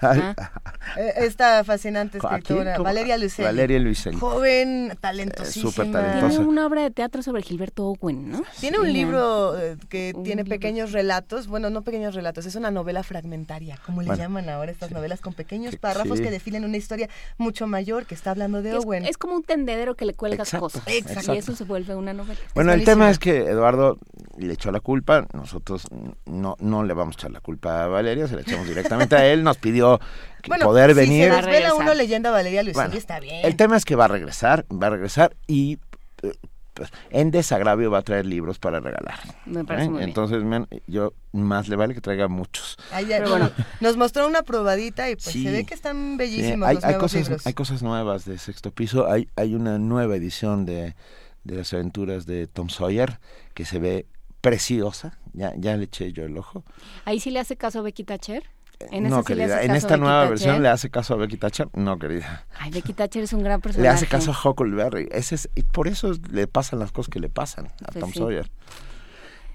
[0.98, 3.46] Eh, esta fascinante escritora, Valeria Luiselli.
[3.48, 4.18] Valeria Luiselli.
[4.18, 5.72] Joven, talentosísima.
[5.72, 6.28] Súper talentosa.
[6.30, 8.44] Tiene una obra de teatro sobre Gilberto Owen, ¿no?
[8.60, 13.04] Tiene un libro eh, que tiene pequeños relatos, bueno, no pequeños relatos, es una novela
[13.04, 16.24] fragmentaria, como le llaman ahora estas novelas con pequeños Que- párrafos sí.
[16.24, 19.06] que definen una historia mucho mayor que está hablando de Es, Owen.
[19.06, 20.84] es como un tendedero que le cuelgas Exacto, cosas.
[20.88, 21.34] exacto.
[21.34, 22.40] Y eso se vuelve una novela.
[22.56, 23.98] Bueno, el tema es que Eduardo
[24.38, 25.84] le echó la culpa, nosotros
[26.26, 29.26] no, no le vamos a echar la culpa a Valeria, se la echamos directamente a
[29.26, 30.00] él, nos pidió
[30.42, 31.30] que Bueno, poder si venir.
[31.30, 33.46] se desvela uno leyenda Valeria Luiselli Bueno, está bien.
[33.46, 35.80] El tema es que va a regresar, va a regresar y
[36.24, 36.32] eh,
[36.74, 39.20] pues, en desagravio va a traer libros para regalar.
[39.46, 39.90] Me parece ¿eh?
[39.90, 40.10] muy bien.
[40.10, 40.42] Entonces,
[40.88, 42.78] yo más le vale que traiga muchos.
[42.94, 43.52] Ahí ya- Pero bueno.
[43.82, 45.44] nos mostró una probadita y pues Sí.
[45.44, 47.46] se ve que están Sí, bellísimos hay, los hay cosas, libros.
[47.48, 49.12] hay cosas nuevas de sexto piso.
[49.12, 50.96] Hay, hay una nueva edición de,
[51.44, 53.20] de las aventuras de Tom Sawyer
[53.54, 54.06] que se ve
[54.40, 55.18] preciosa.
[55.34, 56.64] Ya, ya le eché yo el ojo.
[57.06, 58.44] Ahí sí le hace caso a Becky Thatcher.
[58.92, 59.62] En no, sí querida.
[59.64, 60.30] En esta nueva Thatcher.
[60.30, 61.68] versión le hace caso a Becky Thatcher.
[61.74, 62.46] No, querida.
[62.58, 63.84] Ay, Becky Thatcher es un gran personaje.
[63.84, 65.10] Le hace caso a Huckleberry.
[65.12, 68.12] Ese es, y por eso le pasan las cosas que le pasan a Pues Tom
[68.14, 68.20] sí.
[68.20, 68.50] Sawyer.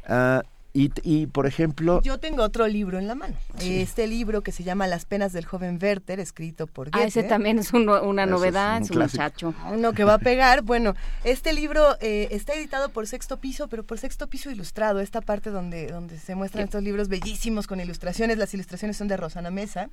[0.07, 0.43] Ah,
[0.77, 3.35] y, y, por ejemplo, Yo tengo otro libro en la mano.
[3.61, 7.07] Este libro que se llama Las penas del joven Werther, escrito por Ah, Goethe.
[7.09, 9.55] ese también es un- una es novedad, un es un muchacho.
[9.73, 10.63] Uno que va a pegar.
[10.63, 15.21] Bueno, este libro eh, está editado por Sexto Piso, pero por Sexto Piso Ilustrado, esta
[15.21, 18.37] parte donde, donde se muestran estos libros bellísimos con ilustraciones.
[18.37, 19.91] Las ilustraciones son de Rosana Mesa.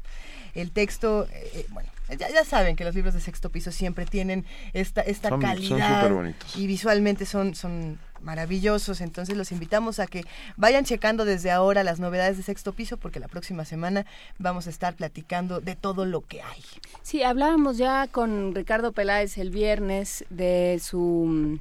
[0.55, 4.45] El texto, eh, bueno, ya, ya saben que los libros de Sexto Piso siempre tienen
[4.73, 6.01] esta, esta Son- son calidad.
[6.01, 6.55] superbonitos.
[6.57, 9.01] y visualmente son, son maravillosos.
[9.01, 10.23] Entonces los invitamos a que
[10.57, 14.05] vayan checando desde ahora las novedades de Sexto Piso, porque la próxima semana
[14.39, 16.63] vamos a estar platicando de todo lo que hay.
[17.01, 21.59] Sí, hablábamos ya con Ricardo Peláez el viernes de su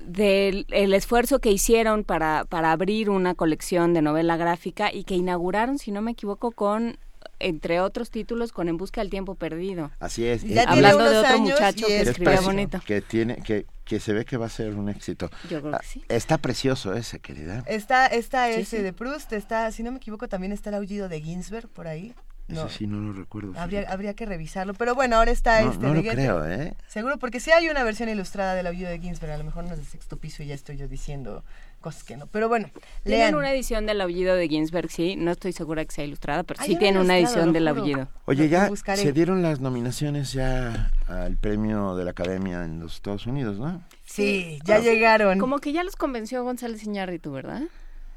[0.00, 5.14] del el esfuerzo que hicieron para, para abrir una colección de novela gráfica y que
[5.14, 6.96] inauguraron, si no me equivoco, con
[7.38, 9.90] entre otros títulos con En busca del tiempo perdido.
[10.00, 10.42] así es.
[10.44, 12.80] Ya Hablando de otro muchacho que es escribía precioso, bonito.
[12.86, 15.30] Que tiene, que, que se ve que va a ser un éxito.
[15.50, 16.04] Yo creo que Ah, sí.
[16.08, 17.64] Está precioso ese, querida.
[17.66, 18.82] Está, está Sí, ese sí.
[18.82, 22.14] de Proust, está, si no me equivoco, también está el aullido de Ginsberg por ahí.
[22.46, 23.54] No, Ese sí no lo recuerdo.
[23.58, 24.74] habría, habría que revisarlo.
[24.74, 26.74] Pero bueno, ahora está No, este no lo creo, ¿eh?
[26.88, 29.32] Seguro, porque sí hay una versión ilustrada del aullido de Ginsberg.
[29.32, 31.42] A lo mejor no es de sexto piso y ya estoy yo diciendo
[31.84, 32.26] cosas que no.
[32.26, 32.70] Pero bueno,
[33.02, 33.34] Tienen lean.
[33.34, 36.70] una edición del aullido de Ginsberg, sí, no estoy segura que sea ilustrada, pero sí
[36.72, 38.08] una tiene una edición del aullido.
[38.24, 39.02] Oye, ya buscaré.
[39.02, 43.82] se dieron las nominaciones ya al premio de la Academia en los Estados Unidos, ¿no?
[44.06, 45.38] Sí, ya llegaron.
[45.38, 47.62] Como que ya los convenció González Iñárritu, ¿verdad?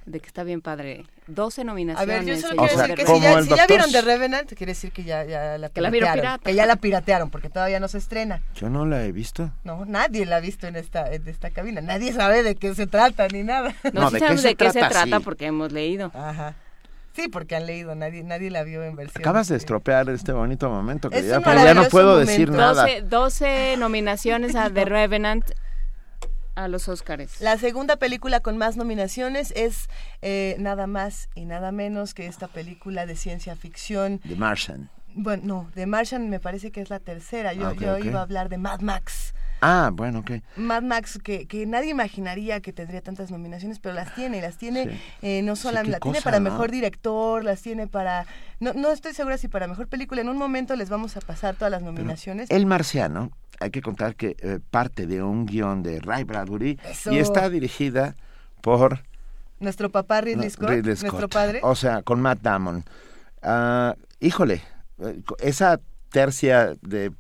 [0.08, 1.06] De que está bien padre.
[1.28, 2.26] 12 A nominaciones.
[2.26, 4.94] ver, yo solo quiero decir de que si ya, si vieron The Revenant, quiere decir
[4.94, 6.50] que ya, ya la Que la vieron piratearon, pirata.
[6.50, 8.42] Que ya la piratearon, porque todavía no se estrena.
[8.56, 9.52] Yo no la he visto.
[9.66, 11.82] No, nadie la ha visto en esta, en esta cabina.
[11.82, 13.76] Nadie sabe de qué se trata ni nada.
[13.94, 14.94] No, No, sí ¿de qué sabemos se de qué se trata?
[15.04, 15.24] trata Sí.
[15.26, 16.10] porque hemos leído.
[16.16, 16.56] Ajá.
[17.12, 19.22] Sí, porque han leído, nadie, nadie la vio en versión.
[19.24, 22.30] Acabas de estropear este bonito momento, Es un pero ya no puedo momento.
[22.32, 22.84] decir nada.
[22.84, 25.44] 12, 12 nominaciones a The Revenant
[26.58, 27.40] a los Óscares.
[27.40, 29.88] La segunda película con más nominaciones es
[30.22, 34.20] eh, nada más y nada menos que esta película de ciencia ficción.
[34.20, 34.90] The Martian.
[35.14, 37.54] Bueno, no, The Martian me parece que es la tercera.
[37.54, 39.34] Yo, Ah, yo iba a hablar de Mad Max.
[39.62, 40.32] Ah, bueno, ok.
[40.56, 44.84] Mad Max, que, que nadie imaginaría que tendría tantas nominaciones, pero las tiene, las tiene
[44.86, 45.00] Sí.
[45.24, 46.50] eh, no solamente, qué la tiene para ¿no?
[46.52, 48.28] mejor director, las tiene para,
[48.60, 51.56] no, no estoy segura si para mejor película, en un momento les vamos a pasar
[51.56, 52.52] todas las nominaciones.
[52.52, 57.12] El Marciano, hay que contar que eh, parte de un guion de Ray Bradbury Eso.
[57.12, 58.16] y está dirigida
[58.62, 59.04] por
[59.60, 61.34] Nuestro papá Ridley Scott, Ridley nuestro Scott.
[61.34, 61.60] padre.
[61.64, 62.84] O sea, con Matt Damon.
[63.42, 64.62] Ah, híjole,
[65.00, 65.80] eh, esa
[66.10, 67.12] tercia de,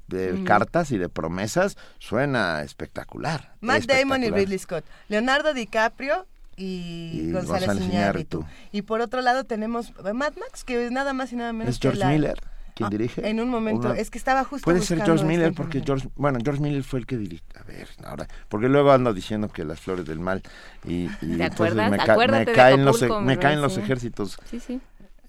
[0.45, 3.53] cartas y de promesas suena espectacular.
[3.61, 4.30] Matt Damon y.
[4.30, 4.85] Ridley Scott.
[5.09, 8.39] Leonardo DiCaprio y, Y González, González Iñárritu.
[8.41, 8.45] Iñárritu.
[8.72, 11.80] Y por otro lado tenemos Mad Max, que es nada más y nada menos ¿Es
[11.80, 12.39] que George la- Miller
[12.78, 13.28] quien Ah, dirige?
[13.30, 15.99] En un momento, Una- es que estaba justo Puede ser George Miller porque información.
[16.02, 17.45] George, bueno, George Miller fue el que dirigió.
[17.60, 20.41] A ver, ahora, porque luego ando diciendo que las flores del mal
[20.86, 21.91] y, y ¿Te entonces acuerdas?
[21.91, 24.38] me, ca- caen los Acapulco, e- me caen los ejércitos.
[24.49, 24.80] Sí, sí.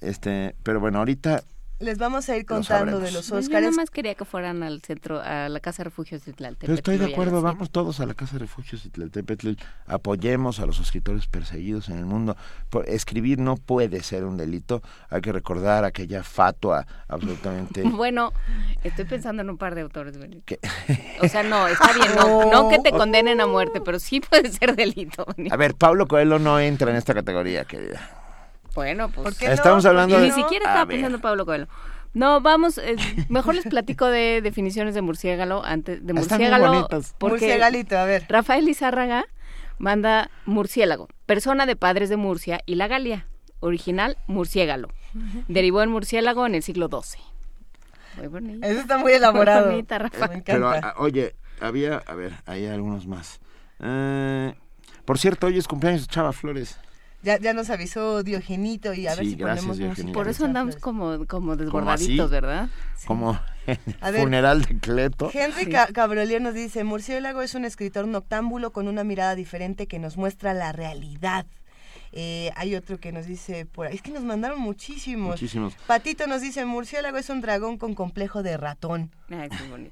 [0.01, 1.43] Este, pero bueno, ahorita
[1.81, 3.71] Les vamos a ir Lo contando de los Pues Yo Óscares.
[3.71, 6.67] nada más quería que fueran al centro, a la Casa de Refugios de Tlaltepetl.
[6.67, 9.53] Pero estoy de acuerdo, vamos todos a la Casa de Refugios y Tlaltepetl,
[9.87, 12.37] apoyemos a los escritores perseguidos en el mundo.
[12.69, 17.83] Por- escribir no puede ser un delito, hay que recordar aquella fatua absolutamente...
[17.99, 18.33] Bueno,
[18.83, 20.19] estoy pensando en un par de autores.
[20.19, 20.43] Benito.
[20.47, 20.59] que-
[21.23, 24.51] O sea, no, está bien, no, no que te condenen a muerte, pero sí puede
[24.51, 25.25] ser delito.
[25.37, 25.55] Benito.
[25.55, 28.18] A ver, Pablo Coelho no entra en esta categoría, querida.
[28.79, 29.25] Bueno, pues...
[29.25, 29.55] ¿Por qué no?
[29.55, 30.27] Estamos hablando Y de...
[30.29, 31.67] ni siquiera estaba pensando en Pablo Coelho.
[32.15, 32.95] No, vamos, eh,
[33.29, 36.89] mejor les platico de definiciones de murciélago antes de Están muy murciélago
[37.19, 38.25] porque Murciégalito, a ver.
[38.29, 39.27] Rafael Izárraga
[39.79, 43.27] manda murciélago, persona de padres de Murcia y la Galia.
[43.59, 44.91] original murciélago.
[45.49, 47.21] Derivó en murciélago en el siglo XII.
[48.17, 48.65] Muy bonito.
[48.65, 49.67] Eso está muy elaborado.
[49.67, 50.29] Muy bonita, Rafa.
[50.29, 50.53] Me encanta.
[50.53, 53.41] Pero, ah, oye, había, a ver, hay algunos más.
[53.81, 54.55] Eh,
[55.05, 56.79] por cierto, hoy es cumpleaños de Chava Flores.
[57.23, 60.13] Ya, ya nos aviso Diogenito y a ver si ponemos música.
[60.13, 62.69] Por eso andamos como, como desbordaditos, ¿verdad?
[63.07, 63.39] Como
[64.17, 65.31] funeral de Cleto.
[65.33, 66.41] Henry sí.
[66.41, 70.73] nos dice, Murciélago es un escritor noctámbulo con una mirada diferente que nos muestra la
[70.73, 71.47] realidad.
[72.13, 75.33] Eh, hay otro que nos dice por ahí, es que nos mandaron muchísimos.
[75.33, 75.75] Muchísimos.
[75.87, 79.11] Patito nos dice, murciélago es un dragón con complejo de ratón.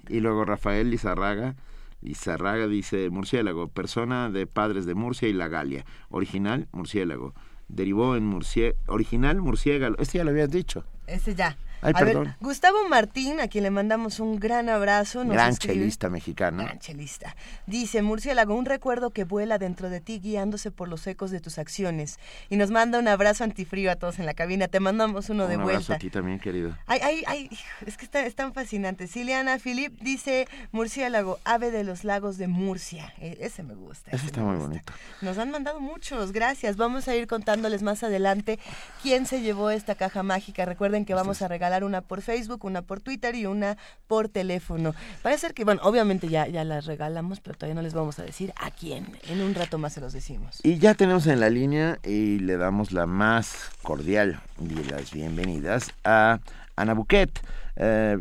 [0.08, 1.56] y luego Rafael Lizarraga.
[2.00, 5.84] Lizarraga dice, murciélago, persona de padres de Murcia y la Galia.
[6.08, 7.34] Original, murciélago.
[7.68, 8.78] Derivó en murciélago.
[8.86, 9.96] Original, murciélago.
[9.98, 10.84] Este ya lo habías dicho.
[11.06, 15.24] Este ya a ver, Gustavo Martín, a quien le mandamos un gran abrazo.
[15.24, 16.64] gran chelista mexicano.
[16.64, 17.36] Gran chelista.
[17.66, 21.58] Dice, Murciélago, un recuerdo que vuela dentro de ti guiándose por los ecos de tus
[21.58, 22.18] acciones.
[22.48, 24.68] Y nos manda un abrazo antifrío a todos en la cabina.
[24.68, 25.64] Te mandamos uno de vuelta.
[25.64, 26.76] Un abrazo a ti también, querido.
[26.86, 27.50] Ay, ay, ay,
[27.84, 29.06] es que está, es tan fascinante.
[29.06, 33.12] Siliana Filip dice, Murciélago, ave de los lagos de Murcia.
[33.18, 34.10] E, ese me gusta.
[34.10, 34.92] Ese, está muy bonito.
[35.20, 36.76] Nos han mandado muchos, gracias.
[36.76, 38.58] Vamos a ir contándoles más adelante
[39.02, 40.64] quién se llevó esta caja mágica.
[40.64, 43.76] Recuerden que vamos a regalar una por Facebook, una por Twitter y una
[44.06, 44.94] por teléfono.
[45.22, 48.22] Parece ser que, bueno, obviamente ya, ya las regalamos, pero todavía no les vamos a
[48.22, 49.06] decir a quién.
[49.28, 50.60] En un rato más se los decimos.
[50.62, 55.92] Y ya tenemos en la línea y le damos la más cordial de las bienvenidas
[56.04, 56.38] a
[56.76, 57.30] Ana Buquet.
[57.76, 58.18] Eh,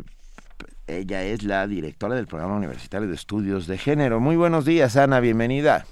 [0.86, 4.20] ella es la directora del Programa Universitario de Estudios de Género.
[4.20, 5.84] Muy buenos días, Ana, bienvenida.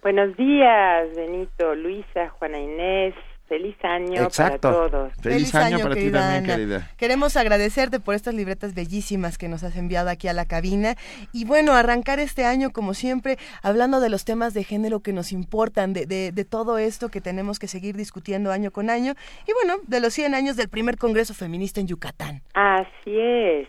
[0.00, 3.14] Buenos días, Benito, Luisa, Juana Inés,
[3.48, 5.12] Feliz año para todos.
[5.22, 6.90] Feliz, año, para ti también, querida.
[6.98, 10.96] Queremos agradecerte por estas libretas bellísimas que nos has enviado aquí a la cabina.
[11.32, 15.32] Y bueno, arrancar este año, como siempre, hablando de los temas de género que nos
[15.32, 19.14] importan, de, de, todo esto que tenemos que seguir discutiendo año con año.
[19.46, 22.42] Y bueno, de los 100 años del primer Congreso Feminista en Yucatán.
[22.52, 23.66] Así es.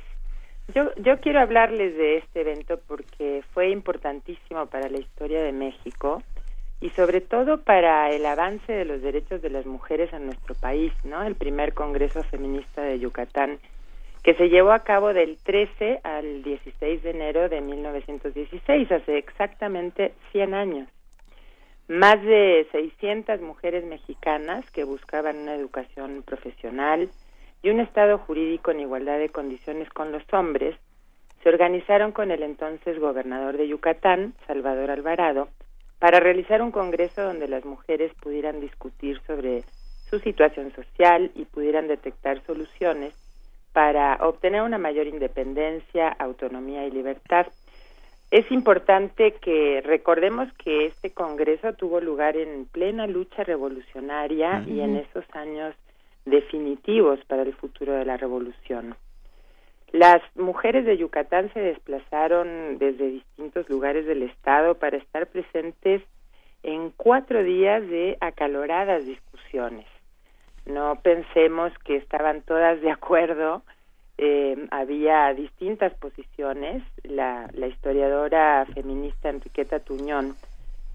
[0.76, 6.22] Yo, yo quiero hablarles de este evento porque fue importantísimo para la historia de México
[6.82, 10.94] y sobre todo para el avance de los derechos de las mujeres en nuestro país,
[11.04, 11.24] ¿no?
[11.24, 13.60] El primer Congreso Feminista de Yucatán,
[14.24, 20.14] que se llevó a cabo del 13 al 16 de enero de 1916, hace exactamente
[20.32, 20.88] 100 años.
[21.90, 27.10] Más de 600 mujeres mexicanas que buscaban una educación profesional
[27.62, 30.76] y un Estado jurídico en igualdad de condiciones con los hombres,
[31.44, 35.50] se organizaron con el entonces gobernador de Yucatán, Salvador Alvarado,
[36.00, 39.64] para realizar un congreso donde las mujeres pudieran discutir sobre
[40.10, 43.14] su situación social y pudieran detectar soluciones
[43.74, 47.48] para obtener una mayor independencia, autonomía y libertad.
[48.32, 54.98] Es importante que recordemos que este Congreso tuvo lugar en plena lucha revolucionaria y en
[54.98, 55.76] esos años
[56.26, 58.96] definitivos para el futuro de la revolución.
[59.92, 66.04] Las mujeres de Yucatán se desplazaron desde distintos lugares del estado para estar presentes
[66.62, 69.88] en cuatro días de acaloradas discusiones.
[70.66, 73.64] No pensemos que estaban todas de acuerdo,
[74.20, 76.84] eh, había distintas posiciones.
[77.04, 80.36] La, la historiadora feminista Enriqueta Tuñón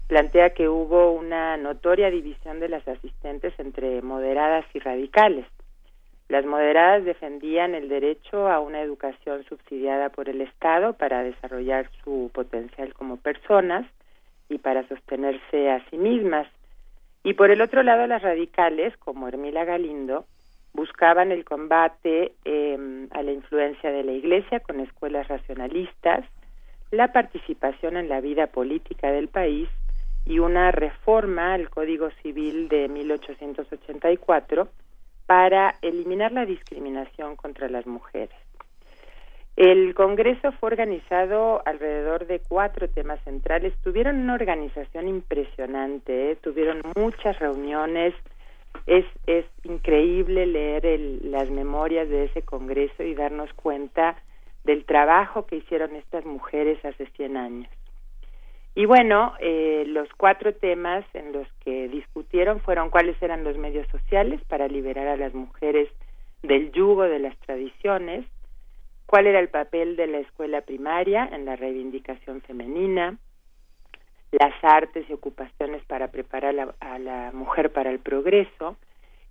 [0.07, 5.45] plantea que hubo una notoria división de las asistentes entre moderadas y radicales.
[6.27, 12.31] Las moderadas defendían el derecho a una educación subsidiada por el Estado para desarrollar su
[12.33, 13.85] potencial como personas
[14.49, 16.47] y para sostenerse a sí mismas.
[17.23, 20.25] Y por el otro lado, las radicales, como Hermila Galindo,
[20.73, 26.25] buscaban el combate em, a la influencia de la Iglesia con escuelas racionalistas,
[26.91, 29.69] la participación en la vida política del país
[30.25, 34.67] y una reforma al Código Civil de 1884
[35.25, 38.35] para eliminar la discriminación contra las mujeres.
[39.55, 43.73] El Congreso fue organizado alrededor de cuatro temas centrales.
[43.83, 46.35] Tuvieron una organización impresionante, ¿eh?
[46.35, 48.13] tuvieron muchas reuniones.
[48.85, 54.17] Es, es increíble leer las memorias de ese Congreso y darnos cuenta
[54.65, 57.69] del trabajo que hicieron estas mujeres hace 100 años.
[58.75, 63.87] Y bueno, eh, los cuatro temas en los que discutieron fueron cuáles eran los medios
[63.87, 65.89] sociales para liberar a las mujeres
[66.43, 68.25] del yugo de las tradiciones,
[69.05, 73.17] cuál era el papel de la escuela primaria en la reivindicación femenina,
[74.31, 78.75] las artes y ocupaciones para preparar a la mujer para el progreso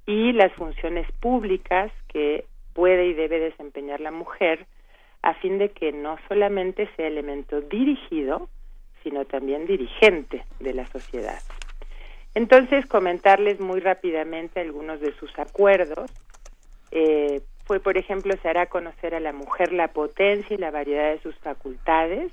[0.07, 4.67] y las funciones públicas que puede y debe desempeñar la mujer
[5.21, 8.49] a fin de que no solamente sea elemento dirigido,
[9.05, 11.39] sino también dirigente de la sociedad.
[12.35, 16.11] Entonces, comentarles muy rápidamente algunos de sus acuerdos.
[16.91, 21.13] Eh, fue, por ejemplo, se hará conocer a la mujer la potencia y la variedad
[21.13, 22.33] de sus facultades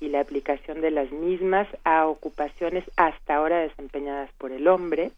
[0.00, 5.10] y la aplicación de las mismas a ocupaciones hasta ahora desempeñadas por el hombre,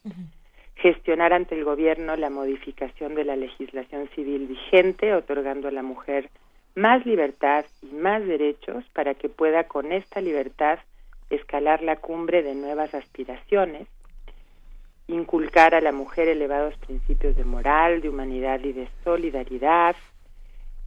[0.77, 6.31] gestionar ante el gobierno la modificación de la legislación civil vigente, otorgando a la mujer
[6.75, 10.79] más libertad y más derechos para que pueda con esta libertad
[11.31, 13.87] escalar la cumbre de nuevas aspiraciones,
[15.09, 19.97] inculcar a la mujer elevados principios de moral, de humanidad y de solidaridad,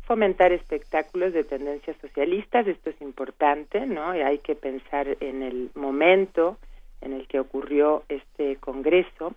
[0.06, 4.16] fomentar espectáculos de tendencias socialistas, esto es importante, ¿no?
[4.16, 6.58] Y hay que pensar en el momento
[7.02, 9.34] en el que ocurrió este congreso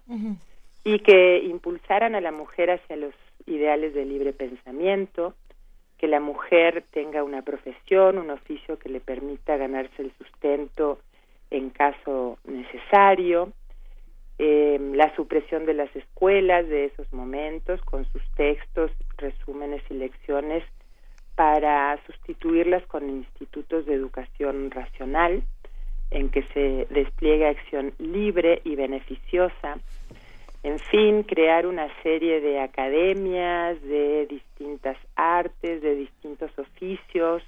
[0.85, 3.15] y que impulsaran a la mujer hacia los
[3.47, 5.35] ideales de libre pensamiento,
[5.99, 11.01] que la mujer tenga una profesión, un oficio que le permita ganarse el sustento
[11.51, 13.53] en caso necesario,
[14.39, 20.62] eh, la supresión de las escuelas de esos momentos con sus textos, resúmenes y lecciones
[21.35, 25.43] para sustituirlas con institutos de educación racional
[26.11, 29.79] en que se despliegue acción libre y beneficiosa.
[30.63, 37.43] En fin, crear una serie de academias de distintas artes, de distintos oficios,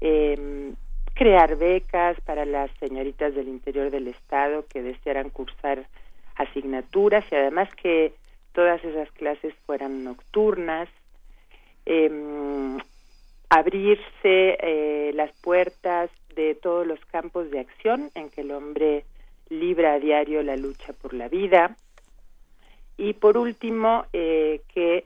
[0.00, 0.72] eh,
[1.14, 5.86] crear becas para las señoritas del interior del Estado que desearan cursar
[6.34, 8.12] asignaturas y además que
[8.52, 10.88] todas esas clases fueran nocturnas,
[11.86, 12.10] eh,
[13.48, 19.04] abrirse eh, las puertas de todos los campos de acción en que el hombre
[19.48, 21.76] libra a diario la lucha por la vida
[22.96, 25.04] y por último eh, que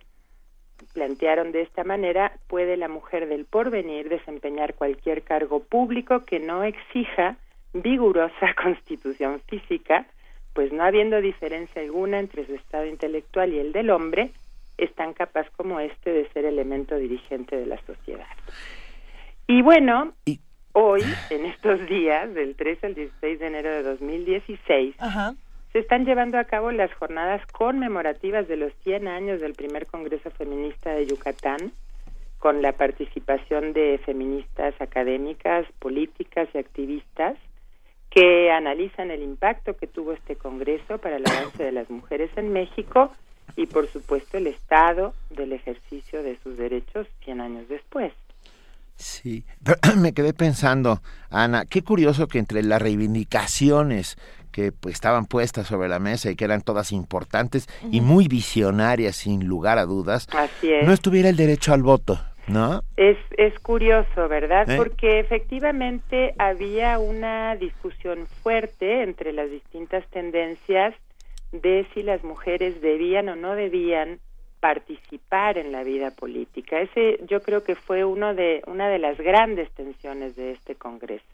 [0.92, 6.64] plantearon de esta manera puede la mujer del porvenir desempeñar cualquier cargo público que no
[6.64, 7.36] exija
[7.72, 10.06] vigorosa constitución física
[10.58, 14.32] pues no habiendo diferencia alguna entre su estado intelectual y el del hombre,
[14.76, 18.26] es tan capaz como este de ser elemento dirigente de la sociedad.
[19.46, 20.14] Y bueno,
[20.72, 24.96] hoy, en estos días, del 13 al 16 de enero de 2016,
[25.78, 30.28] se están llevando a cabo las jornadas conmemorativas de los 100 años del primer Congreso
[30.32, 31.70] Feminista de Yucatán,
[32.40, 37.36] con la participación de feministas académicas, políticas y activistas,
[38.10, 42.52] que analizan el impacto que tuvo este Congreso para el avance de las mujeres en
[42.52, 43.12] México
[43.54, 48.12] y, por supuesto, el estado del ejercicio de sus derechos 100 años después.
[48.98, 49.44] Sí,
[49.96, 51.00] me quedé pensando,
[51.30, 54.18] Ana, qué curioso que entre las reivindicaciones
[54.58, 59.14] que pues, estaban puestas sobre la mesa y que eran todas importantes y muy visionarias
[59.14, 60.26] sin lugar a dudas,
[60.82, 62.18] no estuviera el derecho al voto.
[62.48, 62.82] ¿No?
[62.96, 64.68] Es, es curioso, ¿verdad?
[64.70, 64.76] ¿Eh?
[64.78, 70.94] Porque efectivamente había una discusión fuerte entre las distintas tendencias
[71.52, 74.18] de si las mujeres debían o no debían
[74.60, 76.80] participar en la vida política.
[76.80, 81.26] Ese yo creo que fue uno de una de las grandes tensiones de este Congreso.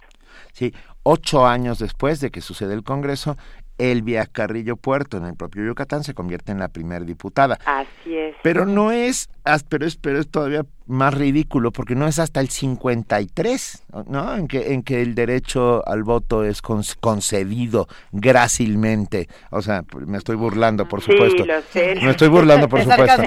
[0.53, 3.37] Sí, ocho años después de que sucede el Congreso,
[3.79, 7.59] Elvia Carrillo Puerto, en el propio Yucatán, se convierte en la primera diputada.
[7.67, 8.37] Así es.
[8.43, 9.29] Pero no es,
[9.69, 14.37] pero es, pero es todavía más ridículo porque no es hasta el 53, ¿no?
[14.37, 19.29] En que en que el derecho al voto es concedido grácilmente.
[19.51, 21.43] O sea, me estoy burlando, por supuesto.
[21.43, 21.95] Sí, lo sé.
[22.03, 23.23] Me estoy burlando, por supuesto.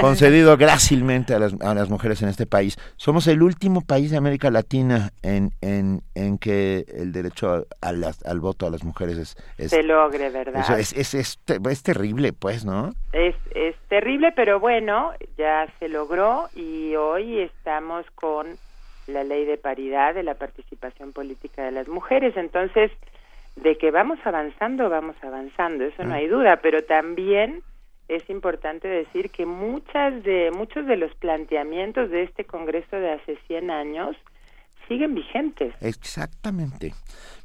[0.00, 2.76] Concedido grácilmente a las, a las mujeres en este país.
[2.96, 8.40] Somos el último país de América Latina en, en, en que el derecho al, al
[8.40, 10.78] voto a las mujeres es, se logre, ¿verdad?
[10.78, 12.92] es, es, es, es terrible, pues, ¿no?
[13.12, 18.58] Es, es terrible, pero bueno, ya se logró y hoy estamos con
[19.06, 22.36] la ley de paridad de la participación política de las mujeres.
[22.36, 22.90] Entonces,
[23.56, 26.16] de que vamos avanzando, vamos avanzando, eso no ah.
[26.16, 27.62] hay duda, pero también
[28.08, 33.36] es importante decir que muchas de muchos de los planteamientos de este Congreso de hace
[33.46, 34.16] 100 años
[34.88, 35.74] siguen vigentes.
[35.80, 36.94] Exactamente.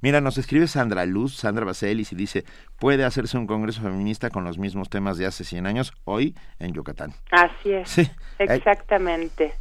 [0.01, 2.43] Mira, nos escribe Sandra Luz, Sandra Baselis, y dice,
[2.79, 6.73] puede hacerse un congreso feminista con los mismos temas de hace 100 años, hoy en
[6.73, 7.13] Yucatán.
[7.31, 7.89] Así es.
[7.89, 8.09] Sí.
[8.39, 9.53] Exactamente.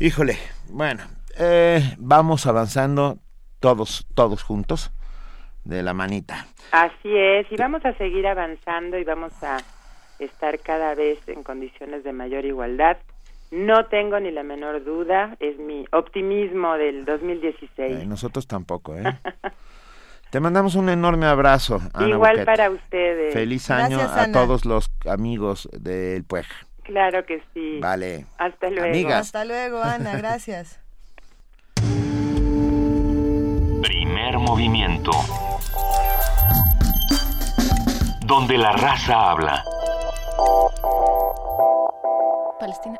[0.00, 0.36] Híjole,
[0.68, 1.04] bueno,
[1.38, 3.18] eh, vamos avanzando
[3.60, 4.90] todos, todos juntos,
[5.64, 6.46] de la manita.
[6.72, 9.58] Así es, y vamos a seguir avanzando y vamos a
[10.18, 12.98] estar cada vez en condiciones de mayor igualdad
[13.50, 18.06] no tengo ni la menor duda, es mi optimismo del 2016.
[18.06, 19.04] nosotros tampoco, ¿eh?
[20.30, 21.80] Te mandamos un enorme abrazo.
[22.00, 23.32] Igual para ustedes.
[23.32, 26.46] Feliz año a todos los amigos del PUEG.
[26.82, 27.78] Claro que sí.
[27.80, 28.26] Vale.
[28.36, 29.08] Hasta luego.
[29.10, 30.16] Hasta luego, Ana.
[30.16, 30.80] Gracias.
[33.82, 35.12] Primer movimiento.
[38.26, 39.64] donde la raza habla.
[42.66, 42.98] Palestina.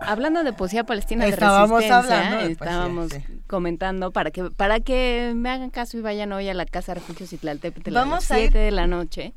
[0.00, 4.80] Hablando de poesía palestina Estábamos de resistencia, hablando de estábamos poesía, comentando para que para
[4.80, 8.30] que me hagan caso y vayan hoy a la Casa Refugio Citlaltépetl a las Vamos
[8.30, 9.32] a 7 ir- de la noche.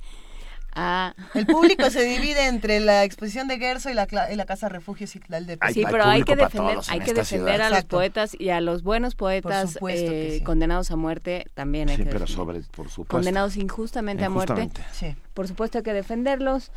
[0.76, 1.16] A...
[1.34, 4.70] El público se divide entre la exposición de Gerso y la, cla- y la Casa
[4.70, 7.56] Refugio Citlal de Sí, pero hay que defender, hay que defender ciudad.
[7.62, 7.98] a los Exacto.
[7.98, 10.44] poetas y a los buenos poetas eh, sí.
[10.44, 13.08] condenados a muerte también hay Sí, que pero sobre, por supuesto.
[13.18, 14.70] condenados injustamente, a muerte.
[14.92, 15.16] Sí.
[15.34, 16.72] Por supuesto hay que defenderlos,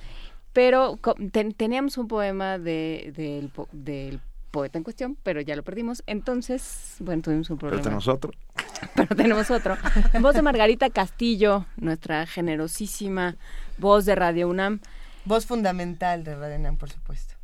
[0.53, 0.99] pero
[1.33, 4.20] ten- teníamos un poema de, del, po- del
[4.51, 6.03] poeta en cuestión, pero ya lo perdimos.
[6.07, 7.83] Entonces, bueno, tuvimos un Pero problema.
[7.85, 8.33] tenemos otro.
[8.95, 9.77] pero tenemos otro.
[10.20, 13.37] Voz de Margarita Castillo, nuestra generosísima
[13.79, 14.81] voz de Radio UNAM.
[15.24, 17.35] Voz fundamental de Radio UNAM, por supuesto.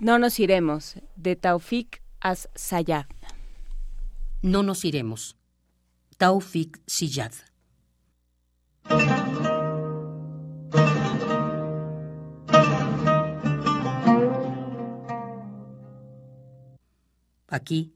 [0.00, 3.06] No nos iremos, de Taufik As Sayad.
[4.42, 5.36] No nos iremos.
[6.18, 7.32] Taufik Siyad.
[17.54, 17.94] Aquí,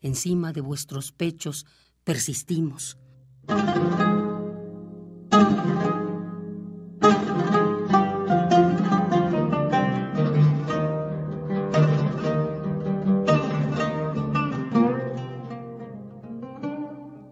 [0.00, 1.64] encima de vuestros pechos,
[2.02, 2.98] persistimos.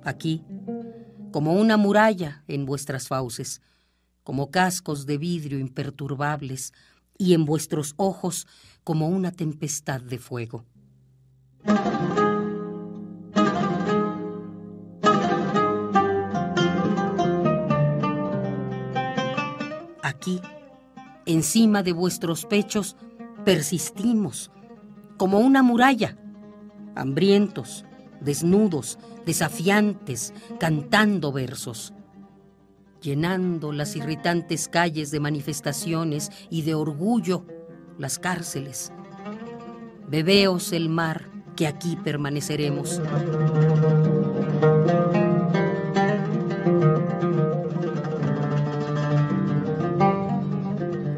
[0.04, 0.44] Aquí,
[1.32, 3.60] como una muralla en vuestras fauces,
[4.22, 6.72] como cascos de vidrio imperturbables,
[7.18, 8.46] y en vuestros ojos
[8.84, 10.64] como una tempestad de fuego.
[20.02, 20.40] Aquí,
[21.26, 22.96] encima de vuestros pechos,
[23.44, 24.50] persistimos,
[25.16, 26.16] como una muralla,
[26.94, 27.84] hambrientos,
[28.20, 31.92] desnudos, desafiantes, cantando versos,
[33.00, 37.44] llenando las irritantes calles de manifestaciones y de orgullo
[37.98, 38.92] las cárceles.
[40.08, 43.00] Bebeos el mar, que aquí permaneceremos.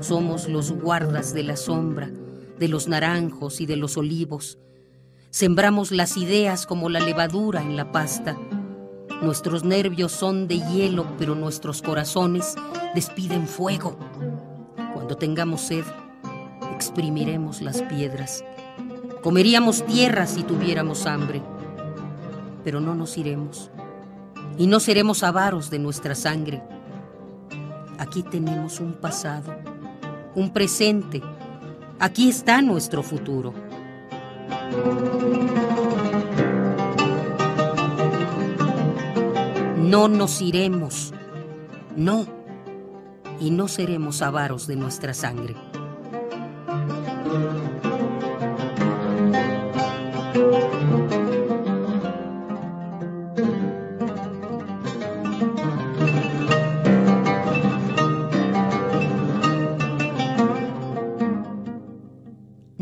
[0.00, 2.10] Somos los guardas de la sombra,
[2.58, 4.58] de los naranjos y de los olivos.
[5.30, 8.38] Sembramos las ideas como la levadura en la pasta.
[9.20, 12.54] Nuestros nervios son de hielo, pero nuestros corazones
[12.94, 13.98] despiden fuego.
[14.94, 15.84] Cuando tengamos sed,
[16.74, 18.44] exprimiremos las piedras.
[19.22, 21.42] Comeríamos tierra si tuviéramos hambre,
[22.62, 23.70] pero no nos iremos.
[24.56, 26.62] Y no seremos avaros de nuestra sangre.
[27.98, 29.56] Aquí tenemos un pasado,
[30.36, 31.20] un presente.
[31.98, 33.52] Aquí está nuestro futuro.
[39.78, 41.12] No nos iremos.
[41.96, 42.24] No.
[43.40, 45.56] Y no seremos avaros de nuestra sangre.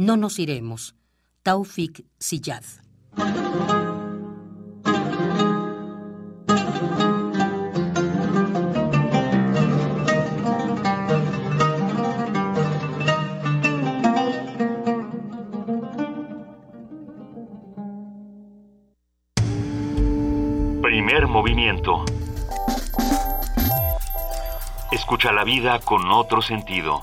[0.06, 0.94] No nos iremos.
[1.42, 2.62] Taufik Siyad.
[20.82, 22.04] Primer movimiento.
[24.92, 27.02] Escucha la vida con otro sentido.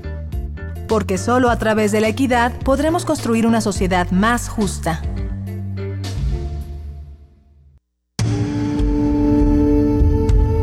[0.91, 5.01] Porque solo a través de la equidad podremos construir una sociedad más justa.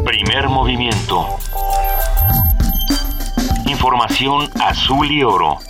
[0.05, 1.29] Primer movimiento.
[3.65, 5.61] Información azul y oro.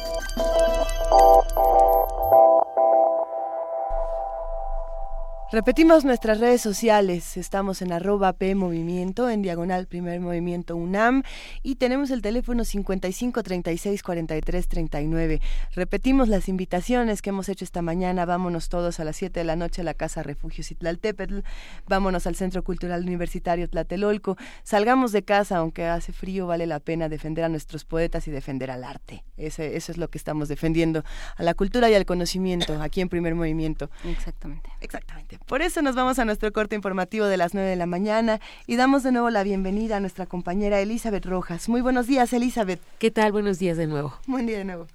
[5.51, 7.39] Repetimos nuestras redes sociales.
[7.39, 11.23] Estamos en arroba P Movimiento, en diagonal Primer Movimiento UNAM
[11.62, 15.41] y tenemos el teléfono 55 36 43 39.
[15.75, 18.27] Repetimos las invitaciones que hemos hecho esta mañana.
[18.27, 21.39] Vámonos todos a las 7 de la noche a la Casa Refugio Citlaltépetl.
[21.87, 24.37] Vámonos al Centro Cultural Universitario Tlatelolco.
[24.65, 28.70] Salgamos de casa, aunque hace frío, vale la pena defender a nuestros poetas y defender
[28.70, 29.25] al arte.
[29.39, 31.05] Ese, eso es lo que estamos defendiendo,
[31.37, 33.89] a la cultura y al conocimiento, aquí en Primer Movimiento.
[34.05, 34.69] Exactamente.
[34.83, 35.38] Exactamente.
[35.47, 38.77] Por eso nos vamos a nuestro corte informativo de las 9 de la mañana y
[38.77, 41.69] damos de nuevo la bienvenida a nuestra compañera Elizabeth Rojas.
[41.69, 42.81] Muy buenos días, Elizabeth.
[42.98, 43.32] ¿Qué tal?
[43.32, 44.15] Buenos días de nuevo.
[44.27, 44.86] Buen día de nuevo.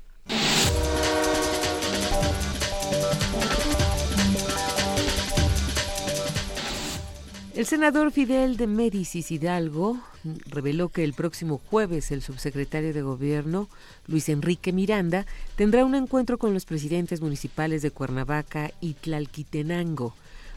[7.55, 9.99] El senador Fidel de Médicis Hidalgo
[10.47, 13.69] reveló que el próximo jueves el subsecretario de Gobierno,
[14.07, 20.15] Luis Enrique Miranda, tendrá un encuentro con los presidentes municipales de Cuernavaca y Tlalquitenango,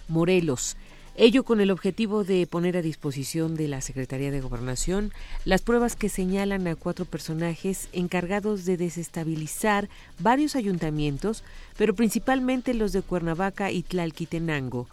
[0.08, 0.76] Morelos.
[1.18, 5.12] Ello con el objetivo de poner a disposición de la Secretaría de Gobernación
[5.46, 9.88] las pruebas que señalan a cuatro personajes encargados de desestabilizar
[10.18, 11.42] varios ayuntamientos,
[11.78, 14.88] pero principalmente los de Cuernavaca y Tlalquitenango,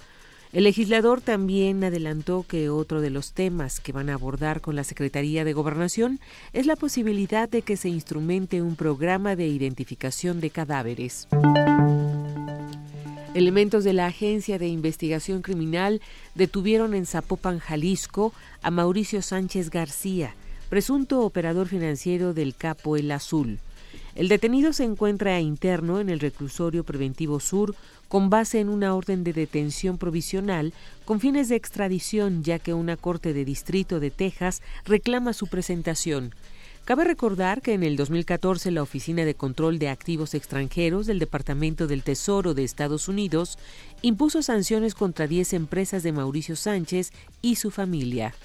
[0.53, 4.83] el legislador también adelantó que otro de los temas que van a abordar con la
[4.83, 6.19] Secretaría de Gobernación
[6.53, 11.27] es la posibilidad de que se instrumente un programa de identificación de cadáveres.
[13.33, 16.01] Elementos de la Agencia de Investigación Criminal
[16.35, 18.31] detuvieron en Zapopan, Jalisco,
[18.61, 20.35] a Mauricio Sánchez García,
[20.69, 23.57] presunto operador financiero del Capo El Azul.
[24.13, 27.75] El detenido se encuentra interno en el reclusorio preventivo sur
[28.07, 30.71] con base en una orden de detención provisional
[31.03, 36.35] con fines de extradición, ya que una corte de distrito de Texas reclama su presentación.
[36.85, 41.87] Cabe recordar que en el 2014 la Oficina de Control de Activos Extranjeros del Departamento
[41.87, 43.57] del Tesoro de Estados Unidos
[44.01, 48.35] impuso sanciones contra 10 empresas de Mauricio Sánchez y su familia.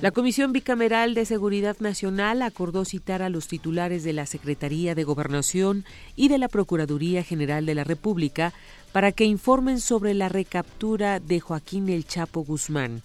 [0.00, 5.04] La Comisión Bicameral de Seguridad Nacional acordó citar a los titulares de la Secretaría de
[5.04, 5.84] Gobernación
[6.16, 8.52] y de la Procuraduría General de la República
[8.90, 13.02] para que informen sobre la recaptura de Joaquín El Chapo Guzmán.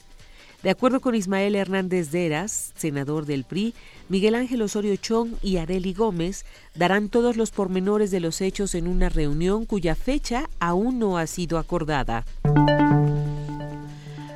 [0.65, 3.75] De acuerdo con Ismael Hernández Deras, senador del PRI,
[4.09, 6.43] Miguel Ángel Osorio Chong y Areli Gómez
[6.73, 11.27] darán todos los pormenores de los hechos en una reunión cuya fecha aún no ha
[11.27, 12.25] sido acordada.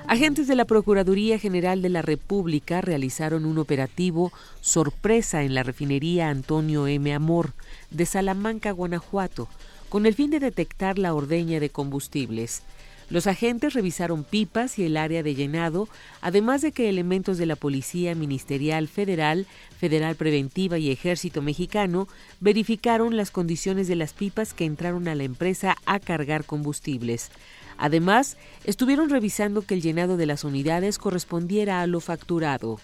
[0.06, 4.32] Agentes de la Procuraduría General de la República realizaron un operativo
[4.62, 7.12] sorpresa en la refinería Antonio M.
[7.12, 7.54] Amor
[7.90, 9.48] de Salamanca, Guanajuato,
[9.90, 12.62] con el fin de detectar la ordeña de combustibles.
[13.10, 15.90] Los agentes revisaron pipas y el área de llenado,
[16.22, 19.48] además de que elementos de la Policía Ministerial Federal,
[19.80, 22.08] Federal Preventiva y Ejército Mexicano
[22.40, 27.32] verificaron las condiciones de las pipas que entraron a la empresa a cargar combustibles.
[27.78, 32.80] Además, estuvieron revisando que el llenado de las unidades correspondiera a lo facturado.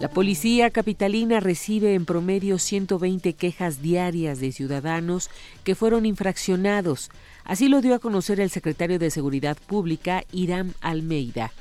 [0.00, 5.30] La policía capitalina recibe en promedio 120 quejas diarias de ciudadanos
[5.64, 7.10] que fueron infraccionados.
[7.44, 11.52] Así lo dio a conocer el secretario de Seguridad Pública, Iram Almeida.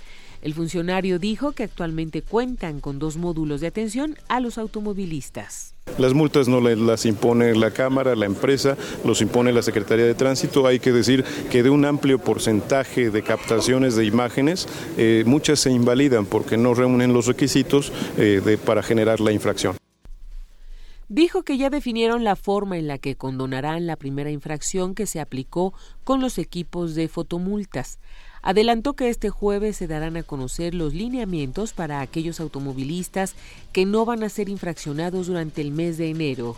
[0.41, 5.73] El funcionario dijo que actualmente cuentan con dos módulos de atención a los automovilistas.
[5.97, 10.67] Las multas no las impone la Cámara, la empresa, los impone la Secretaría de Tránsito.
[10.67, 15.71] Hay que decir que de un amplio porcentaje de captaciones de imágenes, eh, muchas se
[15.71, 19.75] invalidan porque no reúnen los requisitos eh, para generar la infracción.
[21.13, 25.19] Dijo que ya definieron la forma en la que condonarán la primera infracción que se
[25.19, 25.71] aplicó
[26.03, 27.99] con los equipos de fotomultas
[28.41, 33.35] adelantó que este jueves se darán a conocer los lineamientos para aquellos automovilistas
[33.71, 36.57] que no van a ser infraccionados durante el mes de enero.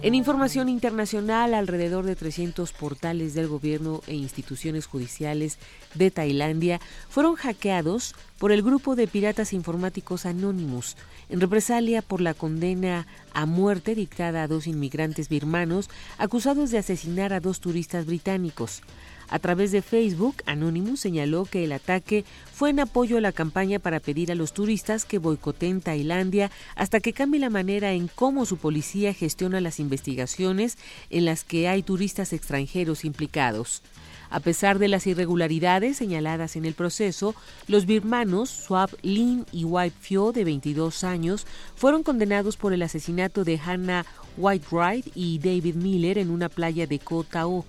[0.00, 5.58] En información internacional, alrededor de 300 portales del gobierno e instituciones judiciales
[5.94, 10.96] de Tailandia fueron hackeados por el grupo de piratas informáticos Anonymous,
[11.28, 17.32] en represalia por la condena a muerte dictada a dos inmigrantes birmanos acusados de asesinar
[17.32, 18.82] a dos turistas británicos.
[19.30, 23.78] A través de Facebook, Anonymous señaló que el ataque fue en apoyo a la campaña
[23.78, 28.46] para pedir a los turistas que boicoteen Tailandia hasta que cambie la manera en cómo
[28.46, 30.78] su policía gestiona las investigaciones
[31.10, 33.82] en las que hay turistas extranjeros implicados.
[34.30, 37.34] A pesar de las irregularidades señaladas en el proceso,
[37.66, 41.46] los birmanos Swab Lin y White Fio, de 22 años,
[41.76, 44.04] fueron condenados por el asesinato de Hannah
[44.36, 47.64] Whitewright y David Miller en una playa de Koh Tao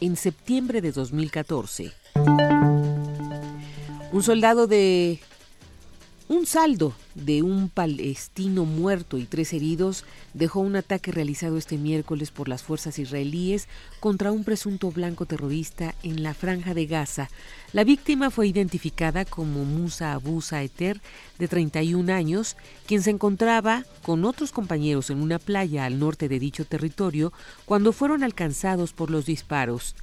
[0.00, 1.92] en septiembre de 2014.
[4.12, 5.20] Un soldado de
[6.26, 12.30] un saldo de un palestino muerto y tres heridos dejó un ataque realizado este miércoles
[12.30, 13.68] por las fuerzas israelíes
[14.00, 17.28] contra un presunto blanco terrorista en la franja de Gaza.
[17.72, 21.02] La víctima fue identificada como Musa Abu Saeter,
[21.38, 22.56] de 31 años,
[22.86, 27.32] quien se encontraba con otros compañeros en una playa al norte de dicho territorio
[27.66, 29.94] cuando fueron alcanzados por los disparos.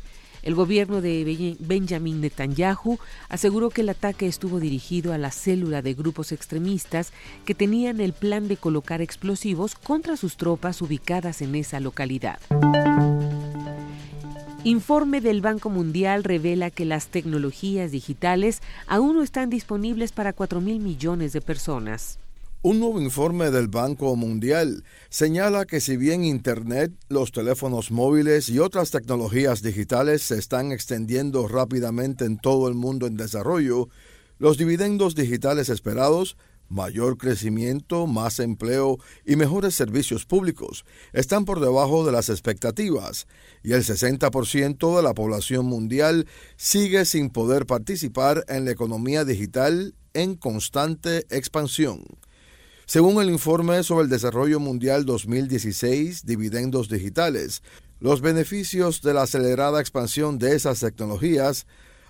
[0.44, 2.98] El gobierno de Benjamin Netanyahu
[3.30, 7.14] aseguró que el ataque estuvo dirigido a la célula de grupos extremistas
[7.46, 12.40] que tenían el plan de colocar explosivos contra sus tropas ubicadas en esa localidad.
[14.64, 20.62] Informe del Banco Mundial revela que las tecnologías digitales aún no están disponibles para 4
[20.62, 22.20] mil millones de personas.
[22.64, 28.60] Un nuevo informe del Banco Mundial señala que si bien Internet, los teléfonos móviles y
[28.60, 33.90] otras tecnologías digitales se están extendiendo rápidamente en todo el mundo en desarrollo,
[34.38, 36.38] los dividendos digitales esperados,
[36.70, 43.26] mayor crecimiento, más empleo y mejores servicios públicos están por debajo de las expectativas
[43.64, 46.28] y el 60% de la población mundial
[46.58, 52.06] sigue sin poder participar en la economía digital en constante expansión.
[52.92, 57.64] Según el informe sobre el desarrollo mundial 2016, dividendos digitales,
[58.02, 61.68] los beneficios de la acelerada expansión de esas tecnologías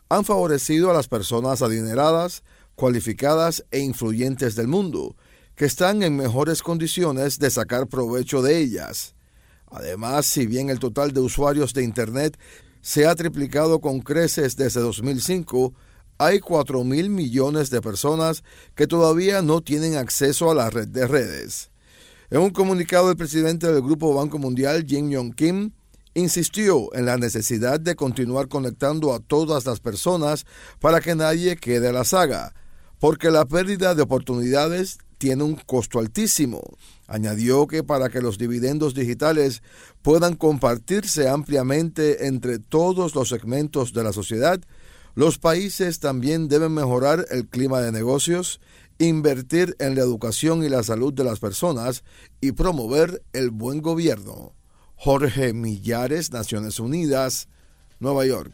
[0.09, 2.41] han favorecido a las personas adineradas,
[2.73, 5.15] cualificadas e influyentes del mundo,
[5.53, 9.13] que están en mejores condiciones de sacar provecho de ellas.
[9.67, 12.39] Además, si bien el total de usuarios de Internet
[12.81, 15.75] se ha triplicado con creces desde 2005,
[16.23, 18.43] hay 4 mil millones de personas
[18.75, 21.71] que todavía no tienen acceso a la red de redes.
[22.29, 25.71] En un comunicado, el presidente del Grupo Banco Mundial, Jin Yong Kim,
[26.13, 30.45] insistió en la necesidad de continuar conectando a todas las personas
[30.79, 32.53] para que nadie quede a la saga,
[32.99, 36.61] porque la pérdida de oportunidades tiene un costo altísimo.
[37.07, 39.63] Añadió que para que los dividendos digitales
[40.03, 44.61] puedan compartirse ampliamente entre todos los segmentos de la sociedad,
[45.13, 48.61] los países también deben mejorar el clima de negocios,
[48.97, 52.03] invertir en la educación y la salud de las personas
[52.39, 54.53] y promover el buen gobierno.
[54.95, 57.47] Jorge Millares, Naciones Unidas,
[57.99, 58.53] Nueva York.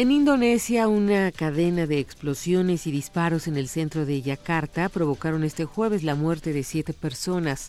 [0.00, 5.66] En Indonesia, una cadena de explosiones y disparos en el centro de Yakarta provocaron este
[5.66, 7.68] jueves la muerte de siete personas.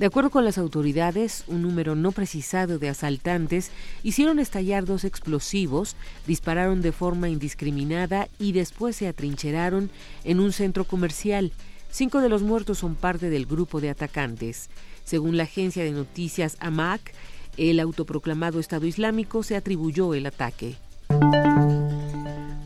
[0.00, 3.70] De acuerdo con las autoridades, un número no precisado de asaltantes
[4.02, 5.94] hicieron estallar dos explosivos,
[6.26, 9.90] dispararon de forma indiscriminada y después se atrincheraron
[10.24, 11.52] en un centro comercial.
[11.90, 14.70] Cinco de los muertos son parte del grupo de atacantes.
[15.04, 17.12] Según la agencia de noticias AMAC,
[17.58, 20.76] el autoproclamado Estado Islámico se atribuyó el ataque.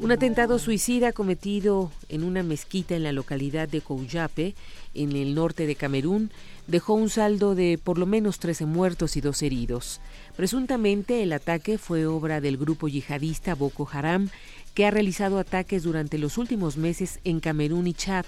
[0.05, 4.55] Un atentado suicida cometido en una mezquita en la localidad de Kouyape,
[4.93, 6.31] en el norte de Camerún,
[6.67, 10.01] dejó un saldo de por lo menos 13 muertos y dos heridos.
[10.37, 14.31] Presuntamente el ataque fue obra del grupo yihadista Boko Haram,
[14.75, 18.25] que ha realizado ataques durante los últimos meses en Camerún y Chad.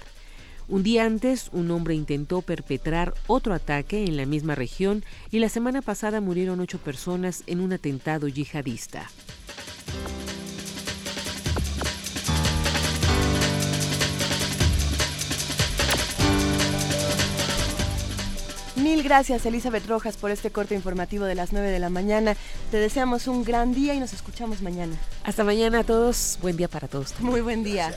[0.69, 5.47] Un día antes, un hombre intentó perpetrar otro ataque en la misma región y la
[5.47, 9.09] semana pasada murieron ocho personas en un atentado yihadista.
[18.87, 22.37] Mil gracias Elizabeth Rojas por este corte informativo de las 9 de la mañana.
[22.71, 24.95] Te deseamos un gran día y nos escuchamos mañana.
[25.25, 26.39] Hasta mañana a todos.
[26.41, 27.13] Buen día para todos.
[27.19, 27.93] Muy buen día.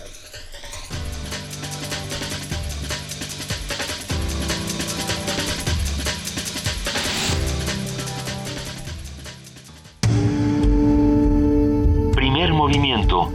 [12.16, 13.32] Primer movimiento.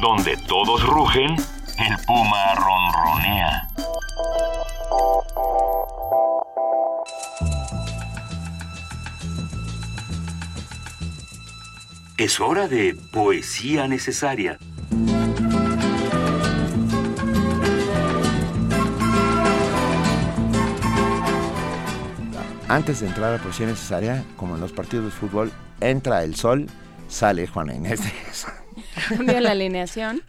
[0.00, 1.34] Donde todos rugen,
[1.80, 3.68] el puma ronronea.
[12.18, 14.58] Es hora de poesía necesaria.
[22.68, 25.50] Antes de entrar a la poesía necesaria, como en los partidos de fútbol,
[25.80, 26.66] entra el sol,
[27.08, 28.59] sale Juana Inés de.
[29.08, 30.22] Cambio la alineación.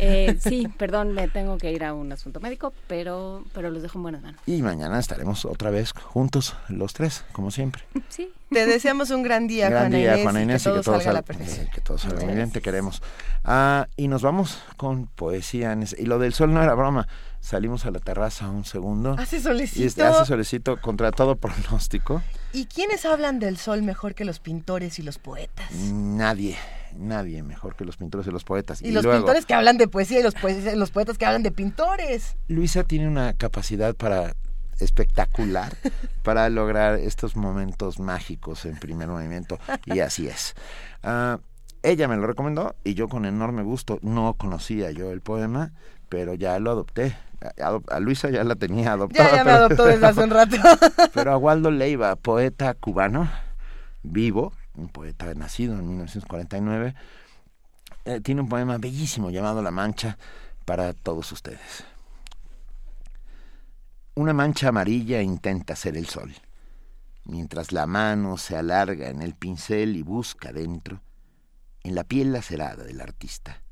[0.00, 3.98] Eh, sí, perdón, me tengo que ir a un asunto médico, pero, pero los dejo
[3.98, 4.40] en buenas manos.
[4.46, 7.82] Y mañana estaremos otra vez juntos, los tres, como siempre.
[8.08, 8.30] Sí.
[8.50, 11.12] Te deseamos un gran día, gran Juana día, Inés, Juana Inés, y que todo salga
[11.12, 11.66] la eh, perfección.
[11.74, 13.02] que todo salga muy bien, te queremos.
[13.44, 15.76] Ah, y nos vamos con poesía.
[15.98, 17.08] Y lo del sol no era broma.
[17.40, 19.16] Salimos a la terraza un segundo.
[19.18, 19.84] Hace Y solecito.
[19.86, 22.22] este- hace solecito contra todo pronóstico.
[22.52, 25.70] ¿Y quiénes hablan del sol mejor que los pintores y los poetas?
[25.72, 26.56] Nadie,
[26.98, 28.82] nadie mejor que los pintores y los poetas.
[28.82, 31.42] Y, los luego, pintores que hablan de poesía y los, poe- los poetas que hablan
[31.42, 32.36] de pintores.
[32.48, 34.34] Luisa tiene una capacidad para
[34.78, 35.74] espectacular
[36.22, 40.54] para lograr estos momentos mágicos en primer movimiento y así es.
[41.02, 41.38] Ah,
[41.82, 45.72] ella me lo recomendó y yo con enorme gusto no conocía yo el poema,
[46.08, 47.16] pero ya lo adopté.
[47.90, 49.30] A, Luisa ya la tenía adoptada.
[49.30, 50.56] Ya, ya me adoptó desde hace un rato.
[51.14, 53.30] pero a Waldo Leiva, poeta cubano,
[54.02, 56.94] vivo, un poeta nacido en 1949,
[58.04, 60.18] eh, tiene un poema bellísimo llamado La Mancha
[60.64, 61.84] para todos ustedes.
[64.14, 66.32] Una mancha amarilla intenta ser el sol.
[67.24, 71.02] Mientras la mano se alarga en el pincel y busca dentro,
[71.82, 73.62] en la piel lacerada del artista,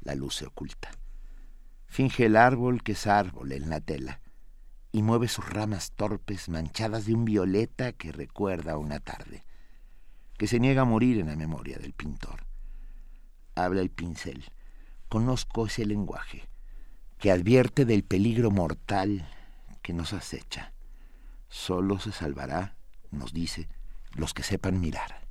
[0.00, 0.90] la luz se oculta.
[1.86, 4.20] Finge el árbol que es árbol en la tela
[4.90, 9.43] y mueve sus ramas torpes manchadas de un violeta que recuerda una tarde,
[10.36, 12.44] que se niega a morir en la memoria del pintor.
[13.54, 14.44] Habla el pincel,
[15.08, 16.48] conozco ese lenguaje,
[17.18, 19.28] que advierte del peligro mortal
[19.82, 20.72] que nos acecha.
[21.48, 22.74] Solo se salvará,
[23.10, 23.68] nos dice,
[24.14, 25.22] los que sepan mirar.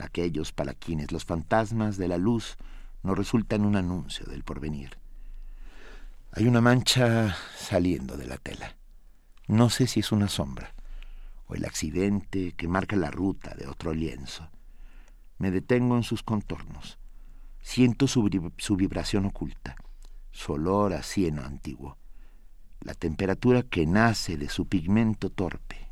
[0.00, 2.56] Aquellos para quienes los fantasmas de la luz
[3.02, 4.98] no resultan un anuncio del porvenir.
[6.32, 8.76] Hay una mancha saliendo de la tela.
[9.46, 10.74] No sé si es una sombra
[11.50, 14.48] o el accidente que marca la ruta de otro lienzo.
[15.38, 16.98] Me detengo en sus contornos.
[17.60, 19.74] Siento su, vib- su vibración oculta,
[20.30, 21.98] su olor a cieno antiguo,
[22.80, 25.88] la temperatura que nace de su pigmento torpe.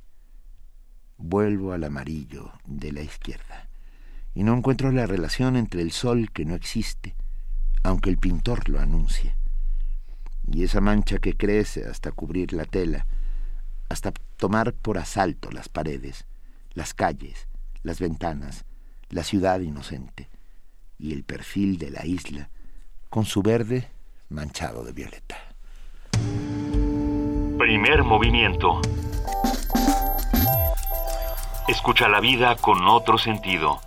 [1.17, 3.69] Vuelvo al amarillo de la izquierda
[4.35, 7.17] y no encuentro la relación entre el sol que no existe,
[7.83, 9.35] aunque el pintor lo anuncie
[10.51, 13.07] y esa mancha que crece hasta cubrir la tela,
[13.89, 16.25] hasta tomar por asalto las paredes,
[16.73, 17.49] las calles,
[17.83, 18.65] las ventanas,
[19.11, 20.31] la ciudad inocente
[20.99, 22.49] y el perfil de la isla
[23.11, 23.89] con su verde
[24.31, 25.37] manchado de violeta.
[27.59, 28.81] Primer movimiento.
[31.67, 33.81] Escucha la vida con otro sentido.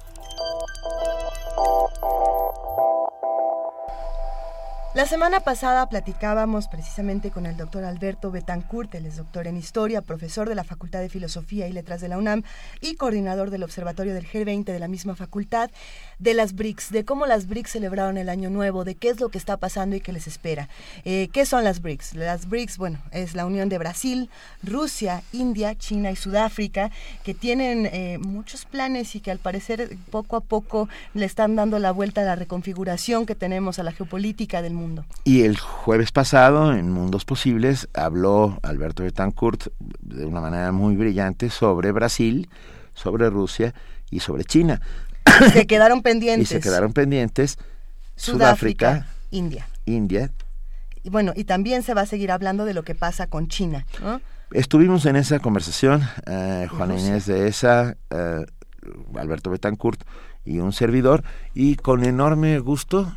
[4.93, 10.01] La semana pasada platicábamos precisamente con el doctor Alberto Betancourt, él es doctor en historia,
[10.01, 12.43] profesor de la Facultad de Filosofía y Letras de la UNAM
[12.81, 15.71] y coordinador del Observatorio del G20 de la misma facultad,
[16.19, 19.29] de las BRICS, de cómo las BRICS celebraron el Año Nuevo, de qué es lo
[19.29, 20.67] que está pasando y qué les espera.
[21.05, 22.15] Eh, ¿Qué son las BRICS?
[22.15, 24.29] Las BRICS, bueno, es la unión de Brasil,
[24.61, 26.91] Rusia, India, China y Sudáfrica,
[27.23, 31.79] que tienen eh, muchos planes y que al parecer poco a poco le están dando
[31.79, 34.80] la vuelta a la reconfiguración que tenemos a la geopolítica del mundo.
[35.23, 39.67] Y el jueves pasado, en Mundos Posibles, habló Alberto Betancourt
[40.01, 42.49] de una manera muy brillante sobre Brasil,
[42.93, 43.73] sobre Rusia
[44.09, 44.81] y sobre China.
[45.53, 46.49] Se quedaron Y pendientes.
[46.49, 47.57] se quedaron pendientes
[48.15, 49.67] Sudáfrica, Sudáfrica, India.
[49.85, 50.31] India.
[51.03, 53.85] Y bueno, y también se va a seguir hablando de lo que pasa con China,
[54.01, 54.21] ¿no?
[54.51, 56.99] Estuvimos en esa conversación, eh, Juana.
[56.99, 58.45] Inés de esa, eh,
[59.15, 60.03] Alberto Betancourt
[60.43, 61.23] y un servidor.
[61.53, 63.15] Y con enorme gusto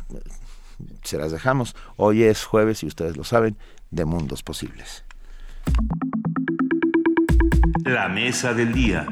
[1.03, 1.75] se las dejamos.
[1.97, 3.57] Hoy es jueves y ustedes lo saben,
[3.91, 5.03] de Mundos Posibles.
[7.83, 9.07] La mesa del día.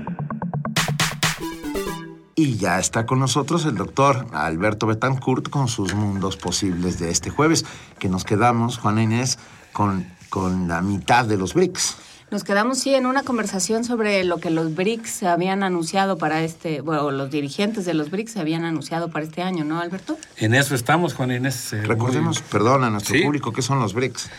[2.35, 7.29] Y ya está con nosotros el doctor Alberto Betancourt con sus mundos posibles de este
[7.29, 7.65] jueves,
[7.99, 9.37] que nos quedamos, Juana Inés,
[9.71, 11.97] con, con la mitad de los BRICS.
[12.33, 16.81] Nos quedamos, sí, en una conversación sobre lo que los BRICS habían anunciado para este,
[16.81, 20.17] bueno, los dirigentes de los BRICS habían anunciado para este año, ¿no, Alberto?
[20.37, 21.73] En eso estamos, Juan Inés.
[21.73, 24.31] Eh, Recordemos, perdón, a nuestro público, ¿qué son los BRICS?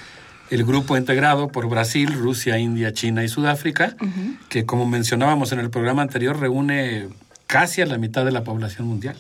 [0.51, 3.95] El grupo integrado por Brasil, Rusia, India, China y Sudáfrica,
[4.49, 7.11] que como mencionábamos en el programa anterior, reúne
[7.47, 9.17] casi a la mitad de la población mundial.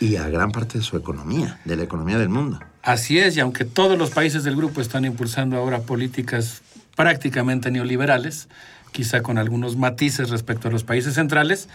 [0.00, 2.58] Y a gran parte de su economía, de la economía del mundo.
[2.82, 6.62] Así es, y aunque todos los países del grupo están impulsando ahora políticas
[6.96, 8.48] prácticamente neoliberales,
[8.92, 11.68] quizá con algunos matices respecto a los países centrales,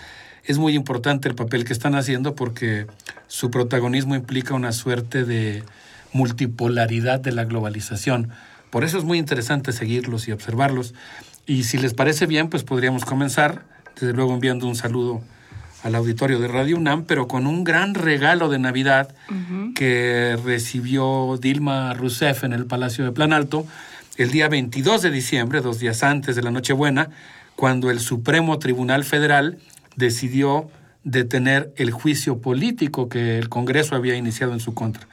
[0.45, 2.87] es muy importante el papel que están haciendo porque
[3.27, 5.63] su protagonismo implica una suerte de
[6.13, 8.29] multipolaridad de la globalización.
[8.69, 10.93] Por eso es muy interesante seguirlos y observarlos.
[11.45, 13.63] Y si les parece bien, pues podríamos comenzar,
[13.99, 15.21] desde luego enviando un saludo
[15.83, 19.13] al auditorio de Radio UNAM, pero con un gran regalo de Navidad
[19.75, 23.65] que recibió Dilma Rousseff en el Palacio de Plan Alto
[24.19, 27.09] el día 22 de diciembre, dos días antes de la Nochebuena,
[27.55, 29.59] cuando el Supremo Tribunal Federal
[29.95, 30.69] decidió
[31.05, 35.07] detener el juicio político que el Congreso había iniciado en su contra.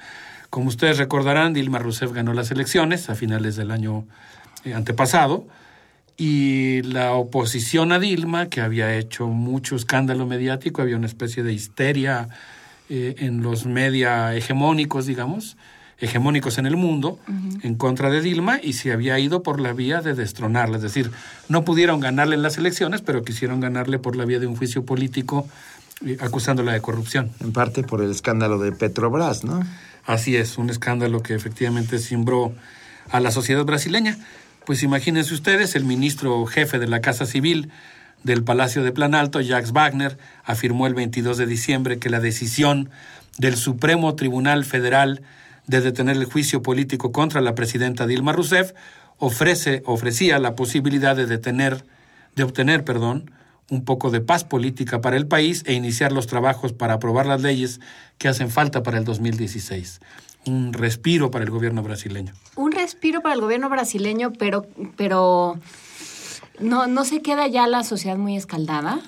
[0.51, 4.05] Como ustedes recordarán, Dilma Rousseff ganó las elecciones a finales del año
[4.65, 5.47] eh, antepasado
[6.17, 11.53] y la oposición a Dilma, que había hecho mucho escándalo mediático, había una especie de
[11.53, 12.29] histeria
[12.89, 15.57] eh, en los media hegemónicos, digamos,
[15.99, 17.19] hegemónicos en el mundo,
[17.63, 20.77] en contra de Dilma, y se había ido por la vía de destronarla.
[20.77, 21.11] Es decir,
[21.49, 24.85] no pudieron ganarle en las elecciones, pero quisieron ganarle por la vía de un juicio
[24.85, 25.49] político
[26.05, 27.31] eh, acusándola de corrupción.
[27.41, 29.61] En parte por el escándalo de Petrobras, ¿no?
[30.05, 32.55] Así es, un escándalo que efectivamente cimbró
[33.11, 34.19] a la sociedad brasileña.
[34.67, 37.71] Pues imagínense ustedes, el ministro jefe de la Casa Civil
[38.23, 42.91] del Palacio de Planalto, Jacques Wagner, afirmó el 22 de diciembre que la decisión
[43.39, 45.23] del Supremo Tribunal Federal
[45.67, 48.73] de detener el juicio político contra la presidenta Dilma Rousseff
[49.19, 51.85] ofrece, ofrecía la posibilidad de detener,
[52.35, 53.31] de obtener, perdón,
[53.69, 57.43] un poco de paz política para el país e iniciar los trabajos para aprobar las
[57.43, 57.81] leyes
[58.19, 60.01] que hacen falta para el 2016
[60.47, 62.33] un respiro para el gobierno brasileño.
[62.55, 64.67] Un respiro para el gobierno brasileño, pero,
[64.97, 65.59] pero
[66.61, 69.01] no, no se queda ya la sociedad muy escaldada.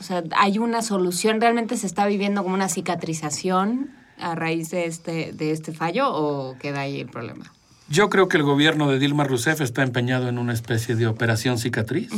[0.00, 4.86] O sea, hay una solución, realmente se está viviendo como una cicatrización a raíz de
[4.86, 7.52] este, de este fallo o queda ahí el problema.
[7.88, 11.56] Yo creo que el gobierno de Dilma Rousseff está empeñado en una especie de operación
[11.56, 12.10] cicatriz,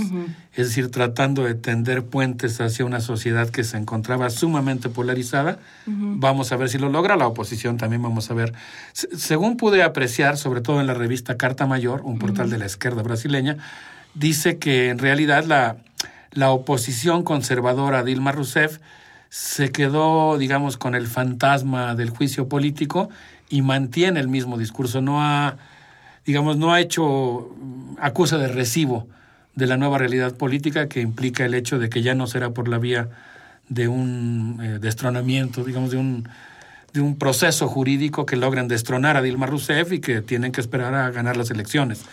[0.55, 5.59] es decir, tratando de tender puentes hacia una sociedad que se encontraba sumamente polarizada.
[5.85, 8.55] Vamos a ver si lo logra, la oposición también vamos a ver.
[8.95, 13.03] según pude apreciar, sobre todo en la revista Carta Mayor, un portal de la izquierda
[13.03, 13.59] brasileña,
[14.15, 15.77] dice que en realidad la,
[16.33, 18.79] la oposición conservadora a Dilma Rousseff
[19.31, 23.11] se quedó, digamos, con el fantasma del juicio político
[23.49, 25.57] y mantiene el mismo discurso, no ha,
[26.25, 27.55] digamos, no ha hecho
[28.01, 29.09] acusa de recibo
[29.55, 32.69] de la nueva realidad política que implica el hecho de que ya no será por
[32.69, 33.09] la vía
[33.69, 36.29] de un eh, destronamiento, digamos, de un,
[36.93, 40.95] de un proceso jurídico que logran destronar a Dilma Rousseff y que tienen que esperar
[40.95, 42.05] a ganar las elecciones.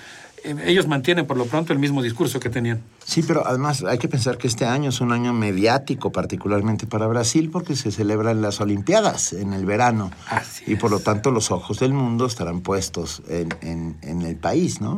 [0.45, 2.81] Eh, ellos mantienen por lo pronto el mismo discurso que tenían.
[3.03, 7.07] Sí, pero además hay que pensar que este año es un año mediático, particularmente para
[7.07, 10.11] Brasil, porque se celebran las Olimpiadas en el verano.
[10.67, 14.95] y por lo tanto los ojos del mundo estarán puestos en, el país, ¿no?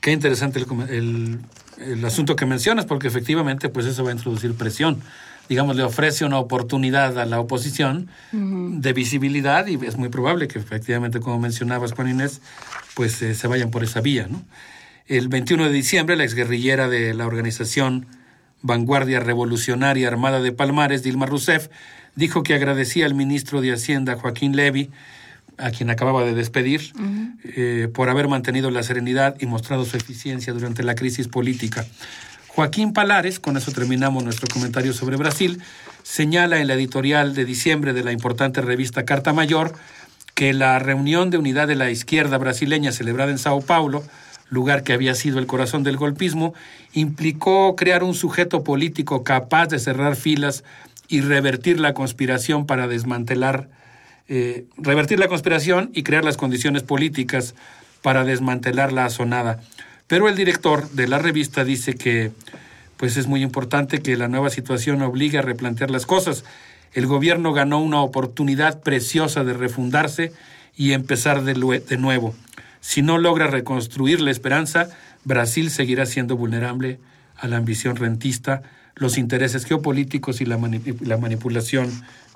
[0.00, 1.40] Qué interesante el,
[1.78, 5.02] el, asunto que mencionas, porque efectivamente pues eso va a introducir presión
[5.48, 10.58] digamos, le ofrece una oportunidad a la oposición de visibilidad y es muy probable que
[10.58, 12.40] efectivamente, como mencionabas, Juan Inés,
[12.94, 14.42] pues eh, se vayan por esa vía, ¿no?
[15.06, 18.06] El 21 de diciembre, la exguerrillera de la organización
[18.62, 21.68] Vanguardia Revolucionaria Armada de Palmares, Dilma Rousseff,
[22.14, 24.90] dijo que agradecía al ministro de Hacienda, Joaquín Levy,
[25.58, 26.94] a quien acababa de despedir,
[27.44, 31.84] eh, por haber mantenido la serenidad y mostrado su eficiencia durante la crisis política.
[32.48, 35.60] Joaquín Palares, con eso terminamos nuestro comentario sobre Brasil,
[36.02, 39.74] señala en la editorial de diciembre de la importante revista Carta Mayor
[40.34, 44.02] que la reunión de unidad de la izquierda brasileña celebrada en Sao Paulo
[44.48, 46.54] lugar que había sido el corazón del golpismo,
[46.92, 50.64] implicó crear un sujeto político capaz de cerrar filas
[51.08, 53.68] y revertir la conspiración para desmantelar,
[54.28, 57.54] eh, revertir la conspiración y crear las condiciones políticas
[58.02, 59.60] para desmantelar la azonada.
[60.06, 62.32] Pero el director de la revista dice que
[62.96, 66.44] pues es muy importante que la nueva situación obligue a replantear las cosas.
[66.92, 70.32] El gobierno ganó una oportunidad preciosa de refundarse
[70.76, 72.34] y empezar de, de nuevo.
[72.84, 74.90] Si no logra reconstruir la esperanza,
[75.24, 77.00] Brasil seguirá siendo vulnerable
[77.34, 78.60] a la ambición rentista,
[78.94, 80.58] los intereses geopolíticos y la,
[81.00, 81.90] la manipulación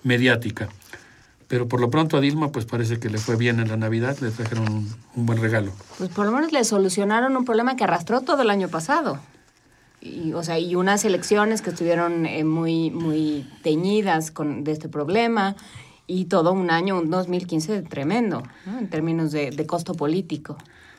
[0.04, 0.70] mediática.
[1.48, 4.16] Pero por lo pronto a Dilma pues parece que le fue bien en la Navidad,
[4.20, 5.70] le trajeron un, buen regalo.
[5.98, 9.20] Pues por lo menos le solucionaron un problema que arrastró todo el año pasado.
[10.00, 14.88] Y, o sea, y unas elecciones que estuvieron eh, muy, muy teñidas con, de este
[14.88, 15.56] problema
[16.08, 20.56] y todo un año, un 2015 tremendo, en términos de, costo político.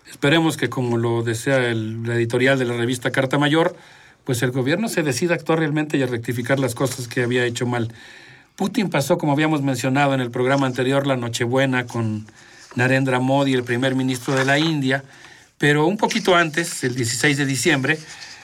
[0.09, 3.75] Esperemos que como lo desea el, la editorial de la revista Carta Mayor,
[4.23, 7.65] pues el gobierno se decida actuar realmente y a rectificar las cosas que había hecho
[7.65, 7.91] mal.
[8.55, 12.27] Putin pasó, como habíamos mencionado en el programa anterior, la Nochebuena con
[12.75, 15.03] Narendra Modi, el primer ministro de la India,
[15.57, 17.99] pero un poquito antes, el 16 de diciembre,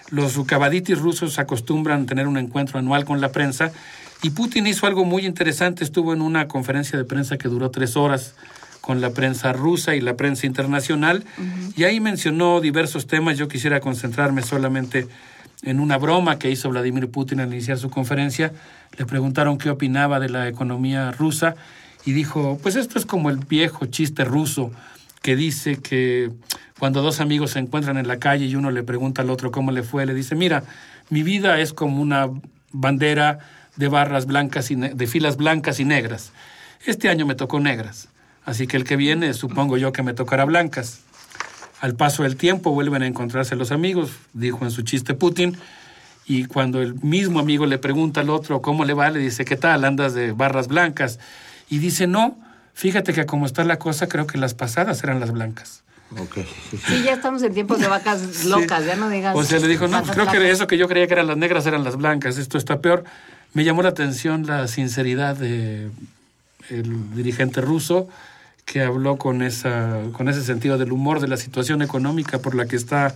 [0.09, 3.71] los ukabaditis rusos acostumbran tener un encuentro anual con la prensa
[4.21, 7.95] y Putin hizo algo muy interesante, estuvo en una conferencia de prensa que duró tres
[7.95, 8.35] horas
[8.81, 11.23] con la prensa rusa y la prensa internacional.
[11.75, 15.07] Y ahí mencionó diversos temas, yo quisiera concentrarme solamente
[15.63, 18.53] en una broma que hizo Vladimir Putin al iniciar su conferencia,
[18.97, 21.55] le preguntaron qué opinaba de la economía rusa
[22.05, 24.71] y dijo, pues esto es como el viejo chiste ruso
[25.23, 26.31] que dice que
[26.77, 29.71] cuando dos amigos se encuentran en la calle y uno le pregunta al otro cómo
[29.71, 30.63] le fue, le dice, mira,
[31.09, 32.29] mi vida es como una
[32.71, 33.39] bandera
[33.75, 36.31] de barras blancas y de filas blancas y negras.
[36.85, 38.07] Este año me tocó negras,
[38.45, 41.01] así que el que viene supongo yo que me tocará blancas.
[41.81, 45.57] Al paso del tiempo vuelven a encontrarse los amigos, dijo en su chiste Putin,
[46.25, 49.55] y cuando el mismo amigo le pregunta al otro cómo le va, le dice, ¿qué
[49.55, 49.85] tal?
[49.85, 51.19] Andas de barras blancas.
[51.69, 52.37] Y dice, no,
[52.73, 55.83] fíjate que como está la cosa, creo que las pasadas eran las blancas.
[56.17, 56.47] Okay.
[56.87, 59.35] Sí, ya estamos en tiempos de vacas locas, ya no digas.
[59.35, 61.65] O sea, le dijo, no, creo que eso que yo creía que eran las negras
[61.65, 63.03] eran las blancas, esto está peor.
[63.53, 65.91] Me llamó la atención la sinceridad del
[67.15, 68.07] dirigente ruso
[68.65, 72.65] que habló con, esa, con ese sentido del humor de la situación económica por la
[72.65, 73.15] que está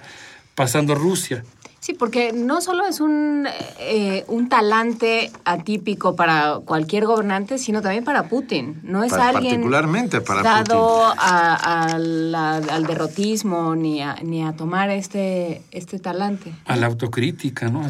[0.56, 1.44] pasando Rusia.
[1.90, 3.48] Sí, porque no solo es un,
[3.80, 8.80] eh, un talante atípico para cualquier gobernante, sino también para Putin.
[8.84, 15.98] No es alguien particularmente para dado al derrotismo ni a, ni a tomar este, este
[15.98, 16.54] talante.
[16.66, 17.82] A la autocrítica, ¿no?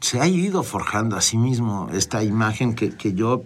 [0.00, 3.42] se ha ido forjando a sí mismo esta imagen que, que yo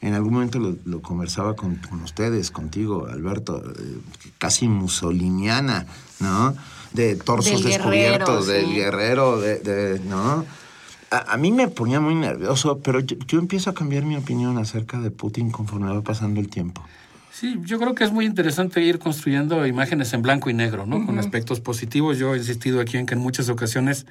[0.00, 4.00] en algún momento lo, conversaba con, ustedes, contigo, Alberto, eh,
[4.38, 5.86] casi musoliniana,
[6.18, 6.56] ¿no?
[6.94, 10.44] De torsos descubiertos, del guerrero, de, ¿no?
[11.10, 15.10] A, mí me ponía muy nervioso, pero yo, empiezo a cambiar mi opinión acerca de
[15.10, 16.82] Putin conforme va pasando el tiempo.
[17.30, 21.04] Sí, yo creo que es muy interesante ir construyendo imágenes en blanco y negro, ¿no?
[21.04, 22.18] Con aspectos positivos.
[22.18, 24.06] Yo he insistido aquí en que en muchas ocasiones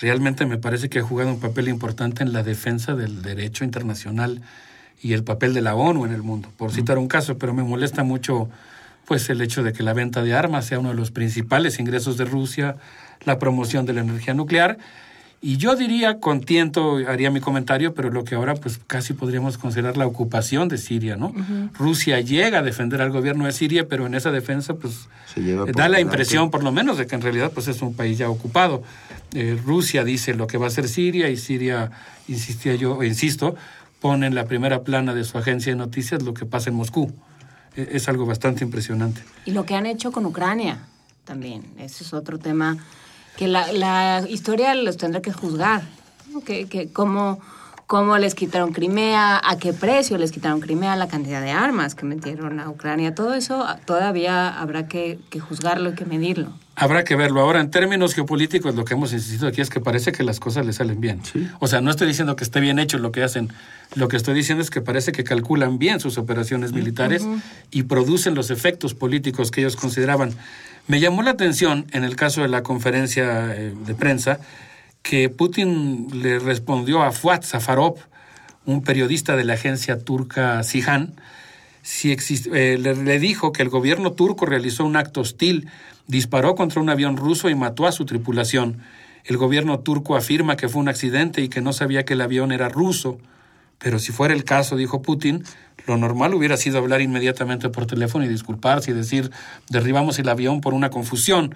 [0.00, 4.42] realmente me parece que ha jugado un papel importante en la defensa del derecho internacional
[5.02, 7.62] y el papel de la ONU en el mundo, por citar un caso, pero me
[7.62, 8.48] molesta mucho
[9.06, 12.16] pues el hecho de que la venta de armas sea uno de los principales ingresos
[12.16, 12.76] de Rusia,
[13.24, 14.78] la promoción de la energía nuclear
[15.42, 19.96] y yo diría, contiento, haría mi comentario, pero lo que ahora pues casi podríamos considerar
[19.96, 21.32] la ocupación de Siria, ¿no?
[21.74, 25.08] Rusia llega a defender al gobierno de Siria, pero en esa defensa pues
[25.74, 28.30] da la impresión por lo menos de que en realidad pues es un país ya
[28.30, 28.82] ocupado.
[29.34, 31.90] Eh, Rusia dice lo que va a hacer Siria y Siria,
[32.28, 33.54] insistía yo, insisto,
[34.00, 37.12] pone en la primera plana de su agencia de noticias lo que pasa en Moscú.
[37.76, 39.22] E, es algo bastante impresionante.
[39.44, 40.78] Y lo que han hecho con Ucrania
[41.24, 41.64] también.
[41.78, 42.78] Ese es otro tema
[43.36, 45.82] que la, la historia los tendrá que juzgar.
[46.44, 47.40] Que, que cómo,
[47.86, 52.04] cómo les quitaron Crimea, a qué precio les quitaron Crimea, la cantidad de armas que
[52.04, 53.14] metieron a Ucrania.
[53.14, 56.52] Todo eso todavía habrá que, que juzgarlo y que medirlo.
[56.78, 57.40] Habrá que verlo.
[57.40, 60.66] Ahora, en términos geopolíticos, lo que hemos insistido aquí es que parece que las cosas
[60.66, 61.22] le salen bien.
[61.58, 63.50] O sea, no estoy diciendo que esté bien hecho lo que hacen.
[63.94, 67.26] Lo que estoy diciendo es que parece que calculan bien sus operaciones militares
[67.70, 70.34] y producen los efectos políticos que ellos consideraban.
[70.86, 74.38] Me llamó la atención, en el caso de la conferencia eh, de prensa,
[75.02, 77.96] que Putin le respondió a Fuat Safarov,
[78.66, 81.14] un periodista de la agencia turca Sihan,
[81.86, 82.16] si
[82.52, 85.68] eh, le dijo que el gobierno turco realizó un acto hostil
[86.08, 88.78] disparó contra un avión ruso y mató a su tripulación.
[89.24, 92.50] El gobierno turco afirma que fue un accidente y que no sabía que el avión
[92.50, 93.18] era ruso.
[93.78, 95.44] Pero si fuera el caso, dijo Putin,
[95.86, 99.30] lo normal hubiera sido hablar inmediatamente por teléfono y disculparse y decir
[99.68, 101.54] derribamos el avión por una confusión.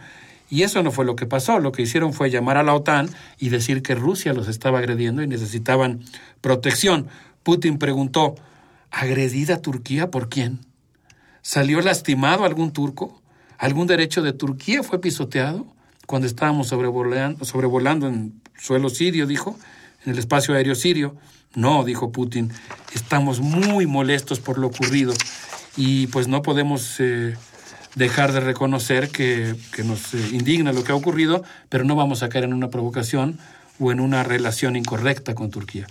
[0.49, 1.59] Y eso no fue lo que pasó.
[1.59, 3.09] Lo que hicieron fue llamar a la OTAN
[3.41, 6.03] y decir que Rusia los estaba agrediendo y necesitaban
[6.41, 7.09] protección.
[7.43, 8.37] Putin preguntó,
[8.91, 10.61] ¿agredida Turquía por quién?
[11.43, 13.21] ¿Salió lastimado algún turco?
[13.59, 15.67] ¿Algún derecho de Turquía fue pisoteado
[16.07, 19.27] cuando estábamos sobrevolando, sobrevolando en suelo sirio?
[19.27, 19.59] Dijo.
[20.05, 21.17] en el espacio aéreo sirio.
[21.55, 22.53] No, dijo Putin,
[22.95, 25.13] estamos muy molestos por lo ocurrido
[25.77, 27.37] y pues no podemos eh,
[27.97, 32.23] dejar de reconocer que, que nos eh, indigna lo que ha ocurrido, pero no vamos
[32.23, 33.39] a caer en una provocación
[33.81, 35.87] o en una relación incorrecta con Turquía.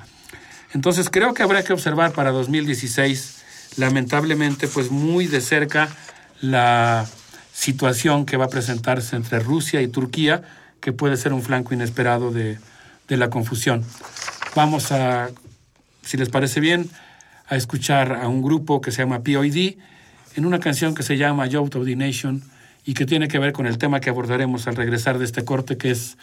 [0.73, 3.43] Entonces creo que habrá que observar para 2016,
[3.77, 5.89] lamentablemente, pues muy de cerca
[6.41, 7.07] la
[7.53, 10.43] situación que va a presentarse entre Rusia y Turquía,
[10.80, 12.59] que puede ser un flanco inesperado de,
[13.07, 13.83] de la confusión.
[14.56, 15.30] Vamos a,
[16.03, 16.89] si les parece bien,
[17.48, 19.75] a escuchar a un grupo que se llama POD
[20.35, 22.43] en una canción que se llama Youth of the Nation
[22.85, 25.77] y que tiene que ver con el tema que abordaremos al regresar de este corte,
[25.77, 26.17] que es,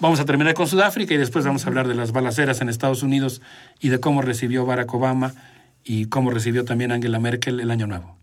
[0.00, 3.02] vamos a terminar con Sudáfrica y después vamos a hablar de las balaceras en Estados
[3.02, 3.40] Unidos
[3.80, 5.34] y de cómo recibió Barack Obama
[5.84, 8.19] y cómo recibió también Angela Merkel el Año Nuevo.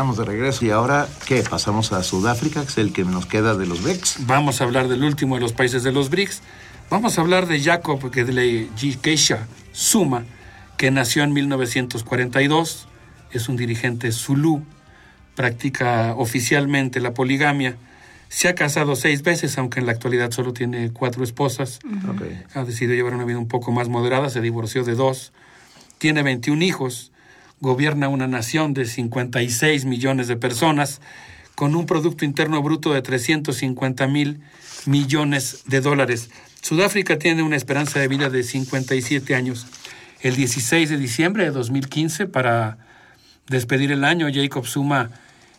[0.00, 1.42] Estamos de regreso y ahora, ¿qué?
[1.42, 4.26] Pasamos a Sudáfrica, que es el que nos queda de los BRICS.
[4.26, 6.40] Vamos a hablar del último de los países de los BRICS.
[6.88, 8.70] Vamos a hablar de Jacob Gedley
[9.02, 10.24] Keisha Zuma,
[10.78, 12.88] que nació en 1942.
[13.30, 14.64] Es un dirigente zulú,
[15.34, 17.76] practica oficialmente la poligamia.
[18.30, 21.78] Se ha casado seis veces, aunque en la actualidad solo tiene cuatro esposas.
[22.08, 22.22] Ok.
[22.54, 25.34] Ha decidido llevar una vida un poco más moderada, se divorció de dos.
[25.98, 27.12] Tiene 21 hijos,
[27.60, 31.00] gobierna una nación de 56 millones de personas
[31.54, 34.40] con un Producto Interno Bruto de 350 mil
[34.86, 36.30] millones de dólares.
[36.62, 39.66] Sudáfrica tiene una esperanza de vida de 57 años.
[40.20, 42.78] El 16 de diciembre de 2015, para
[43.46, 45.10] despedir el año, Jacob Zuma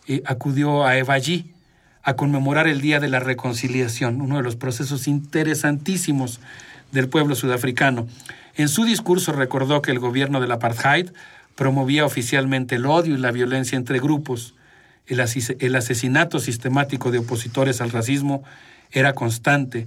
[0.08, 1.52] eh, acudió a Evaji
[2.02, 6.40] a conmemorar el Día de la Reconciliación, uno de los procesos interesantísimos
[6.90, 8.08] del pueblo sudafricano.
[8.54, 11.10] En su discurso recordó que el gobierno del apartheid
[11.54, 14.54] promovía oficialmente el odio y la violencia entre grupos.
[15.06, 15.20] El,
[15.58, 18.44] el asesinato sistemático de opositores al racismo
[18.90, 19.86] era constante.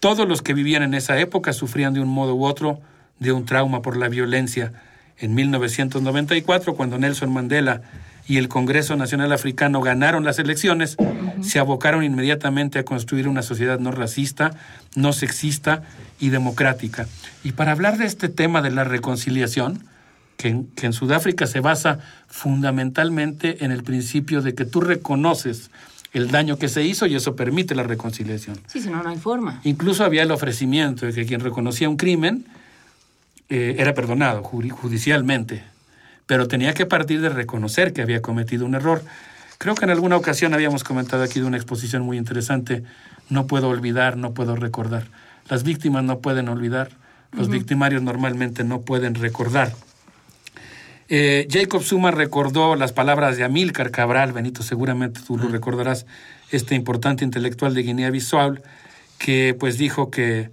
[0.00, 2.80] Todos los que vivían en esa época sufrían de un modo u otro
[3.18, 4.72] de un trauma por la violencia.
[5.18, 7.82] En 1994, cuando Nelson Mandela
[8.26, 10.96] y el Congreso Nacional Africano ganaron las elecciones,
[11.42, 14.52] se abocaron inmediatamente a construir una sociedad no racista,
[14.94, 15.82] no sexista
[16.18, 17.06] y democrática.
[17.44, 19.84] Y para hablar de este tema de la reconciliación,
[20.40, 25.70] que en, que en Sudáfrica se basa fundamentalmente en el principio de que tú reconoces
[26.14, 28.58] el daño que se hizo y eso permite la reconciliación.
[28.66, 29.60] Sí, si no, no hay forma.
[29.64, 32.46] Incluso había el ofrecimiento de que quien reconocía un crimen
[33.50, 35.62] eh, era perdonado judicialmente,
[36.24, 39.02] pero tenía que partir de reconocer que había cometido un error.
[39.58, 42.82] Creo que en alguna ocasión habíamos comentado aquí de una exposición muy interesante,
[43.28, 45.04] no puedo olvidar, no puedo recordar.
[45.50, 46.92] Las víctimas no pueden olvidar,
[47.32, 49.74] los victimarios normalmente no pueden recordar.
[51.12, 56.06] Eh, Jacob Zuma recordó las palabras de Amílcar Cabral, Benito, seguramente tú lo recordarás,
[56.52, 58.58] este importante intelectual de Guinea-Bissau,
[59.18, 60.50] que pues dijo que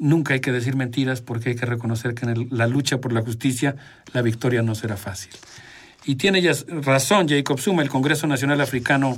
[0.00, 3.12] nunca hay que decir mentiras porque hay que reconocer que en el- la lucha por
[3.12, 3.76] la justicia
[4.12, 5.30] la victoria no será fácil.
[6.04, 9.16] Y tiene ya razón Jacob Zuma, el Congreso Nacional Africano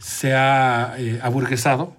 [0.00, 1.96] se ha eh, aburguesado,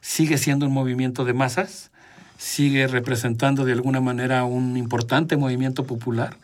[0.00, 1.90] sigue siendo un movimiento de masas,
[2.36, 6.36] sigue representando de alguna manera un importante movimiento popular.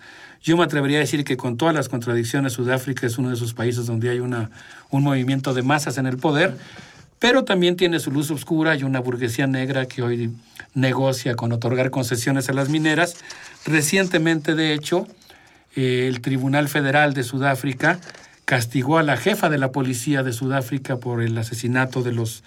[0.42, 3.52] Yo me atrevería a decir que con todas las contradicciones, Sudáfrica es uno de esos
[3.52, 4.50] países donde hay una,
[4.90, 6.56] un movimiento de masas en el poder,
[7.18, 10.30] pero también tiene su luz oscura y una burguesía negra que hoy
[10.74, 13.16] negocia con otorgar concesiones a las mineras.
[13.66, 15.06] Recientemente, de hecho,
[15.76, 18.00] eh, el Tribunal Federal de Sudáfrica
[18.46, 22.42] castigó a la jefa de la policía de Sudáfrica por el asesinato de los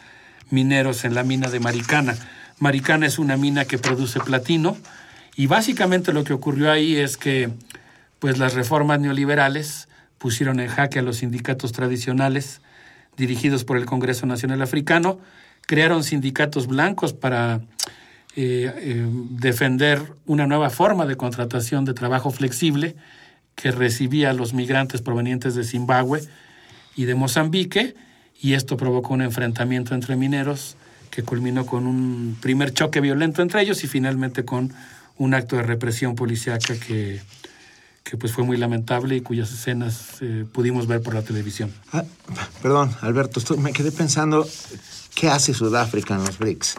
[0.49, 2.15] mineros en la mina de Maricana.
[2.57, 4.75] Maricana es una mina que produce platino
[5.35, 7.49] y básicamente lo que ocurrió ahí es que
[8.23, 12.61] pues las reformas neoliberales pusieron en jaque a los sindicatos tradicionales
[13.17, 15.19] dirigidos por el Congreso Nacional Africano,
[15.67, 17.59] crearon sindicatos blancos para
[18.37, 22.95] eh, eh, defender una nueva forma de contratación de trabajo flexible
[23.55, 26.21] que recibía a los migrantes provenientes de Zimbabue
[26.95, 27.93] y de Mozambique,
[28.39, 30.77] y esto provocó un enfrentamiento entre mineros
[31.11, 34.71] que culminó con un primer choque violento entre ellos y finalmente con
[35.17, 37.19] un acto de represión policíaca que,
[38.03, 41.71] que pues fue muy lamentable y cuyas escenas eh, pudimos ver por la televisión.
[41.93, 42.03] Ah,
[42.61, 44.45] perdón, Alberto, estoy- me quedé pensando,
[45.15, 46.75] ¿qué hace Sudáfrica en los BRICS?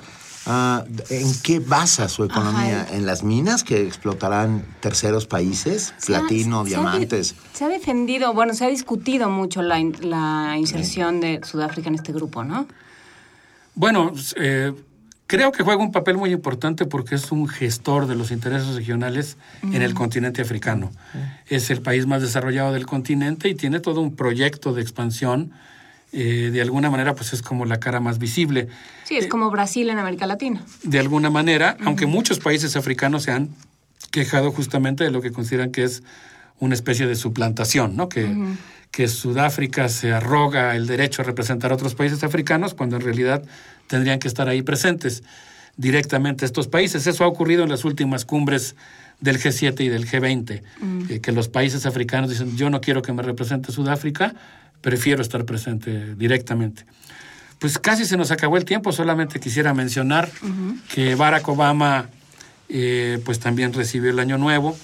[0.46, 2.82] Ah, ¿En qué basa su economía?
[2.82, 2.94] Ajá.
[2.94, 5.94] ¿En las minas que explotarán terceros países?
[5.96, 7.34] Se ha- Platino, se ha- diamantes.
[7.54, 12.12] Se ha defendido, bueno, se ha discutido mucho la, la inserción de Sudáfrica en este
[12.12, 12.66] grupo, ¿no?
[13.74, 14.74] Bueno, eh,
[15.36, 19.36] creo que juega un papel muy importante porque es un gestor de los intereses regionales
[19.62, 19.98] en el Ujú.
[20.02, 20.90] continente africano.
[21.48, 25.52] Es el país más desarrollado del continente y tiene todo un proyecto de expansión.
[26.16, 28.68] eh, de alguna manera, pues es como la cara más visible.
[29.02, 30.64] Sí, es como Brasil en América Latina.
[30.84, 33.48] De alguna manera, aunque muchos países africanos se han
[34.12, 36.04] quejado justamente de lo que consideran que es
[36.60, 38.08] una especie de suplantación, ¿no?
[38.08, 38.32] Que.
[38.94, 43.42] Que Sudáfrica se arroga el derecho a representar a otros países africanos cuando en realidad
[43.88, 45.24] tendrían que estar ahí presentes
[45.76, 47.08] directamente estos países.
[47.08, 48.76] Eso ha ocurrido en las últimas cumbres
[49.20, 51.04] del G7 y del G20, Mm.
[51.10, 54.32] eh, que los países africanos dicen, yo no quiero que me represente Sudáfrica,
[54.80, 56.84] prefiero estar presente directamente.
[57.58, 60.30] Pues casi se nos acabó el tiempo, solamente quisiera mencionar
[60.92, 62.10] que Barack Obama
[62.68, 64.76] eh, pues también recibió el año nuevo.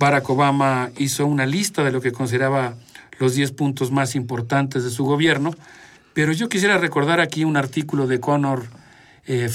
[0.00, 2.74] Barack Obama hizo una lista de lo que consideraba
[3.18, 5.54] los 10 puntos más importantes de su gobierno,
[6.12, 8.66] pero yo quisiera recordar aquí un artículo de Conor
[9.26, 9.48] eh,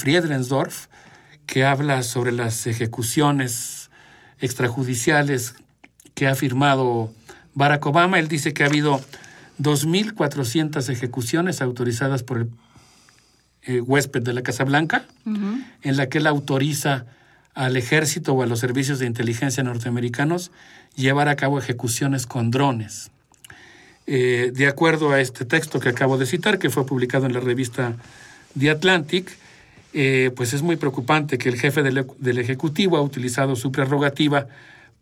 [1.46, 3.90] que habla sobre las ejecuciones
[4.40, 5.56] extrajudiciales
[6.14, 7.12] que ha firmado
[7.54, 8.20] Barack Obama.
[8.20, 9.02] Él dice que ha habido
[9.60, 12.50] 2.400 ejecuciones autorizadas por el
[13.64, 17.06] eh, huésped de la Casa Blanca, en la que él autoriza
[17.54, 20.52] al ejército o a los servicios de inteligencia norteamericanos
[20.96, 23.12] llevar a cabo ejecuciones con drones.
[24.12, 27.42] Eh, de acuerdo a este texto que acabo de citar, que fue publicado en la
[27.42, 27.96] revista
[28.58, 29.30] The Atlantic,
[29.94, 34.48] eh, pues es muy preocupante que el jefe del, del Ejecutivo ha utilizado su prerrogativa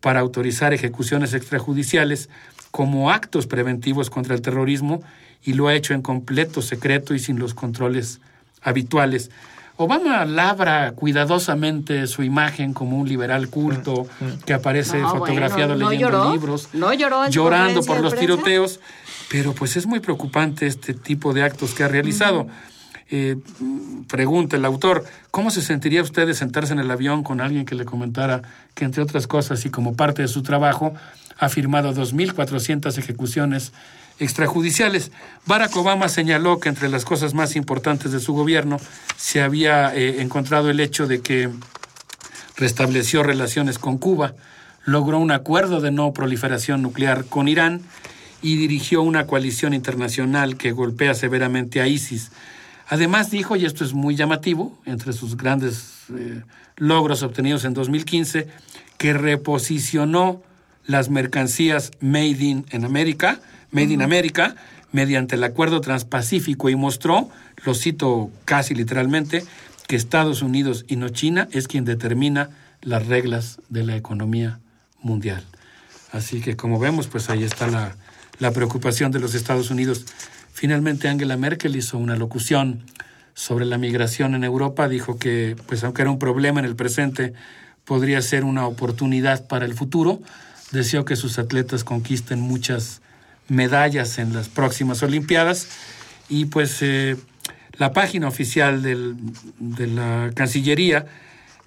[0.02, 2.28] para autorizar ejecuciones extrajudiciales
[2.70, 5.02] como actos preventivos contra el terrorismo
[5.42, 8.20] y lo ha hecho en completo secreto y sin los controles
[8.60, 9.30] habituales.
[9.78, 14.08] Obama labra cuidadosamente su imagen como un liberal culto
[14.44, 18.00] que aparece No, fotografiado bueno, no leyendo lloró, libros, no lloró en su llorando por
[18.00, 18.80] los tiroteos,
[19.30, 22.48] pero pues es muy preocupante este tipo de actos que ha realizado.
[23.10, 27.40] Eh, mm, pregunta el autor, ¿cómo se sentiría usted de sentarse en el avión con
[27.40, 28.42] alguien que le comentara
[28.74, 30.92] que, entre otras cosas, y como parte de su trabajo,
[31.38, 33.72] ha firmado 2.400 ejecuciones
[34.18, 35.10] extrajudiciales?
[35.46, 38.78] Barack Obama señaló que entre las cosas más importantes de su gobierno
[39.16, 41.50] se había eh, encontrado el hecho de que
[42.56, 44.34] restableció relaciones con Cuba,
[44.84, 47.82] logró un acuerdo de no proliferación nuclear con Irán
[48.42, 52.30] y dirigió una coalición internacional que golpea severamente a ISIS.
[52.88, 56.42] Además dijo, y esto es muy llamativo, entre sus grandes eh,
[56.76, 58.48] logros obtenidos en 2015,
[58.96, 60.42] que reposicionó
[60.86, 63.40] las mercancías Made in en América,
[63.70, 64.54] Made in America,
[64.92, 67.28] mediante el acuerdo transpacífico y mostró,
[67.64, 69.44] lo cito casi literalmente,
[69.86, 72.50] que Estados Unidos y no China es quien determina
[72.82, 74.60] las reglas de la economía
[75.02, 75.44] mundial.
[76.12, 77.96] Así que como vemos, pues ahí está la,
[78.38, 80.04] la preocupación de los Estados Unidos.
[80.52, 82.82] Finalmente Angela Merkel hizo una locución
[83.34, 87.34] sobre la migración en Europa, dijo que pues aunque era un problema en el presente,
[87.84, 90.20] podría ser una oportunidad para el futuro.
[90.72, 93.00] Deseó que sus atletas conquisten muchas
[93.48, 95.68] medallas en las próximas Olimpiadas
[96.28, 97.16] y pues eh,
[97.78, 99.14] La página oficial del-
[99.60, 101.06] de la Cancillería,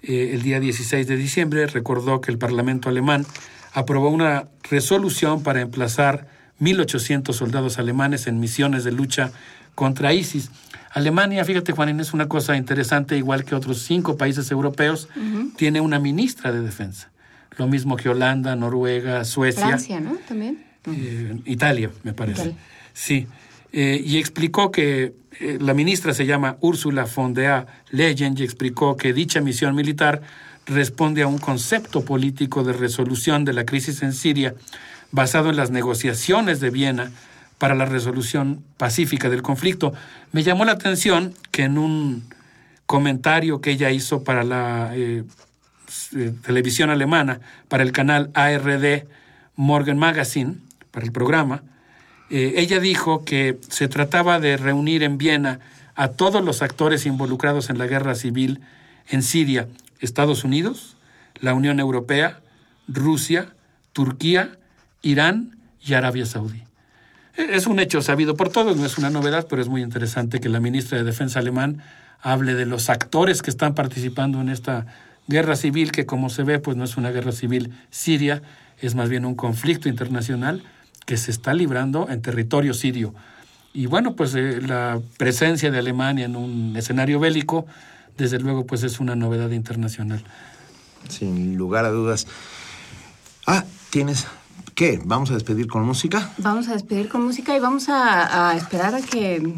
[0.02, 3.24] eh, el día 16 de diciembre, recordó que el Parlamento alemán
[3.72, 6.26] aprobó una resolución para emplazar
[6.60, 9.32] 1.800 soldados alemanes en misiones de lucha
[9.74, 10.50] contra ISIS.
[10.92, 15.08] Alemania, fíjate Juanín, es una cosa interesante, igual que otros cinco países europeos,
[15.56, 17.10] tiene una ministra de defensa.
[17.56, 19.66] Lo mismo que Holanda, Noruega, Suecia.
[19.66, 20.16] Francia, ¿no?
[20.28, 20.62] También.
[20.86, 22.42] Eh, Italia, me parece.
[22.42, 22.58] Italia.
[22.92, 23.26] Sí.
[23.72, 28.96] Eh, y explicó que eh, la ministra se llama Úrsula von der Leyen y explicó
[28.96, 30.20] que dicha misión militar
[30.66, 34.54] responde a un concepto político de resolución de la crisis en Siria
[35.10, 37.10] basado en las negociaciones de Viena
[37.58, 39.94] para la resolución pacífica del conflicto.
[40.32, 42.24] Me llamó la atención que en un
[42.86, 45.24] comentario que ella hizo para la eh,
[46.44, 49.04] televisión alemana, para el canal ARD
[49.56, 50.56] Morgan Magazine,
[50.92, 51.62] para el programa,
[52.30, 55.58] eh, ella dijo que se trataba de reunir en Viena
[55.94, 58.60] a todos los actores involucrados en la guerra civil
[59.08, 59.68] en Siria,
[60.00, 60.96] Estados Unidos,
[61.40, 62.40] la Unión Europea,
[62.88, 63.52] Rusia,
[63.92, 64.58] Turquía,
[65.02, 66.62] Irán y Arabia Saudí.
[67.36, 70.40] Eh, Es un hecho sabido por todos, no es una novedad, pero es muy interesante
[70.40, 71.82] que la ministra de Defensa alemán
[72.20, 74.86] hable de los actores que están participando en esta
[75.26, 78.42] guerra civil, que como se ve, pues no es una guerra civil siria,
[78.80, 80.62] es más bien un conflicto internacional
[81.06, 83.14] que se está librando en territorio sirio.
[83.74, 87.66] Y bueno, pues eh, la presencia de Alemania en un escenario bélico,
[88.18, 90.22] desde luego, pues es una novedad internacional.
[91.08, 92.26] Sin lugar a dudas.
[93.46, 94.26] Ah, tienes.
[94.74, 95.00] ¿Qué?
[95.04, 96.32] ¿Vamos a despedir con música?
[96.38, 99.54] Vamos a despedir con música y vamos a, a esperar a que,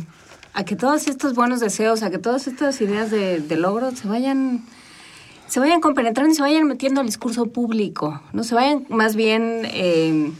[0.54, 4.08] a que todos estos buenos deseos, a que todas estas ideas de, de logro se
[4.08, 4.64] vayan,
[5.46, 9.62] se vayan compenetrando y se vayan metiendo al discurso público, no se vayan más bien
[9.64, 10.32] eh,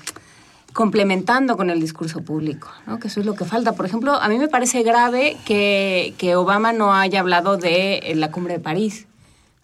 [0.74, 2.98] complementando con el discurso público, ¿no?
[2.98, 3.72] que eso es lo que falta.
[3.72, 8.14] Por ejemplo, a mí me parece grave que, que Obama no haya hablado de eh,
[8.16, 9.06] la cumbre de París.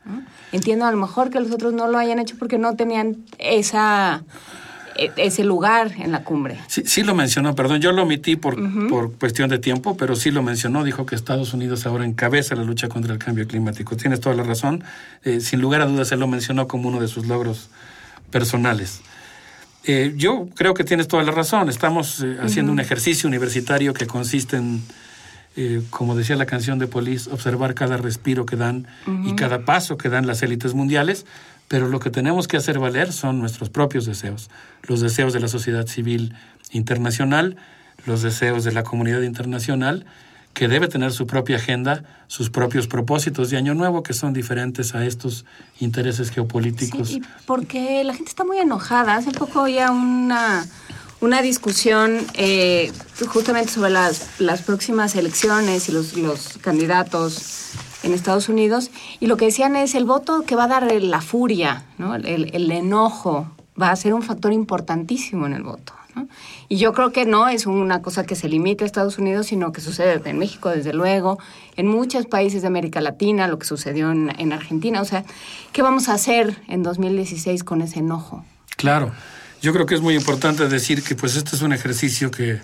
[0.05, 0.23] ¿no?
[0.53, 4.23] Entiendo a lo mejor que los otros no lo hayan hecho porque no tenían esa
[4.97, 6.59] e- ese lugar en la cumbre.
[6.69, 8.57] Sí, sí lo mencionó, perdón, yo lo omití por,
[8.89, 12.63] por cuestión de tiempo, pero sí lo mencionó, dijo que Estados Unidos ahora encabeza la
[12.63, 13.97] lucha contra el cambio climático.
[13.97, 14.85] Tienes toda la razón,
[15.25, 17.69] eh, sin lugar a dudas él lo mencionó como uno de sus logros
[18.31, 19.01] personales.
[19.85, 24.07] Eh, yo creo que tienes toda la razón, estamos eh, haciendo un ejercicio universitario que
[24.07, 24.83] consiste en,
[25.57, 28.87] eh, como decía la canción de Police, observar cada respiro que dan
[29.25, 31.25] y cada paso que dan las élites mundiales,
[31.67, 34.51] pero lo que tenemos que hacer valer son nuestros propios deseos,
[34.83, 36.35] los deseos de la sociedad civil
[36.73, 37.57] internacional,
[38.07, 40.05] los deseos de la comunidad internacional,
[40.55, 44.95] que debe tener su propia agenda, sus propios propósitos de año nuevo, que son diferentes
[44.95, 45.45] a estos
[45.79, 47.09] intereses geopolíticos.
[47.09, 49.15] Sí, y porque la gente está muy enojada.
[49.15, 50.67] Hace poco había una,
[51.21, 52.93] una discusión eh,
[53.29, 57.71] justamente sobre las, las próximas elecciones y los, los candidatos
[58.03, 58.91] en Estados Unidos.
[59.21, 62.17] Y lo que decían es el voto que va a dar la furia, ¿no?
[62.17, 66.00] el, el enojo, va a ser un factor importantísimo en el voto.
[66.15, 66.29] ¿No?
[66.69, 69.73] Y yo creo que no es una cosa que se limite a Estados Unidos, sino
[69.73, 71.39] que sucede en México, desde luego,
[71.77, 75.01] en muchos países de América Latina, lo que sucedió en, en Argentina.
[75.01, 75.25] O sea,
[75.73, 78.45] ¿qué vamos a hacer en 2016 con ese enojo?
[78.77, 79.13] Claro,
[79.63, 82.61] yo creo que es muy importante decir que pues este es un ejercicio que,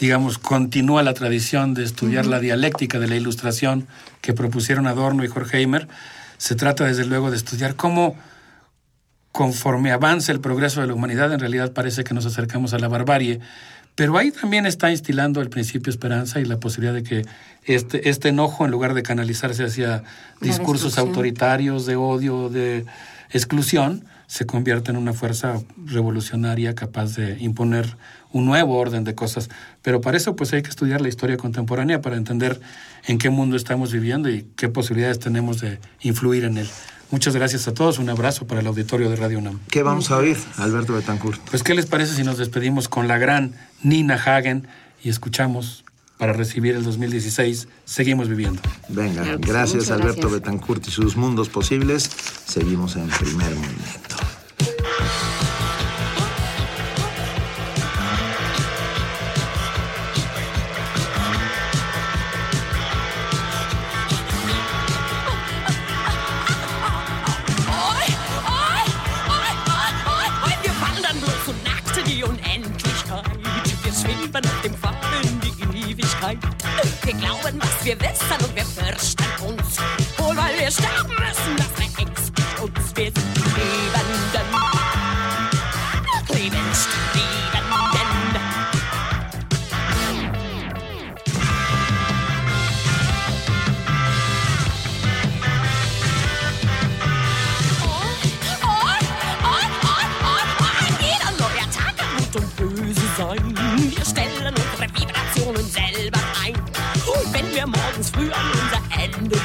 [0.00, 3.86] digamos, continúa la tradición de estudiar la dialéctica de la ilustración
[4.22, 5.86] que propusieron Adorno y Horkheimer.
[6.38, 8.16] Se trata desde luego de estudiar cómo
[9.32, 12.88] conforme avanza el progreso de la humanidad, en realidad parece que nos acercamos a la
[12.88, 13.40] barbarie,
[13.94, 17.22] pero ahí también está instilando el principio esperanza y la posibilidad de que
[17.64, 20.02] este, este enojo, en lugar de canalizarse hacia
[20.40, 22.86] discursos autoritarios de odio, de
[23.30, 27.96] exclusión, se convierta en una fuerza revolucionaria capaz de imponer
[28.32, 29.50] un nuevo orden de cosas.
[29.82, 32.60] Pero para eso pues hay que estudiar la historia contemporánea para entender
[33.06, 36.68] en qué mundo estamos viviendo y qué posibilidades tenemos de influir en él.
[37.10, 37.98] Muchas gracias a todos.
[37.98, 39.58] Un abrazo para el auditorio de Radio UNAM.
[39.70, 41.40] ¿Qué vamos a oír, Alberto Betancourt?
[41.50, 44.68] Pues, ¿qué les parece si nos despedimos con la gran Nina Hagen
[45.02, 45.84] y escuchamos
[46.18, 47.66] para recibir el 2016?
[47.84, 48.62] Seguimos viviendo.
[48.88, 50.32] Venga, gracias Alberto gracias.
[50.32, 52.08] Betancourt y sus mundos posibles.
[52.46, 54.16] Seguimos en primer movimiento.
[74.00, 76.38] Schweben dem Pfad in die Ewigkeit.
[77.02, 79.78] Wir glauben, was wir wissen und wir fürchten uns.
[80.16, 81.69] Wohl, weil wir sterben müssen,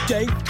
[0.07, 0.44] day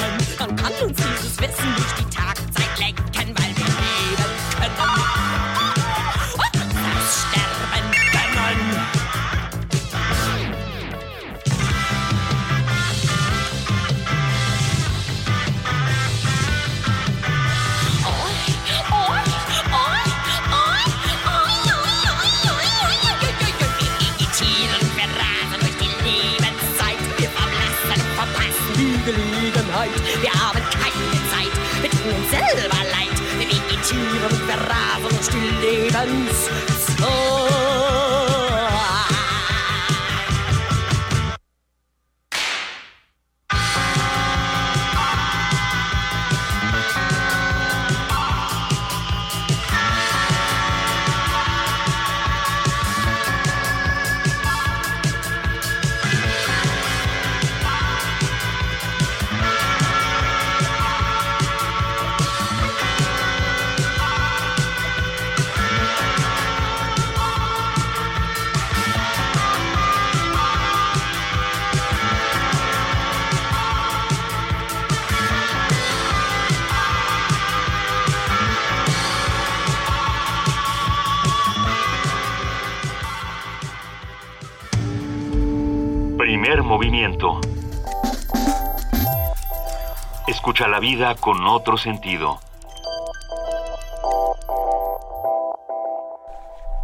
[90.27, 92.39] Escucha la vida con otro sentido.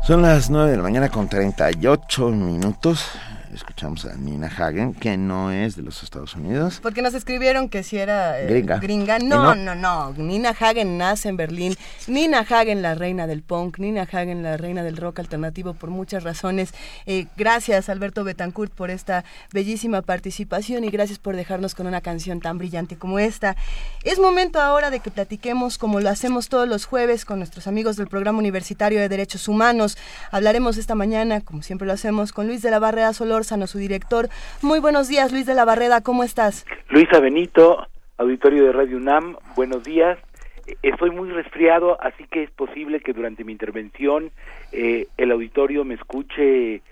[0.03, 3.11] Son las 9 de la mañana con 38 minutos.
[3.53, 6.79] Escuchamos a Nina Hagen, que no es de los Estados Unidos.
[6.81, 9.19] Porque nos escribieron que si era eh, Gringa.
[9.19, 11.75] No, no, no, Nina Hagen nace en Berlín.
[12.07, 13.77] Nina Hagen, la reina del punk.
[13.79, 16.73] Nina Hagen, la reina del rock alternativo por muchas razones.
[17.05, 22.39] Eh, gracias, Alberto Betancourt, por esta bellísima participación y gracias por dejarnos con una canción
[22.39, 23.57] tan brillante como esta.
[24.03, 27.97] Es momento ahora de que platiquemos, como lo hacemos todos los jueves, con nuestros amigos
[27.97, 29.97] del Programa Universitario de Derechos Humanos.
[30.31, 34.29] Hablaremos esta mañana, como siempre lo hacemos, con Luis de la Barrera Solórzano, su director.
[34.61, 36.65] Muy buenos días, Luis de la Barrera, ¿cómo estás?
[36.89, 37.87] Luisa Benito,
[38.17, 40.19] auditorio de Radio UNAM, buenos días.
[40.67, 44.29] Eh, Estoy muy resfriado, así que es posible que durante mi intervención
[44.71, 46.83] eh, el auditorio me escuche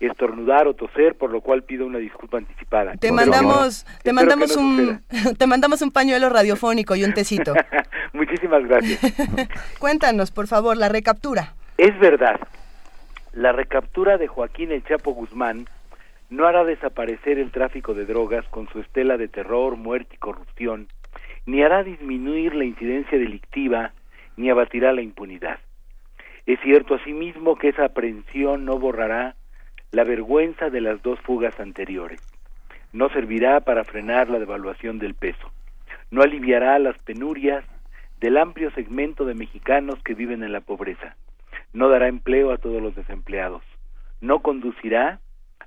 [0.00, 2.92] estornudar o toser, por lo cual pido una disculpa anticipada.
[2.92, 5.02] Te Pero mandamos, te mandamos no un,
[5.38, 7.54] te mandamos un pañuelo radiofónico y un tecito.
[8.12, 9.00] Muchísimas gracias.
[9.78, 11.54] Cuéntanos, por favor, la recaptura.
[11.76, 12.40] Es verdad,
[13.38, 15.66] la recaptura de Joaquín El Chapo Guzmán
[16.28, 20.88] no hará desaparecer el tráfico de drogas con su estela de terror, muerte y corrupción,
[21.46, 23.92] ni hará disminuir la incidencia delictiva,
[24.36, 25.60] ni abatirá la impunidad.
[26.46, 29.36] Es cierto asimismo que esa aprehensión no borrará
[29.92, 32.20] la vergüenza de las dos fugas anteriores.
[32.92, 35.48] No servirá para frenar la devaluación del peso.
[36.10, 37.64] No aliviará las penurias
[38.18, 41.14] del amplio segmento de mexicanos que viven en la pobreza.
[41.72, 43.62] No dará empleo a todos los desempleados.
[44.20, 45.20] No conducirá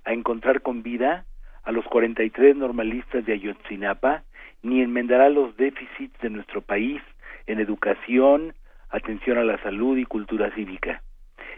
[0.04, 1.26] a encontrar con vida
[1.64, 4.24] a los 43 normalistas de Ayotzinapa,
[4.64, 7.02] ni enmendará los déficits de nuestro país
[7.48, 8.54] en educación,
[8.90, 11.02] atención a la salud y cultura cívica.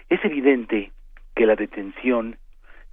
[0.10, 0.92] Es evidente
[1.36, 2.38] que la detención,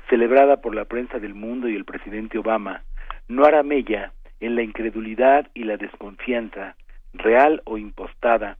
[0.09, 2.83] celebrada por la prensa del mundo y el presidente Obama,
[3.29, 6.75] no hará mella en la incredulidad y la desconfianza,
[7.13, 8.57] real o impostada,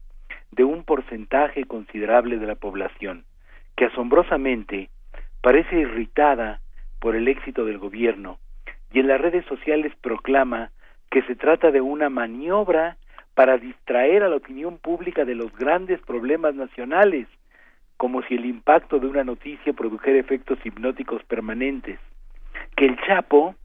[0.51, 3.23] de un porcentaje considerable de la población,
[3.75, 4.89] que asombrosamente
[5.41, 6.61] parece irritada
[6.99, 8.37] por el éxito del gobierno
[8.93, 10.71] y en las redes sociales proclama
[11.09, 12.97] que se trata de una maniobra
[13.33, 17.27] para distraer a la opinión pública de los grandes problemas nacionales,
[17.97, 21.99] como si el impacto de una noticia produjera efectos hipnóticos permanentes,
[22.75, 23.55] que el Chapo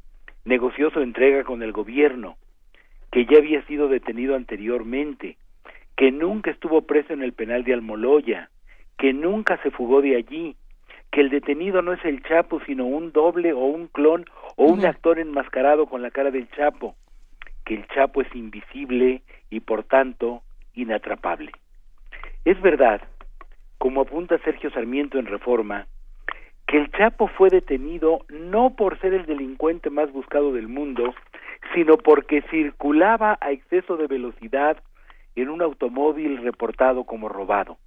[0.44, 2.36] negoció su entrega con el gobierno,
[3.10, 5.36] que ya había sido detenido anteriormente,
[5.96, 8.50] que nunca estuvo preso en el penal de Almoloya,
[8.98, 10.56] que nunca se fugó de allí,
[11.10, 14.26] que el detenido no es el Chapo, sino un doble o un clon
[14.56, 16.94] o un actor enmascarado con la cara del Chapo,
[17.64, 20.42] que el Chapo es invisible y por tanto
[20.74, 21.52] inatrapable.
[22.44, 23.00] Es verdad,
[23.78, 25.86] como apunta Sergio Sarmiento en Reforma,
[26.66, 31.14] que el Chapo fue detenido no por ser el delincuente más buscado del mundo,
[31.74, 34.76] sino porque circulaba a exceso de velocidad
[35.36, 37.78] en un automóvil reportado como robado.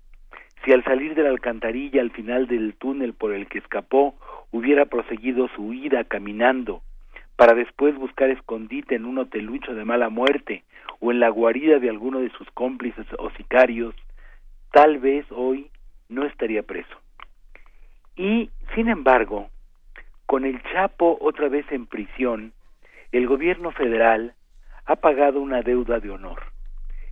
[0.64, 4.16] Si al salir de la alcantarilla al final del túnel por el que escapó
[4.52, 6.82] hubiera proseguido su huida caminando,
[7.36, 10.64] para después buscar escondite en un hotelucho de mala muerte
[11.00, 13.96] o en la guarida de alguno de sus cómplices o sicarios,
[14.72, 15.70] tal vez hoy
[16.10, 16.98] no estaría preso.
[18.18, 19.50] Y, sin embargo,
[20.26, 22.52] con el Chapo otra vez en prisión,
[23.14, 24.34] el gobierno federal
[24.86, 26.42] ha pagado una deuda de honor.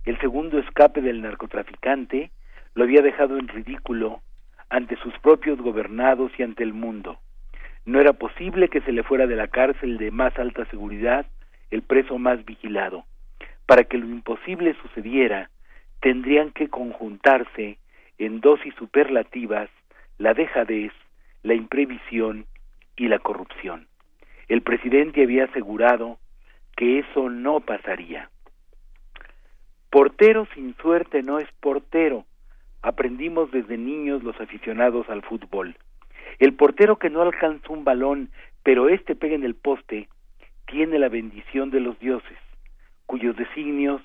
[0.08, 2.30] El segundo escape del narcotraficante
[2.72, 4.22] lo había dejado en ridículo
[4.70, 7.18] ante sus propios gobernados y ante el mundo.
[7.84, 11.26] No era posible que se le fuera de la cárcel de más alta seguridad
[11.70, 13.04] el preso más vigilado.
[13.66, 15.50] Para que lo imposible sucediera,
[16.00, 17.76] tendrían que conjuntarse
[18.16, 19.68] en dosis superlativas
[20.16, 20.92] la dejadez,
[21.42, 22.46] la imprevisión
[22.96, 23.88] y la corrupción.
[24.48, 26.16] El presidente había asegurado
[26.76, 28.30] que eso no pasaría.
[29.90, 32.26] Portero sin suerte no es portero.
[32.82, 35.76] Aprendimos desde niños los aficionados al fútbol.
[36.38, 38.30] El portero que no alcanza un balón,
[38.62, 40.08] pero éste pega en el poste,
[40.66, 42.36] tiene la bendición de los dioses,
[43.06, 44.02] cuyos designios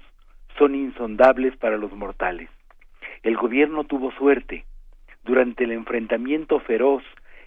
[0.57, 2.49] son insondables para los mortales.
[3.21, 4.65] El gobierno tuvo suerte.
[5.25, 7.03] Durante el enfrentamiento feroz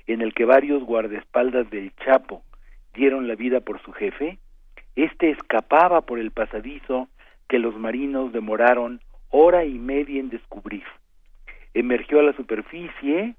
[0.06, 2.42] en el que varios guardaespaldas del Chapo
[2.92, 4.38] dieron la vida por su jefe,
[4.94, 7.08] éste escapaba por el pasadizo
[7.48, 9.00] que los marinos demoraron
[9.30, 10.84] hora y media en descubrir.
[11.74, 13.34] Emergió a la superficie,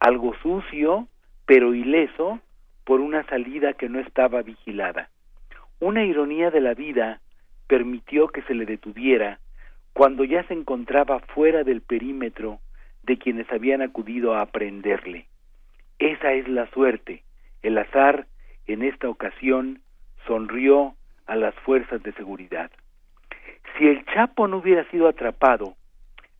[0.00, 1.08] algo sucio,
[1.46, 2.40] pero ileso,
[2.84, 5.10] por una salida que no estaba vigilada.
[5.80, 7.20] Una ironía de la vida
[7.66, 9.38] permitió que se le detuviera
[9.92, 12.60] cuando ya se encontraba fuera del perímetro
[13.02, 15.26] de quienes habían acudido a aprenderle.
[15.98, 17.24] Esa es la suerte.
[17.62, 18.26] El azar,
[18.66, 19.82] en esta ocasión,
[20.26, 20.94] sonrió
[21.26, 22.70] a las fuerzas de seguridad.
[23.76, 25.74] Si el Chapo no hubiera sido atrapado,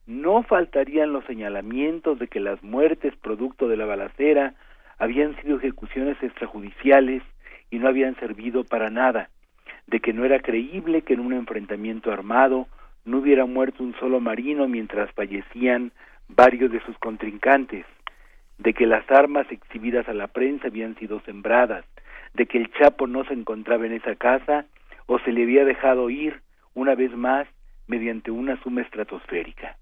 [0.07, 4.55] no faltarían los señalamientos de que las muertes producto de la balacera
[4.99, 7.23] habían sido ejecuciones extrajudiciales
[7.71, 9.29] y no habían servido para nada,
[9.87, 12.67] de que no era creíble que en un enfrentamiento armado
[13.05, 15.93] no hubiera muerto un solo marino mientras fallecían
[16.29, 17.87] varios de sus contrincantes,
[18.59, 21.85] de que las armas exhibidas a la prensa habían sido sembradas,
[22.35, 24.67] de que el Chapo no se encontraba en esa casa
[25.07, 26.41] o se le había dejado ir
[26.75, 27.47] una vez más
[27.87, 29.77] mediante una suma estratosférica.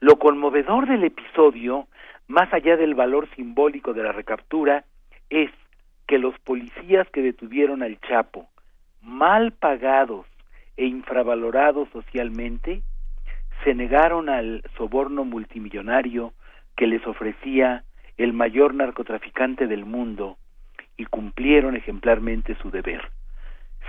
[0.00, 1.88] Lo conmovedor del episodio,
[2.28, 4.84] más allá del valor simbólico de la recaptura,
[5.30, 5.50] es
[6.06, 8.48] que los policías que detuvieron al Chapo,
[9.00, 10.26] mal pagados
[10.76, 12.82] e infravalorados socialmente,
[13.62, 16.32] se negaron al soborno multimillonario
[16.76, 17.84] que les ofrecía
[18.16, 20.36] el mayor narcotraficante del mundo
[20.96, 23.10] y cumplieron ejemplarmente su deber.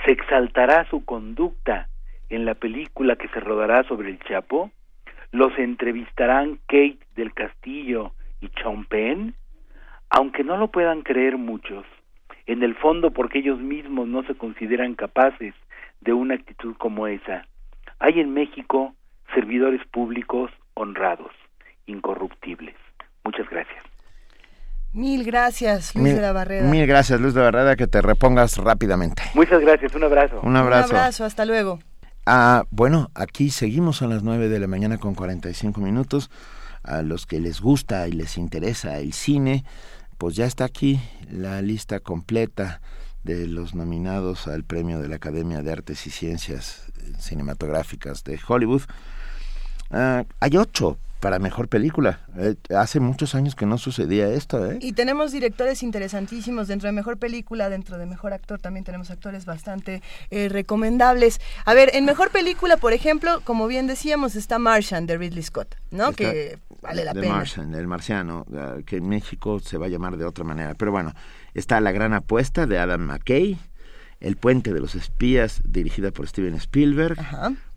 [0.05, 1.89] Se exaltará su conducta
[2.29, 4.71] en la película que se rodará sobre el Chapo,
[5.31, 9.35] los entrevistarán Kate del Castillo y Sean Penn,
[10.09, 11.85] aunque no lo puedan creer muchos,
[12.45, 15.53] en el fondo porque ellos mismos no se consideran capaces
[16.01, 17.47] de una actitud como esa.
[17.99, 18.93] Hay en México
[19.33, 21.31] servidores públicos honrados,
[21.85, 22.75] incorruptibles.
[23.23, 23.83] Muchas gracias.
[24.93, 26.65] Mil gracias, Luis Mil, de la Barrera.
[26.67, 29.23] mil gracias, Luis de la Barrera, que te repongas rápidamente.
[29.33, 30.39] Muchas gracias, un abrazo.
[30.41, 30.89] Un abrazo.
[30.91, 31.79] Un abrazo, hasta luego.
[32.27, 36.31] Ah, bueno, aquí seguimos a las 9 de la mañana con 45 minutos.
[36.81, 39.63] A los que les gusta y les interesa el cine,
[40.17, 42.81] pues ya está aquí la lista completa
[43.23, 48.81] de los nominados al premio de la Academia de Artes y Ciencias Cinematográficas de Hollywood.
[49.91, 52.19] Ah, hay ocho para mejor película.
[52.37, 54.77] Eh, hace muchos años que no sucedía esto, ¿eh?
[54.79, 59.43] Y tenemos directores interesantísimos dentro de mejor película, dentro de mejor actor también tenemos actores
[59.43, 61.41] bastante eh, recomendables.
[61.65, 65.73] A ver, en mejor película, por ejemplo, como bien decíamos, está Martian de Ridley Scott,
[65.89, 66.09] ¿no?
[66.09, 67.37] Está que vale la pena.
[67.37, 70.75] Martian, el marciano, ah, que en México se va a llamar de otra manera.
[70.75, 71.15] Pero bueno,
[71.55, 73.57] está La Gran Apuesta de Adam McKay,
[74.19, 77.17] El Puente de los Espías, dirigida por Steven Spielberg,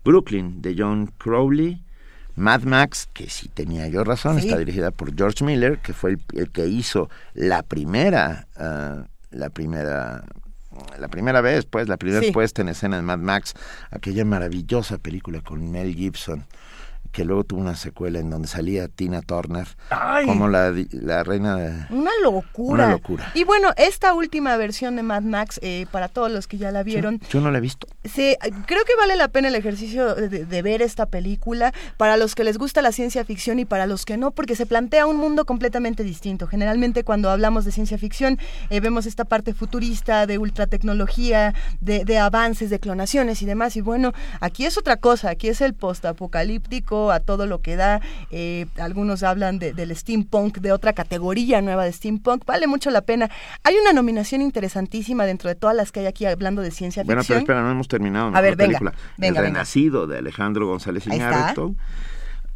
[0.03, 1.83] Brooklyn de John Crowley,
[2.39, 4.47] Mad Max, que sí tenía yo razón, Sí.
[4.47, 9.49] está dirigida por George Miller, que fue el, el que hizo la primera, ah, la
[9.49, 10.23] primera
[10.97, 12.31] la primera vez, pues, la primera Sí.
[12.31, 13.53] puesta en escena de Mad Max,
[13.91, 16.45] aquella maravillosa película con Mel Gibson,
[17.11, 20.25] que luego tuvo una secuela en donde salía Tina Turner ¡Ay!
[20.25, 21.85] como la, di- la reina de...
[21.89, 22.83] Una locura.
[22.85, 23.31] Una locura.
[23.33, 26.83] Y bueno, esta última versión de Mad Max, eh, para todos los que ya la
[26.83, 27.87] vieron, Yo no la he visto.
[28.03, 32.35] se, creo que vale la pena el ejercicio de, de ver esta película para los
[32.35, 35.17] que les gusta la ciencia ficción y para los que no, porque se plantea un
[35.17, 36.45] mundo completamente distinto.
[36.47, 38.37] Generalmente cuando hablamos de ciencia ficción
[38.69, 43.75] eh, vemos esta parte futurista de ultratecnología, de, de avances, de clonaciones y demás.
[43.75, 48.01] Y bueno, aquí es otra cosa, aquí es el postapocalíptico a todo lo que da.
[48.31, 52.45] Eh, algunos hablan de- del steampunk, de otra categoría nueva de steampunk.
[52.45, 53.29] Vale mucho la pena.
[53.63, 57.21] Hay una nominación interesantísima dentro de todas las que hay aquí hablando de ciencia Bueno,
[57.21, 57.39] pero ficción.
[57.39, 58.35] espera, no hemos terminado.
[58.35, 58.91] A ver, venga, película.
[59.17, 59.59] venga, El venga.
[59.59, 61.07] Renacido de Alejandro González.
[61.07, 61.75] Iñárritu.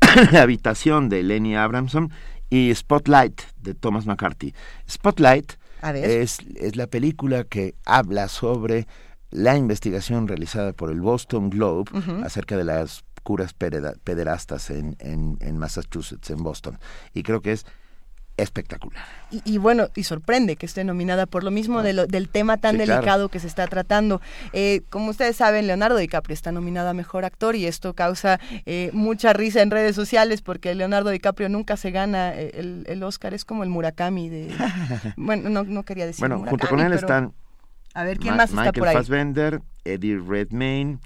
[0.32, 2.12] La habitación de Lenny Abramson
[2.50, 4.54] y Spotlight de Thomas McCarthy.
[4.90, 5.54] Spotlight
[5.96, 8.88] es, es la película que habla sobre
[9.32, 11.92] la investigación realizada por el Boston Globe
[12.24, 16.78] acerca de las curas pederastas en, en, en Massachusetts, en Boston.
[17.14, 17.66] Y creo que es
[18.36, 19.06] espectacular.
[19.30, 22.58] Y, y bueno, y sorprende que esté nominada por lo mismo de lo- del tema
[22.58, 22.94] tan Sí, claro.
[23.02, 24.22] delicado que se está tratando.
[24.54, 28.90] Eh, como ustedes saben, Leonardo DiCaprio está nominado a Mejor Actor y esto causa eh,
[28.92, 33.36] mucha risa en redes sociales porque Leonardo DiCaprio nunca se gana eh, el, el Oscar,
[33.36, 34.50] es como el Murakami de...
[35.16, 37.34] bueno, no, no quería decir Bueno, junto con él pero- están
[37.94, 38.96] A ver, ¿quién Ma- más está Michael por ahí?
[38.96, 40.98] Fassbender, Eddie Redmayne,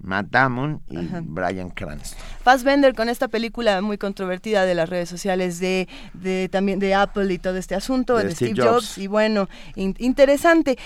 [0.00, 1.22] Matt Damon y Ajá.
[1.24, 2.18] Brian Cranston.
[2.42, 7.32] Fassbender con esta película muy controvertida de las redes sociales de, de también de Apple
[7.32, 8.86] y todo este asunto De de, Steve Steve, Jobs.
[8.86, 8.98] Jobs.
[8.98, 10.78] y bueno in- interesante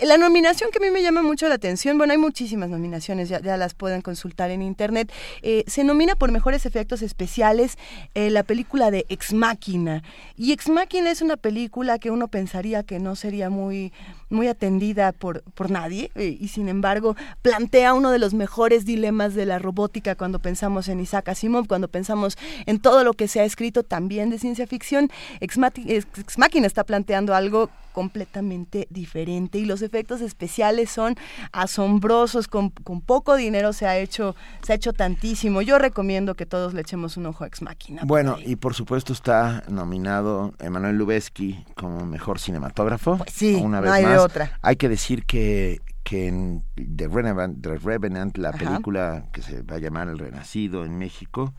[0.00, 3.40] la nominación que a mí me llama mucho la atención bueno hay muchísimas nominaciones ya,
[3.40, 7.76] ya las pueden consultar en internet Eh, se nomina por mejores efectos especiales
[8.14, 10.02] eh, la película de Ex Machina
[10.36, 13.92] y Ex Machina es una película que uno pensaría que no sería muy
[14.30, 19.34] muy atendida por, por nadie eh, y sin embargo plantea uno de los mejores dilemas
[19.34, 23.40] de la robótica cuando pensamos en Isaac Asimov, cuando pensamos en todo lo que se
[23.40, 25.10] ha escrito también de ciencia ficción.
[25.40, 31.14] Ex, Ex- Machina está planteando algo completamente diferente y los efectos especiales son
[31.52, 36.46] asombrosos con, con poco dinero se ha hecho se ha hecho tantísimo yo recomiendo que
[36.46, 40.96] todos le echemos un ojo a Ex Machina Bueno, y por supuesto está nominado Emanuel
[40.96, 43.18] Lubezki como mejor cinematógrafo.
[43.18, 44.20] Pues sí, una no vez de más.
[44.20, 44.58] otra.
[44.62, 46.64] Hay que decir que, que en
[46.96, 48.58] The Revenant, The Revenant, la Ajá.
[48.58, 51.54] película que se va a llamar El Renacido en México,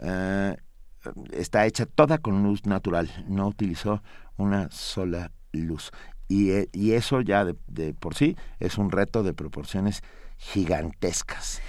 [0.00, 0.56] eh,
[1.32, 3.10] está hecha toda con luz natural.
[3.28, 4.02] No utilizó
[4.36, 5.90] una sola luz.
[6.28, 10.02] Y, eh, y eso ya de, de por sí es un reto de proporciones
[10.36, 11.60] gigantescas.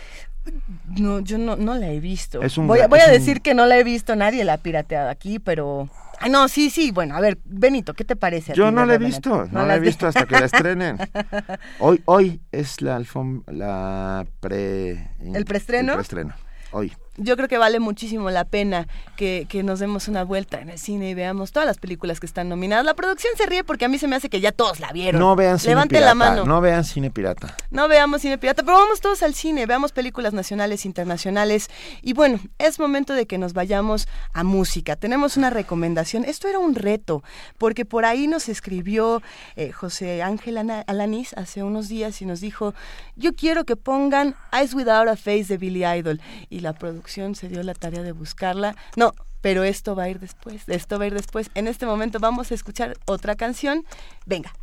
[0.97, 3.65] no yo no, no la he visto Es un voy, a, un- decir que no
[3.65, 5.89] la he visto nadie la ha pirateado aquí pero
[6.21, 8.53] Ah, no, sí, sí, bueno, a ver, Benito, ¿qué te parece?
[8.53, 10.97] Yo no la he visto, no, la he visto hasta que la estrenen.
[11.79, 15.11] Hoy, hoy es la alfom la pre...
[15.19, 15.93] ¿El preestreno?
[15.93, 16.33] El preestreno,
[16.71, 16.91] hoy.
[17.21, 20.79] Yo creo que vale muchísimo la pena que, que nos demos una vuelta en el
[20.79, 22.85] cine y veamos todas las películas que están nominadas.
[22.85, 25.19] La producción se ríe porque a mí se me hace que ya todos la vieron.
[25.19, 26.45] No vean cine Levante pirata, la mano.
[26.45, 27.57] no vean cine pirata.
[27.71, 31.69] No veamos cine pirata, pero vamos todos al cine, veamos películas nacionales, internacionales.
[32.01, 34.95] Y bueno, es momento de que nos vayamos a música.
[34.95, 36.23] Tenemos una recomendación.
[36.23, 37.21] Esto era un reto,
[37.57, 39.21] porque por ahí nos escribió
[39.57, 40.57] eh, José Ángel
[40.87, 42.73] Alanís hace unos días y nos dijo,
[43.17, 46.21] yo quiero que pongan Eyes Without a Face de Billy Idol.
[46.49, 48.75] Y la producción se dio la tarea de buscarla.
[48.95, 51.49] No, pero esto va a ir después, esto va a ir después.
[51.55, 53.85] En este momento vamos a escuchar otra canción.
[54.25, 54.53] Venga.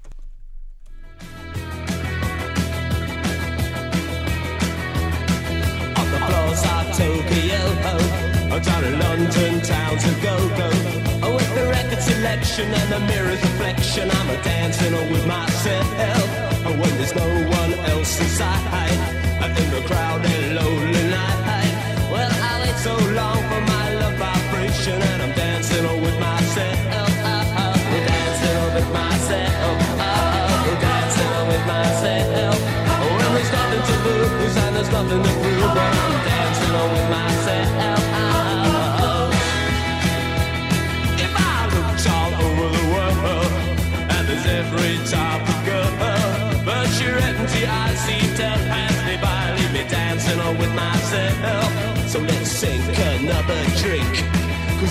[16.76, 18.92] When there's no one else inside,
[19.56, 20.35] in the crowded
[29.18, 32.56] Oh, oh, with myself.
[33.00, 38.00] Oh, when there's nothing to lose and there's nothing to prove, I'm dancing with myself.
[41.24, 43.52] If I looked all over the world,
[44.12, 45.90] and there's every type of girl,
[46.64, 46.86] but
[47.18, 51.70] empty, I see to pass me by, leave me dancing with myself.
[52.06, 54.35] So let's sink another drink.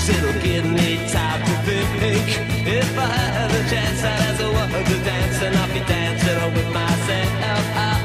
[0.08, 2.28] It'll give me time to think
[2.68, 6.54] If I had a chance I'd ask a woman to dance And I'll be dancing
[6.54, 7.66] with myself.
[7.76, 8.05] oh,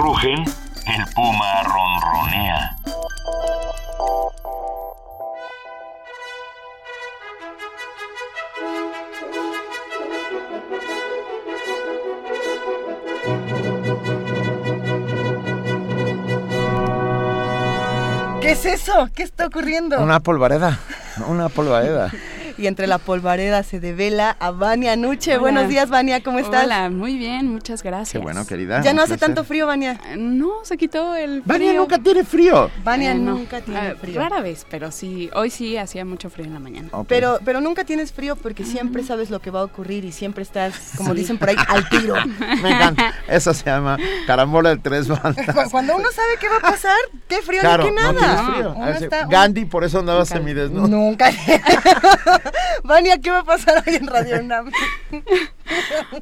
[0.00, 0.44] Rugen,
[0.86, 2.76] el puma ronronea.
[18.40, 19.08] ¿Qué es eso?
[19.14, 20.00] ¿Qué está ocurriendo?
[20.00, 20.78] Una polvareda,
[21.26, 22.10] una polvareda.
[22.60, 25.32] y entre la polvareda se devela a Vania Nuche.
[25.32, 25.40] Hola.
[25.40, 26.64] Buenos días, Vania, ¿cómo estás?
[26.64, 28.12] Hola, muy bien, muchas gracias.
[28.12, 28.82] Qué bueno, querida.
[28.82, 29.98] ¿Ya no hace tanto frío, Vania?
[30.18, 31.80] No, se quitó el Vania frío.
[31.80, 32.70] nunca tiene frío.
[32.84, 33.32] Vania Eh, no.
[33.36, 34.20] nunca tiene Ah, frío.
[34.20, 36.88] Rara vez, pero sí, hoy sí hacía mucho frío en la mañana.
[37.08, 40.42] Pero, pero nunca tienes frío porque siempre sabes lo que va a ocurrir y siempre
[40.42, 42.14] estás, como dicen por ahí, al tiro.
[42.62, 43.14] Me encanta.
[43.26, 45.46] Eso se llama carambola de tres bandas.
[45.46, 48.34] Cu- Cuando uno sabe qué va a pasar, qué frío Claro, ni qué no nada.
[48.36, 48.84] tienes frío.
[48.84, 50.88] Así, está- Gandhi, por eso andaba semidesnudo.
[50.88, 51.30] Nunca.
[52.84, 54.70] Vania, ¿qué va a pasar hoy en Radio UNAM?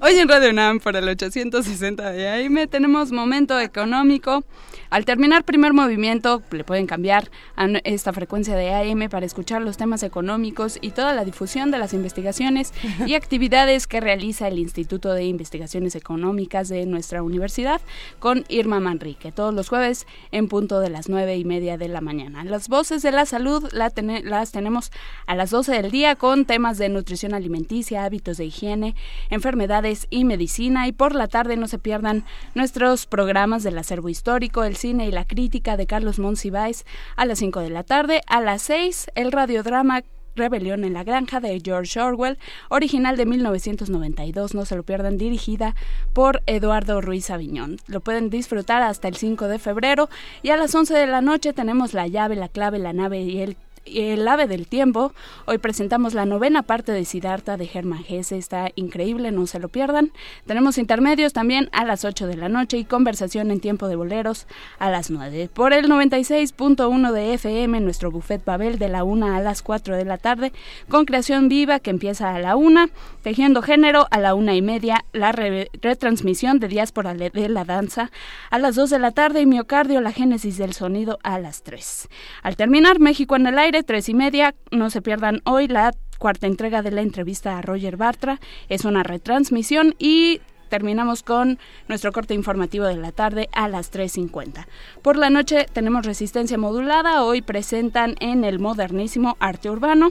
[0.02, 4.44] Hoy en Radio UNAM por el 860 de AM tenemos momento económico.
[4.90, 9.76] Al terminar primer movimiento le pueden cambiar a esta frecuencia de AM para escuchar los
[9.76, 12.72] temas económicos y toda la difusión de las investigaciones
[13.06, 17.80] y actividades que realiza el Instituto de Investigaciones Económicas de nuestra universidad
[18.18, 22.00] con Irma Manrique todos los jueves en punto de las nueve y media de la
[22.00, 22.44] mañana.
[22.44, 23.92] Las voces de la salud la
[24.24, 24.90] las tenemos
[25.26, 28.94] a las 12 del día con temas de nutrición alimenticia, hábitos de higiene,
[29.30, 30.86] enfermedades y medicina.
[30.88, 35.12] Y por la tarde no se pierdan nuestros programas del acervo histórico, el cine y
[35.12, 36.84] la crítica de Carlos Monsiváis
[37.16, 38.22] a las 5 de la tarde.
[38.26, 40.02] A las 6, el radiodrama
[40.38, 42.38] Rebelión en la Granja de George Orwell,
[42.70, 45.74] original de 1992, no se lo pierdan, dirigida
[46.14, 47.76] por Eduardo Ruiz Aviñón.
[47.86, 50.08] Lo pueden disfrutar hasta el 5 de febrero
[50.42, 53.40] y a las 11 de la noche tenemos La llave, la clave, la nave y
[53.40, 53.56] el
[53.94, 55.12] el ave del tiempo.
[55.46, 58.36] Hoy presentamos la novena parte de Siddhartha de Germán Gese.
[58.36, 60.12] Está increíble, no se lo pierdan.
[60.46, 64.46] Tenemos intermedios también a las 8 de la noche y conversación en tiempo de boleros
[64.78, 65.48] a las 9.
[65.52, 70.04] Por el 96.1 de FM, nuestro buffet Babel de la 1 a las 4 de
[70.04, 70.52] la tarde,
[70.88, 72.88] con creación viva que empieza a la 1,
[73.22, 78.10] tejiendo género a la 1 y media, la re- retransmisión de Diáspora de la Danza
[78.50, 82.08] a las 2 de la tarde y miocardio, la génesis del sonido a las 3.
[82.42, 86.46] Al terminar, México en el aire, 3 y media, no se pierdan hoy la cuarta
[86.46, 91.58] entrega de la entrevista a Roger Bartra, es una retransmisión y terminamos con
[91.88, 94.66] nuestro corte informativo de la tarde a las 3.50.
[95.02, 100.10] Por la noche tenemos resistencia modulada, hoy presentan en el modernísimo arte urbano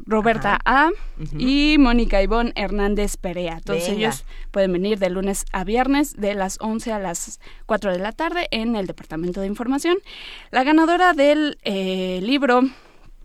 [0.06, 0.90] Roberta A
[1.38, 3.60] y Mónica Ivonne Hernández Perea.
[3.64, 3.94] Todos Venga.
[3.94, 8.12] ellos pueden venir de lunes a viernes de las 11 a las 4 de la
[8.12, 9.98] tarde en el Departamento de Información.
[10.52, 12.62] La ganadora del eh, libro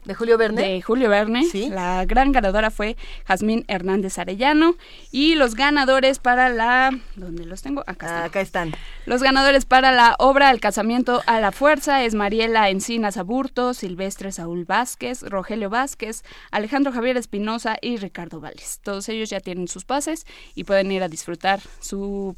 [0.09, 0.63] de Julio Verne.
[0.63, 1.47] De Julio Verne.
[1.71, 2.97] La gran ganadora fue
[3.27, 4.75] Jazmín Hernández Arellano.
[5.13, 6.99] Y los ganadores para la.
[7.15, 7.83] ¿Dónde los tengo?
[7.87, 8.25] Acá están.
[8.25, 8.73] Acá están.
[9.05, 14.33] Los ganadores para la obra El casamiento a la fuerza es Mariela Encinas Aburto, Silvestre
[14.33, 18.81] Saúl Vázquez, Rogelio Vázquez, Alejandro Javier Espinosa y Ricardo Vales.
[18.83, 22.35] Todos ellos ya tienen sus pases y pueden ir a disfrutar su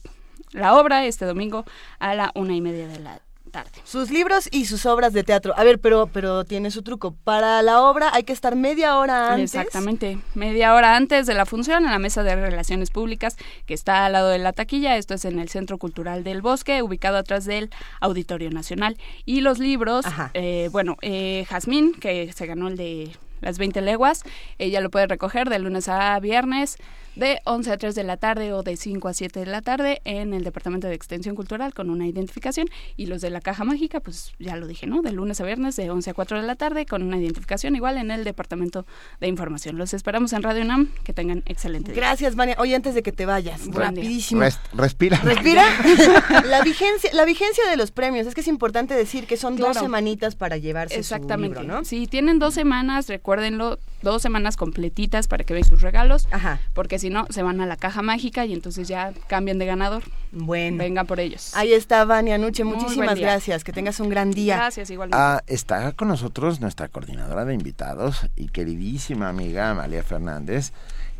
[0.50, 1.64] la obra este domingo
[2.00, 3.70] a la una y media de la tarde.
[3.84, 5.54] Sus libros y sus obras de teatro.
[5.56, 7.14] A ver, pero, pero tiene su truco.
[7.24, 9.54] Para la obra hay que estar media hora antes.
[9.54, 14.06] Exactamente, media hora antes de la función en la mesa de relaciones públicas que está
[14.06, 14.96] al lado de la taquilla.
[14.96, 17.70] Esto es en el Centro Cultural del Bosque, ubicado atrás del
[18.00, 18.96] Auditorio Nacional.
[19.24, 20.04] Y los libros,
[20.34, 23.10] eh, bueno, eh, Jazmín, que se ganó el de
[23.40, 24.22] Las 20 leguas.
[24.58, 26.76] Ella lo puede recoger de lunes a viernes
[27.16, 30.00] de 11 a 3 de la tarde o de 5 a 7 de la tarde
[30.04, 33.98] en el Departamento de Extensión Cultural con una identificación y los de la Caja Mágica,
[33.98, 35.02] pues ya lo dije, ¿no?
[35.02, 37.98] De lunes a viernes de 11 a 4 de la tarde con una identificación igual
[37.98, 38.86] en el Departamento
[39.20, 39.76] de Información.
[39.76, 42.00] Los esperamos en Radio UNAM, que tengan excelente día.
[42.00, 42.54] Gracias, Vania.
[42.58, 44.42] Oye, antes de que te vayas, rapidísimo.
[44.42, 45.18] Res- respira.
[45.22, 45.64] ¿Respira?
[46.44, 49.76] la vigencia la vigencia de los premios, es que es importante decir que son dos
[49.76, 51.56] semanitas para llevarse Exactamente.
[51.56, 51.84] su libro, ¿no?
[51.84, 56.26] Si tienen dos semanas, recuérdenlo, dos semanas completitas para que vean sus regalos,
[56.74, 60.02] porque si no, se van a la caja mágica y entonces ya cambian de ganador.
[60.32, 60.78] Bueno.
[60.78, 61.52] Vengan por ellos.
[61.54, 64.56] Ahí está Vania Nuche, muchísimas gracias, que tengas un gran día.
[64.56, 65.16] Gracias, igualmente.
[65.20, 70.72] Ah, está con nosotros nuestra coordinadora de invitados y queridísima amiga Amalia Fernández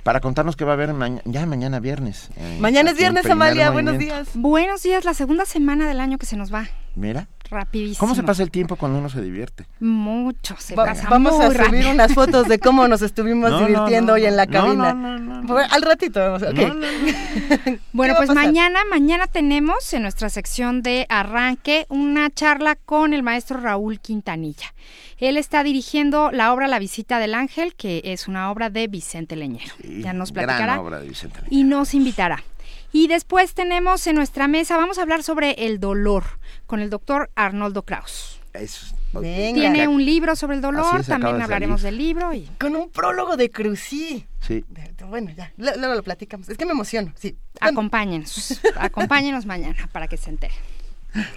[0.02, 2.30] para contarnos qué va a haber maña- ya mañana viernes.
[2.36, 4.28] en- Mañana es viernes, Amalia, buenos días.
[4.34, 6.66] Buenos días, la segunda semana del año que se nos va.
[6.96, 7.98] Mira, Rapidísimo.
[7.98, 9.66] ¿cómo se pasa el tiempo cuando uno se divierte?
[9.80, 11.90] Mucho, se Va- pasa vamos muy a subir rápido.
[11.90, 14.92] unas fotos de cómo nos estuvimos No, divirtiendo no, hoy en la no, cabina.
[14.94, 16.52] no, Bueno, Al ratito, vamos, ok.
[16.54, 16.86] No, no,
[17.92, 22.76] Bueno, ¿Qué va a pues mañana, mañana tenemos en nuestra sección de arranque una charla
[22.76, 24.72] con el maestro Raúl Quintanilla.
[25.18, 29.36] Él está dirigiendo la obra La visita del ángel, que es una obra de Vicente
[29.36, 29.74] Leñero.
[29.82, 31.40] ya nos Gran platicará obra de Vicente.
[31.50, 32.42] y nos invitará.
[32.92, 36.24] Y después tenemos en nuestra mesa, vamos a hablar sobre el dolor
[36.66, 38.40] con el doctor Arnoldo Kraus.
[38.52, 42.74] Es- Tiene un libro sobre el dolor, es, también de hablaremos del libro y Con
[42.76, 44.26] un prólogo de Crucí.
[44.40, 44.64] Sí.
[45.08, 46.48] Bueno, ya, lo- luego lo platicamos.
[46.48, 47.36] Es que me emociono, sí.
[47.60, 50.54] acompáñenos, acompáñenos mañana para que se entere.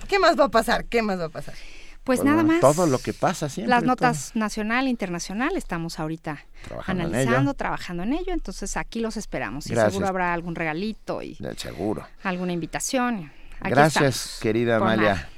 [0.08, 0.86] ¿Qué más va a pasar?
[0.86, 1.56] ¿Qué más va a pasar?
[2.04, 2.60] Pues Bueno, nada más.
[2.60, 3.70] Todo lo que pasa siempre.
[3.70, 3.92] Las todo.
[3.92, 9.68] notas nacional e internacional estamos ahorita Trabajando analizando, trabajando en ello, entonces aquí los esperamos
[9.68, 9.94] y Gracias.
[9.94, 12.06] seguro habrá algún regalito y De seguro.
[12.24, 13.32] alguna invitación.
[13.62, 14.40] Aquí Gracias, estamos.
[14.42, 15.14] querida Por Amalia.
[15.16, 15.30] nada.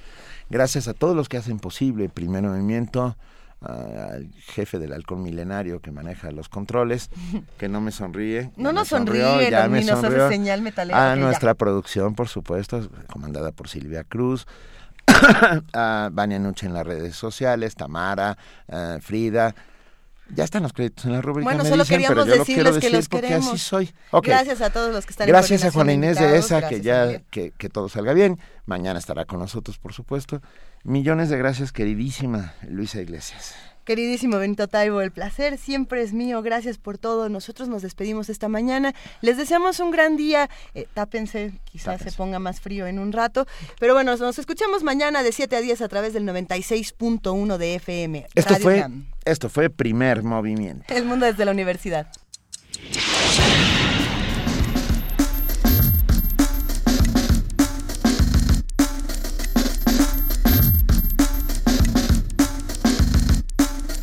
[0.49, 3.15] Gracias a todos los que hacen posible Primer Movimiento,
[3.61, 7.09] a- al jefe del halcón milenario que maneja los controles,
[7.59, 8.51] que no me sonríe.
[8.57, 10.29] No nos me sonrió, sonríe, ya me ni nos hace sonrió.
[10.29, 11.21] señal metalera, A ya.
[11.21, 14.47] nuestra producción, por supuesto, comandada por Silvia Cruz.
[15.73, 19.53] a Vania Nuche en las redes sociales, Tamara, eh, Frida.
[20.33, 21.43] Ya están los créditos en la rúbrica.
[21.43, 23.47] Bueno, me solo dicen, queríamos pero yo lo quiero decirles que decir los porque queremos.
[23.49, 23.93] así soy.
[24.23, 27.19] Gracias a todos los que están en Gracias a Juana Inés de esa, que ya
[27.29, 28.39] que todo salga bien.
[28.65, 30.41] Mañana estará con nosotros, por supuesto.
[30.83, 33.55] Millones de gracias, queridísima Luisa Iglesias.
[33.85, 36.41] Queridísimo Benito Taibo, el placer siempre es mío.
[36.41, 37.29] Gracias por todo.
[37.29, 38.95] Nosotros nos despedimos esta mañana.
[39.21, 40.49] Les deseamos un gran día.
[40.73, 43.45] Eh, tápense, quizás se ponga más frío en un rato.
[43.79, 48.25] Pero bueno, nos escuchamos mañana de 7 a 10 a través del 96.1 de FM.
[48.33, 48.87] Esto Radio fue,
[49.23, 50.91] esto fue primer movimiento.
[50.93, 52.07] El mundo desde la universidad.